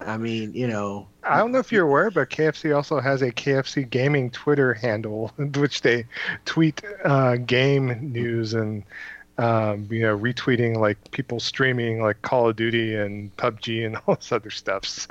I 0.00 0.16
mean, 0.16 0.54
you 0.54 0.68
know, 0.68 1.08
I 1.24 1.38
don't 1.38 1.50
know 1.52 1.58
if 1.58 1.72
you're 1.72 1.84
aware, 1.86 2.10
but 2.10 2.30
KFC 2.30 2.74
also 2.74 3.00
has 3.00 3.20
a 3.22 3.32
KFC 3.32 3.88
gaming 3.88 4.30
Twitter 4.30 4.74
handle, 4.74 5.28
which 5.36 5.82
they 5.82 6.06
tweet 6.44 6.82
uh, 7.04 7.36
game 7.36 8.12
news 8.12 8.54
and 8.54 8.84
um, 9.38 9.88
you 9.90 10.02
know 10.02 10.16
retweeting 10.16 10.76
like 10.76 11.10
people 11.10 11.40
streaming 11.40 12.00
like 12.00 12.22
Call 12.22 12.48
of 12.48 12.56
Duty 12.56 12.94
and 12.94 13.34
PUBG 13.36 13.86
and 13.86 13.96
all 14.06 14.14
this 14.14 14.30
other 14.32 14.50
stuff. 14.50 14.84
So, 14.84 15.10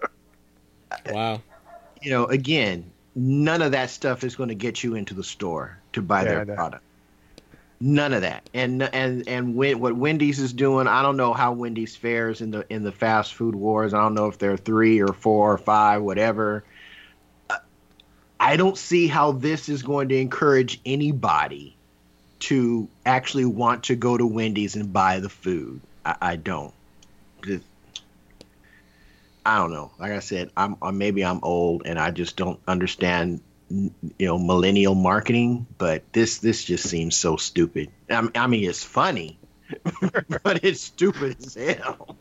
Wow. 1.05 1.41
you 2.01 2.11
know, 2.11 2.25
again, 2.25 2.91
none 3.15 3.61
of 3.61 3.71
that 3.71 3.89
stuff 3.89 4.23
is 4.23 4.35
going 4.35 4.49
to 4.49 4.55
get 4.55 4.83
you 4.83 4.95
into 4.95 5.13
the 5.13 5.23
store 5.23 5.81
to 5.93 6.01
buy 6.01 6.23
Yeah, 6.23 6.43
their 6.43 6.45
product. 6.45 6.83
None 7.79 8.13
of 8.13 8.21
that. 8.21 8.49
And 8.53 8.81
and 8.81 9.27
and 9.27 9.55
when, 9.55 9.79
what 9.79 9.95
Wendy's 9.95 10.39
is 10.39 10.51
doing, 10.51 10.87
I 10.87 11.03
don't 11.03 11.17
know 11.17 11.33
how 11.33 11.53
Wendy's 11.53 11.95
fares 11.95 12.41
in 12.41 12.49
the 12.51 12.65
in 12.73 12.83
the 12.83 12.91
fast 12.91 13.35
food 13.35 13.53
wars. 13.53 13.93
I 13.93 14.01
don't 14.01 14.15
know 14.15 14.27
if 14.27 14.39
they're 14.39 14.57
three 14.57 14.99
or 14.99 15.13
four 15.13 15.53
or 15.53 15.57
five, 15.57 16.01
whatever. 16.01 16.63
I 18.39 18.55
don't 18.55 18.77
see 18.77 19.07
how 19.07 19.31
this 19.31 19.67
is 19.67 19.81
going 19.83 20.09
to 20.09 20.15
encourage 20.15 20.79
anybody 20.85 21.75
to 22.39 22.87
actually 23.05 23.45
want 23.45 23.85
to 23.85 23.95
go 23.95 24.15
to 24.17 24.25
Wendy's 24.25 24.75
and 24.75 24.93
buy 24.93 25.19
the 25.19 25.29
food. 25.29 25.81
I, 26.05 26.15
I 26.21 26.35
don't. 26.35 26.73
Just- 27.43 27.65
I 29.45 29.57
don't 29.59 29.71
know. 29.71 29.91
Like 29.97 30.11
I 30.11 30.19
said, 30.19 30.51
I'm 30.57 30.75
uh, 30.81 30.91
maybe 30.91 31.23
I'm 31.23 31.39
old 31.41 31.83
and 31.85 31.97
I 31.97 32.11
just 32.11 32.35
don't 32.35 32.59
understand, 32.67 33.39
you 33.69 33.91
know, 34.19 34.37
millennial 34.37 34.95
marketing. 34.95 35.67
But 35.77 36.03
this 36.13 36.39
this 36.39 36.63
just 36.63 36.87
seems 36.87 37.15
so 37.15 37.37
stupid. 37.37 37.89
I 38.09 38.27
I 38.35 38.47
mean 38.47 38.67
it's 38.69 38.83
funny, 38.83 39.39
but 40.43 40.63
it's 40.63 40.81
stupid 40.81 41.37
as 41.45 41.55
hell. 41.55 42.15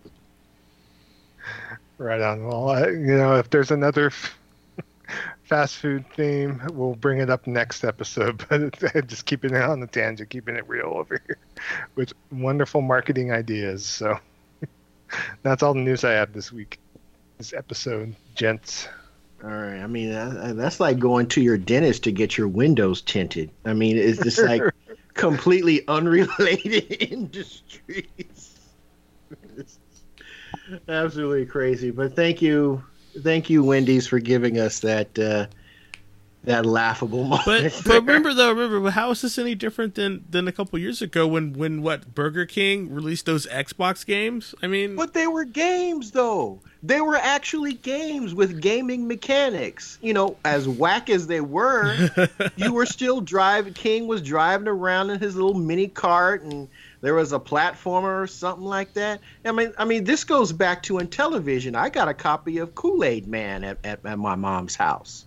right 1.99 2.21
on. 2.21 2.45
Well, 2.47 2.71
uh, 2.71 2.89
you 2.89 3.17
know, 3.17 3.37
if 3.37 3.51
there's 3.51 3.71
another 3.71 4.11
fast 5.45 5.77
food 5.77 6.05
theme, 6.15 6.61
we'll 6.73 6.97
bring 6.97 7.19
it 7.21 7.31
up 7.31 7.47
next 7.47 7.85
episode. 7.85 8.45
But 8.49 9.07
just 9.07 9.27
keeping 9.27 9.55
it 9.55 9.63
on 9.63 9.81
the 9.81 9.87
tangent, 9.87 10.31
keeping 10.31 10.57
it 10.57 10.69
real 10.69 10.93
over 10.95 11.21
here 11.27 11.39
with 11.95 12.13
wonderful 12.31 12.83
marketing 12.83 13.33
ideas. 13.33 13.87
So 13.87 14.19
that's 15.43 15.63
all 15.63 15.75
the 15.75 15.81
news 15.81 16.05
I 16.05 16.13
have 16.13 16.33
this 16.33 16.53
week. 16.53 16.79
This 17.39 17.53
episode, 17.53 18.17
gents. 18.35 18.89
All 19.43 19.51
right. 19.51 19.81
I 19.81 19.87
mean, 19.87 20.11
that, 20.11 20.57
that's 20.57 20.81
like 20.81 20.99
going 20.99 21.27
to 21.29 21.43
your 21.43 21.59
dentist 21.59 22.05
to 22.05 22.13
get 22.13 22.39
your 22.39 22.49
windows 22.49 23.03
tinted. 23.03 23.51
I 23.65 23.75
mean, 23.75 23.97
it's 23.99 24.23
just 24.23 24.43
like 24.43 24.63
completely 25.15 25.87
unrelated 25.89 26.97
industries. 27.11 28.59
It's 29.57 29.79
absolutely 30.89 31.47
crazy. 31.47 31.91
But 31.91 32.17
thank 32.17 32.41
you, 32.41 32.83
thank 33.23 33.51
you, 33.51 33.63
Wendy's, 33.63 34.07
for 34.07 34.19
giving 34.19 34.59
us 34.59 34.81
that 34.81 35.19
uh, 35.19 35.47
that 36.47 36.65
laughable 36.65 37.25
moment. 37.25 37.45
But 37.45 37.83
but 37.85 37.95
remember 38.01 38.33
though, 38.33 38.53
remember 38.53 38.91
how 38.91 39.11
is 39.11 39.21
this 39.21 39.39
any 39.39 39.55
different 39.55 39.95
than 39.95 40.25
than 40.31 40.49
a 40.49 40.53
couple 40.53 40.79
years 40.79 41.03
ago 41.03 41.27
when 41.27 41.53
when 41.53 41.83
what 41.83 42.15
Burger 42.15 42.47
King 42.47 42.93
released 42.93 43.27
those 43.27 43.47
Xbox 43.47 44.07
games? 44.07 44.55
I 44.63 44.67
mean, 44.67 44.97
But 44.97 45.13
they 45.13 45.27
were 45.27 45.45
games, 45.45 46.13
though. 46.13 46.61
They 46.83 47.01
were 47.01 47.17
actually 47.17 47.73
games 47.73 48.33
with 48.33 48.61
gaming 48.61 49.09
mechanics. 49.09 49.99
You 50.01 50.15
know, 50.15 50.37
as 50.45 50.69
whack 50.69 51.11
as 51.11 51.27
they 51.27 51.41
were, 51.41 52.09
you 52.57 52.73
were 52.73 52.87
still 52.87 53.21
driving. 53.21 53.75
King 53.75 54.07
was 54.07 54.23
driving 54.23 54.69
around 54.69 55.11
in 55.11 55.19
his 55.19 55.35
little 55.35 55.55
mini 55.55 55.89
cart, 55.89 56.43
and 56.43 56.69
there 57.01 57.15
was 57.15 57.33
a 57.33 57.41
platformer 57.41 58.23
or 58.23 58.27
something 58.29 58.65
like 58.65 58.95
that. 58.95 59.21
I 59.45 59.51
mean, 59.53 59.73
I 59.77 59.85
mean, 59.85 60.05
this 60.05 60.23
goes 60.23 60.53
back 60.53 60.85
to 60.85 60.99
in 60.99 61.09
television. 61.09 61.75
I 61.75 61.89
got 61.89 62.09
a 62.09 62.15
copy 62.15 62.59
of 62.59 62.75
Kool 62.77 63.03
Aid 63.03 63.27
Man 63.27 63.65
at, 63.65 63.79
at, 63.85 64.07
at 64.07 64.19
my 64.19 64.37
mom's 64.37 64.77
house, 64.77 65.26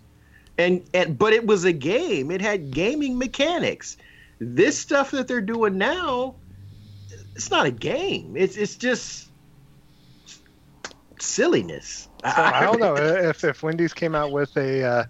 and, 0.60 0.82
and 0.94 1.18
but 1.18 1.32
it 1.32 1.46
was 1.46 1.64
a 1.64 1.72
game. 1.72 2.30
It 2.30 2.40
had 2.40 2.70
gaming 2.70 3.18
mechanics. 3.18 3.96
This 4.38 4.78
stuff 4.78 5.10
that 5.10 5.28
they're 5.28 5.40
doing 5.40 5.78
now 5.78 6.36
it's 7.40 7.50
not 7.50 7.64
a 7.64 7.70
game. 7.70 8.36
It's 8.36 8.58
it's 8.58 8.76
just 8.76 9.30
silliness. 11.18 12.06
So 12.22 12.30
I 12.36 12.60
don't 12.60 12.80
know 12.80 12.94
if 13.30 13.44
if 13.44 13.62
Wendy's 13.62 13.94
came 13.94 14.14
out 14.14 14.30
with 14.30 14.54
a 14.58 14.82
uh, 14.84 15.04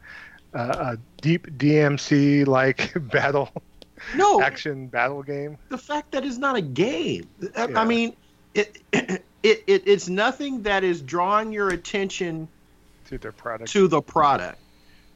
a 0.53 0.99
deep 1.21 1.47
DMC 1.59 2.47
like 2.47 2.93
battle 3.11 3.51
no 4.15 4.41
action 4.41 4.87
battle 4.87 5.25
game. 5.25 5.59
The 5.71 5.79
fact 5.79 6.13
that 6.13 6.25
it's 6.25 6.39
not 6.39 6.55
a 6.55 6.61
game. 6.61 7.29
I, 7.57 7.67
yeah. 7.67 7.81
I 7.81 7.85
mean, 7.85 8.15
it, 8.55 8.79
it 8.93 9.25
it 9.43 9.83
it's 9.87 10.09
nothing 10.09 10.63
that 10.63 10.85
is 10.85 11.03
drawing 11.03 11.53
your 11.53 11.71
attention 11.71 12.47
to 13.07 13.19
the 13.19 13.33
product. 13.33 13.73
To 13.73 13.89
the 13.89 14.01
product. 14.01 14.60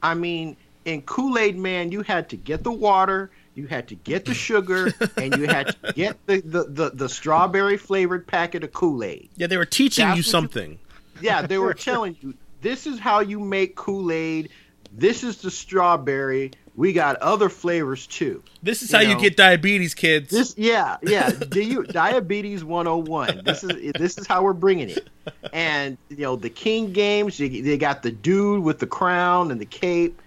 I 0.04 0.12
mean, 0.12 0.56
in 0.84 1.00
Kool 1.02 1.38
Aid 1.38 1.56
Man, 1.56 1.90
you 1.90 2.02
had 2.02 2.28
to 2.28 2.36
get 2.36 2.62
the 2.62 2.70
water, 2.70 3.30
you 3.54 3.66
had 3.66 3.88
to 3.88 3.94
get 3.94 4.26
the 4.26 4.34
sugar, 4.34 4.92
and 5.16 5.34
you 5.36 5.46
had 5.46 5.68
to 5.68 5.92
get 5.94 6.26
the, 6.26 6.40
the, 6.42 6.64
the, 6.64 6.90
the 6.90 7.08
strawberry 7.08 7.78
flavored 7.78 8.26
packet 8.26 8.62
of 8.62 8.72
Kool 8.74 9.02
Aid. 9.02 9.30
Yeah, 9.36 9.46
they 9.46 9.56
were 9.56 9.64
teaching 9.64 10.06
That's 10.06 10.18
you 10.18 10.22
something. 10.22 10.72
You, 10.72 10.78
yeah, 11.22 11.42
they 11.42 11.58
were 11.58 11.74
telling 11.90 12.16
you 12.20 12.34
this 12.60 12.86
is 12.86 12.98
how 12.98 13.20
you 13.20 13.40
make 13.40 13.76
Kool 13.76 14.12
Aid. 14.12 14.50
This 14.92 15.24
is 15.24 15.38
the 15.38 15.50
strawberry. 15.50 16.52
We 16.76 16.92
got 16.92 17.16
other 17.16 17.48
flavors 17.48 18.06
too. 18.06 18.42
This 18.62 18.82
is 18.82 18.90
you 18.90 18.98
how 18.98 19.04
know, 19.04 19.10
you 19.10 19.20
get 19.20 19.36
diabetes, 19.36 19.94
kids. 19.94 20.30
This, 20.30 20.54
yeah, 20.56 20.96
yeah. 21.02 21.30
Do 21.30 21.62
you 21.62 21.82
diabetes 21.84 22.64
101? 22.64 23.42
This 23.44 23.62
is 23.62 23.92
this 23.92 24.18
is 24.18 24.26
how 24.26 24.42
we're 24.42 24.54
bringing 24.54 24.90
it. 24.90 25.08
And 25.52 25.96
you 26.08 26.18
know 26.18 26.34
the 26.34 26.50
King 26.50 26.92
games. 26.92 27.38
They 27.38 27.78
got 27.78 28.02
the 28.02 28.10
dude 28.10 28.62
with 28.64 28.80
the 28.80 28.88
crown 28.88 29.52
and 29.52 29.60
the 29.60 29.66
cape. 29.66 30.20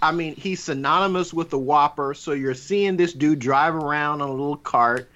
I 0.00 0.12
mean, 0.12 0.36
he's 0.36 0.62
synonymous 0.62 1.34
with 1.34 1.50
the 1.50 1.58
Whopper. 1.58 2.14
So 2.14 2.32
you're 2.32 2.54
seeing 2.54 2.96
this 2.96 3.12
dude 3.12 3.38
drive 3.38 3.74
around 3.74 4.20
on 4.20 4.28
a 4.28 4.32
little 4.32 4.56
cart. 4.56 5.10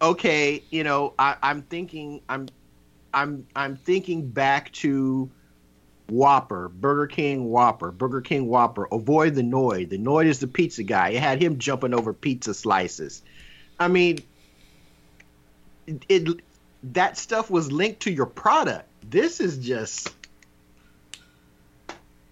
Okay, 0.00 0.62
you 0.70 0.84
know, 0.84 1.14
I, 1.18 1.36
I'm 1.42 1.62
thinking, 1.62 2.20
I'm, 2.28 2.48
I'm, 3.14 3.46
I'm 3.56 3.76
thinking 3.76 4.28
back 4.28 4.70
to 4.72 5.30
Whopper, 6.08 6.68
Burger 6.68 7.06
King 7.06 7.46
Whopper, 7.46 7.90
Burger 7.90 8.20
King 8.20 8.46
Whopper. 8.46 8.86
Avoid 8.92 9.34
the 9.34 9.42
Noid. 9.42 9.88
The 9.88 9.98
Noid 9.98 10.26
is 10.26 10.40
the 10.40 10.46
pizza 10.46 10.82
guy. 10.82 11.10
It 11.10 11.20
had 11.20 11.42
him 11.42 11.58
jumping 11.58 11.94
over 11.94 12.12
pizza 12.12 12.54
slices. 12.54 13.22
I 13.78 13.88
mean, 13.88 14.20
it, 15.86 16.04
it 16.08 16.40
that 16.92 17.16
stuff 17.16 17.50
was 17.50 17.72
linked 17.72 18.00
to 18.00 18.12
your 18.12 18.26
product. 18.26 18.88
This 19.08 19.40
is 19.40 19.58
just 19.58 20.14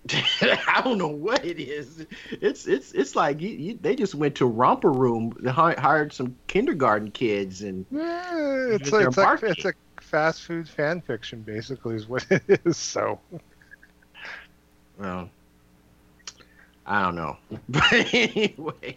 I 0.13 0.83
don't 0.85 0.99
know 0.99 1.09
what 1.09 1.45
it 1.45 1.59
is. 1.59 2.07
It's 2.31 2.67
it's 2.67 2.93
it's 2.93 3.17
like 3.17 3.41
you, 3.41 3.49
you, 3.49 3.79
they 3.81 3.97
just 3.97 4.15
went 4.15 4.35
to 4.37 4.47
romper 4.47 4.93
room, 4.93 5.35
hired 5.47 6.13
some 6.13 6.37
kindergarten 6.47 7.11
kids, 7.11 7.63
and 7.63 7.87
yeah, 7.91 8.69
it's, 8.71 8.93
like, 8.93 9.07
it's, 9.07 9.17
like, 9.17 9.43
it's 9.43 9.65
a 9.65 9.73
fast 10.03 10.43
food 10.43 10.69
fan 10.69 11.01
fiction, 11.01 11.41
basically, 11.41 11.97
is 11.97 12.07
what 12.07 12.27
it 12.31 12.61
is. 12.67 12.77
So, 12.77 13.19
well, 14.99 15.31
I 16.87 17.03
don't 17.03 17.17
know, 17.17 17.37
but 17.69 17.93
anyway, 17.93 18.97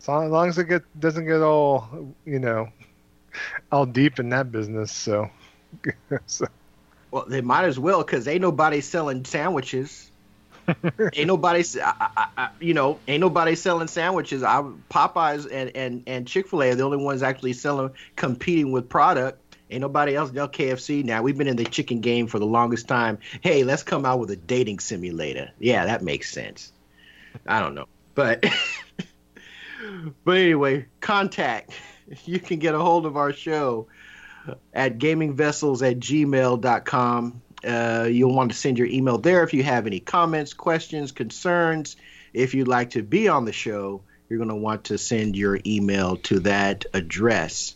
as 0.00 0.08
long, 0.08 0.26
as 0.26 0.30
long 0.30 0.48
as 0.48 0.58
it 0.58 0.64
get, 0.68 1.00
doesn't 1.00 1.26
get 1.26 1.42
all 1.42 2.14
you 2.24 2.38
know, 2.38 2.68
all 3.70 3.86
deep 3.86 4.18
in 4.18 4.28
that 4.30 4.50
business, 4.52 4.92
so. 4.92 5.30
so. 6.26 6.46
Well, 7.10 7.24
they 7.26 7.40
might 7.40 7.64
as 7.64 7.78
well 7.78 8.02
because 8.02 8.28
ain't 8.28 8.42
nobody 8.42 8.80
selling 8.80 9.24
sandwiches 9.24 10.10
ain't 11.14 11.26
nobody, 11.26 11.64
I, 11.82 12.28
I, 12.36 12.50
you 12.60 12.74
know, 12.74 12.98
ain't 13.08 13.20
nobody 13.20 13.54
selling 13.54 13.88
sandwiches. 13.88 14.42
I, 14.42 14.62
Popeyes 14.90 15.48
and 15.50 15.74
and 15.74 16.02
and 16.06 16.26
Chick 16.26 16.48
Fil 16.48 16.62
A 16.62 16.70
are 16.70 16.74
the 16.74 16.82
only 16.82 16.98
ones 16.98 17.22
actually 17.22 17.54
selling, 17.54 17.90
competing 18.16 18.72
with 18.72 18.88
product. 18.88 19.40
Ain't 19.70 19.82
nobody 19.82 20.14
else. 20.16 20.32
No 20.32 20.48
KFC. 20.48 21.04
Now 21.04 21.22
we've 21.22 21.36
been 21.36 21.48
in 21.48 21.56
the 21.56 21.64
chicken 21.64 22.00
game 22.00 22.26
for 22.26 22.38
the 22.38 22.46
longest 22.46 22.88
time. 22.88 23.18
Hey, 23.40 23.64
let's 23.64 23.82
come 23.82 24.04
out 24.06 24.18
with 24.18 24.30
a 24.30 24.36
dating 24.36 24.78
simulator. 24.78 25.50
Yeah, 25.58 25.86
that 25.86 26.02
makes 26.02 26.30
sense. 26.30 26.72
I 27.46 27.60
don't 27.60 27.74
know, 27.74 27.86
but 28.14 28.44
but 30.24 30.36
anyway, 30.36 30.86
contact. 31.00 31.72
You 32.24 32.40
can 32.40 32.58
get 32.58 32.74
a 32.74 32.78
hold 32.78 33.04
of 33.04 33.18
our 33.18 33.34
show 33.34 33.88
at 34.72 34.96
gamingvessels 34.96 35.86
at 35.86 35.98
gmail.com 35.98 37.42
uh, 37.64 38.08
you'll 38.10 38.34
want 38.34 38.50
to 38.52 38.56
send 38.56 38.78
your 38.78 38.86
email 38.86 39.18
there 39.18 39.42
if 39.42 39.54
you 39.54 39.62
have 39.62 39.86
any 39.86 40.00
comments, 40.00 40.54
questions, 40.54 41.12
concerns. 41.12 41.96
If 42.32 42.54
you'd 42.54 42.68
like 42.68 42.90
to 42.90 43.02
be 43.02 43.28
on 43.28 43.44
the 43.44 43.52
show, 43.52 44.02
you're 44.28 44.38
going 44.38 44.50
to 44.50 44.54
want 44.54 44.84
to 44.84 44.98
send 44.98 45.36
your 45.36 45.58
email 45.66 46.16
to 46.16 46.40
that 46.40 46.86
address. 46.92 47.74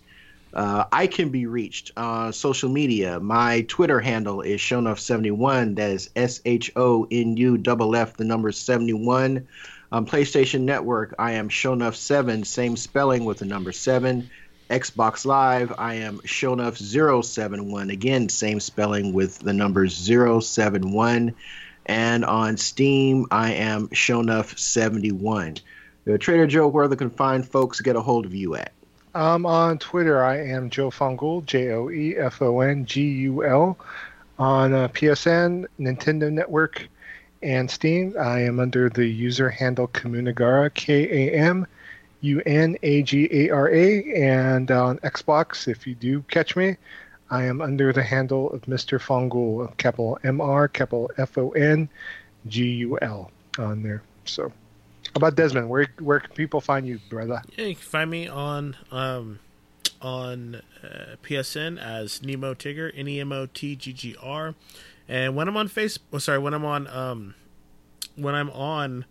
Uh, 0.55 0.85
I 0.93 1.07
can 1.07 1.31
be 1.31 1.47
reached 1.47 1.93
on 1.97 2.33
social 2.33 2.69
media. 2.69 3.20
My 3.20 3.62
Twitter 3.62 4.01
handle 4.01 4.43
is 4.43 4.61
Shonuff71. 4.61 5.77
That 5.77 5.91
is 5.91 6.11
S 6.15 6.41
H 6.45 6.73
O 6.77 7.07
N 7.11 7.37
U 7.37 7.62
F 7.66 7.95
F, 7.95 8.16
the 8.16 8.24
number 8.24 8.53
71. 8.53 9.49
On 9.93 10.07
PlayStation 10.07 10.62
Network, 10.62 11.15
I 11.19 11.33
am 11.33 11.49
Shonuff7, 11.49 12.47
same 12.47 12.77
spelling 12.77 13.24
with 13.24 13.39
the 13.39 13.45
number 13.45 13.73
7. 13.73 14.31
Xbox 14.70 15.27
Live, 15.27 15.74
I 15.77 15.97
am 15.97 16.19
Shonuff071. 16.20 17.93
Again, 17.93 18.31
same 18.31 18.59
spelling 18.59 19.12
with 19.12 19.39
the 19.41 19.53
numbers 19.53 19.95
071. 19.95 21.35
And 21.85 22.24
on 22.24 22.57
Steam, 22.57 23.27
I 23.31 23.53
am 23.53 23.89
Shonuff71. 23.89 25.61
Uh, 26.09 26.16
Trader 26.16 26.47
Joe, 26.47 26.69
where 26.69 26.89
the 26.89 26.97
confined 26.97 27.47
folks 27.47 27.81
get 27.83 27.97
a 27.97 28.01
hold 28.01 28.24
of 28.24 28.35
you 28.35 28.55
at? 28.55 28.73
Um, 29.14 29.44
on 29.44 29.78
Twitter, 29.78 30.24
I 30.24 30.39
am 30.39 30.70
Joe 30.70 30.90
Fongul, 30.90 31.44
J 31.44 31.72
O 31.72 31.90
E 31.90 32.16
F 32.16 32.40
O 32.40 32.60
N 32.60 32.86
G 32.86 33.02
U 33.02 33.44
L. 33.44 33.78
On 34.39 34.72
uh, 34.72 34.89
PSN, 34.89 35.66
Nintendo 35.78 36.32
Network, 36.32 36.89
and 37.43 37.70
Steam, 37.70 38.14
I 38.18 38.40
am 38.40 38.59
under 38.59 38.89
the 38.89 39.06
user 39.06 39.51
handle 39.51 39.89
Kamunagara, 39.89 40.72
K 40.72 41.28
A 41.28 41.32
M 41.32 41.66
U 42.22 42.40
N 42.47 42.76
A 42.82 43.02
G 43.02 43.28
A 43.30 43.51
R 43.51 43.68
A. 43.68 44.14
And 44.14 44.70
on 44.70 44.98
Xbox, 44.98 45.68
if 45.68 45.86
you 45.86 45.94
do 45.94 46.22
catch 46.22 46.56
me, 46.56 46.76
I 47.30 47.44
am 47.44 47.60
under 47.60 47.93
the 47.93 48.02
handle 48.02 48.51
of 48.51 48.62
Mr. 48.62 48.98
Fongul, 48.98 49.76
capital 49.76 50.18
M 50.24 50.40
R, 50.40 50.68
capital 50.68 51.10
F 51.18 51.36
O 51.36 51.51
N 51.51 51.89
G 52.48 52.64
U 52.64 52.98
L 53.02 53.30
on 53.59 53.82
there. 53.82 54.02
So, 54.24 54.52
about 55.14 55.36
Desmond? 55.36 55.68
Where 55.68 55.89
where 56.01 56.20
can 56.20 56.34
people 56.34 56.60
find 56.60 56.86
you, 56.86 57.01
brother? 57.09 57.43
Yeah, 57.56 57.66
you 57.66 57.74
can 57.74 57.84
find 57.84 58.10
me 58.10 58.28
on 58.28 58.76
um, 58.90 59.39
on 60.01 60.62
uh, 60.82 61.16
PSN 61.22 61.80
as 61.80 62.22
Nemo 62.22 62.55
Tigger, 62.55 62.93
N 62.94 63.09
E 63.09 63.20
M 63.20 63.32
O 63.32 63.47
T 63.47 63.76
G 63.76 63.93
G 63.93 64.16
R, 64.20 64.55
and 65.09 65.36
when 65.36 65.48
I'm 65.48 65.56
on 65.56 65.68
Facebook, 65.68 66.01
oh, 66.12 66.18
sorry, 66.18 66.39
when 66.39 66.55
I'm 66.55 66.64
on 66.64 66.86
um, 66.89 67.34
when 68.16 68.34
I'm 68.34 68.51
on 68.51 69.05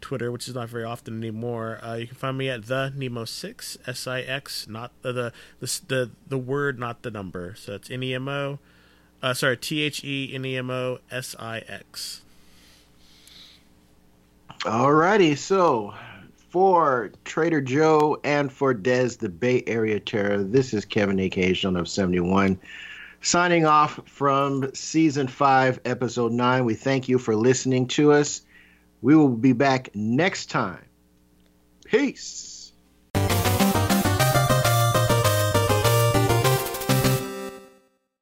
Twitter, 0.00 0.32
which 0.32 0.48
is 0.48 0.54
not 0.54 0.68
very 0.68 0.84
often 0.84 1.18
anymore. 1.18 1.78
Uh, 1.82 1.94
you 1.94 2.06
can 2.06 2.16
find 2.16 2.38
me 2.38 2.48
at 2.48 2.66
the 2.66 2.92
Nemo 2.96 3.24
Six 3.24 3.76
S 3.86 4.06
I 4.06 4.20
X, 4.20 4.66
not 4.68 4.92
the, 5.02 5.12
the 5.12 5.32
the 5.60 5.80
the 5.88 6.10
the 6.28 6.38
word, 6.38 6.78
not 6.78 7.02
the 7.02 7.10
number. 7.10 7.54
So 7.56 7.74
it's 7.74 7.90
N 7.90 8.02
E 8.02 8.14
M 8.14 8.28
O, 8.28 8.58
uh, 9.22 9.34
sorry 9.34 9.56
T 9.56 9.82
H 9.82 10.02
E 10.04 10.32
N 10.34 10.44
E 10.44 10.56
M 10.56 10.70
O 10.70 10.98
S 11.10 11.36
I 11.38 11.58
X. 11.60 12.22
Alrighty, 14.64 15.38
so 15.38 15.94
for 16.50 17.12
Trader 17.24 17.62
Joe 17.62 18.20
and 18.22 18.52
for 18.52 18.74
Des, 18.74 19.16
the 19.18 19.30
Bay 19.30 19.64
Area 19.66 19.98
Terror, 19.98 20.42
this 20.42 20.74
is 20.74 20.84
Kevin, 20.84 21.18
aka 21.18 21.54
of 21.64 21.88
71, 21.88 22.60
signing 23.22 23.64
off 23.64 24.00
from 24.04 24.70
season 24.74 25.28
5, 25.28 25.80
episode 25.86 26.32
9. 26.32 26.66
We 26.66 26.74
thank 26.74 27.08
you 27.08 27.18
for 27.18 27.34
listening 27.34 27.88
to 27.88 28.12
us. 28.12 28.42
We 29.00 29.16
will 29.16 29.30
be 29.30 29.54
back 29.54 29.94
next 29.94 30.50
time. 30.50 30.84
Peace. 31.86 32.49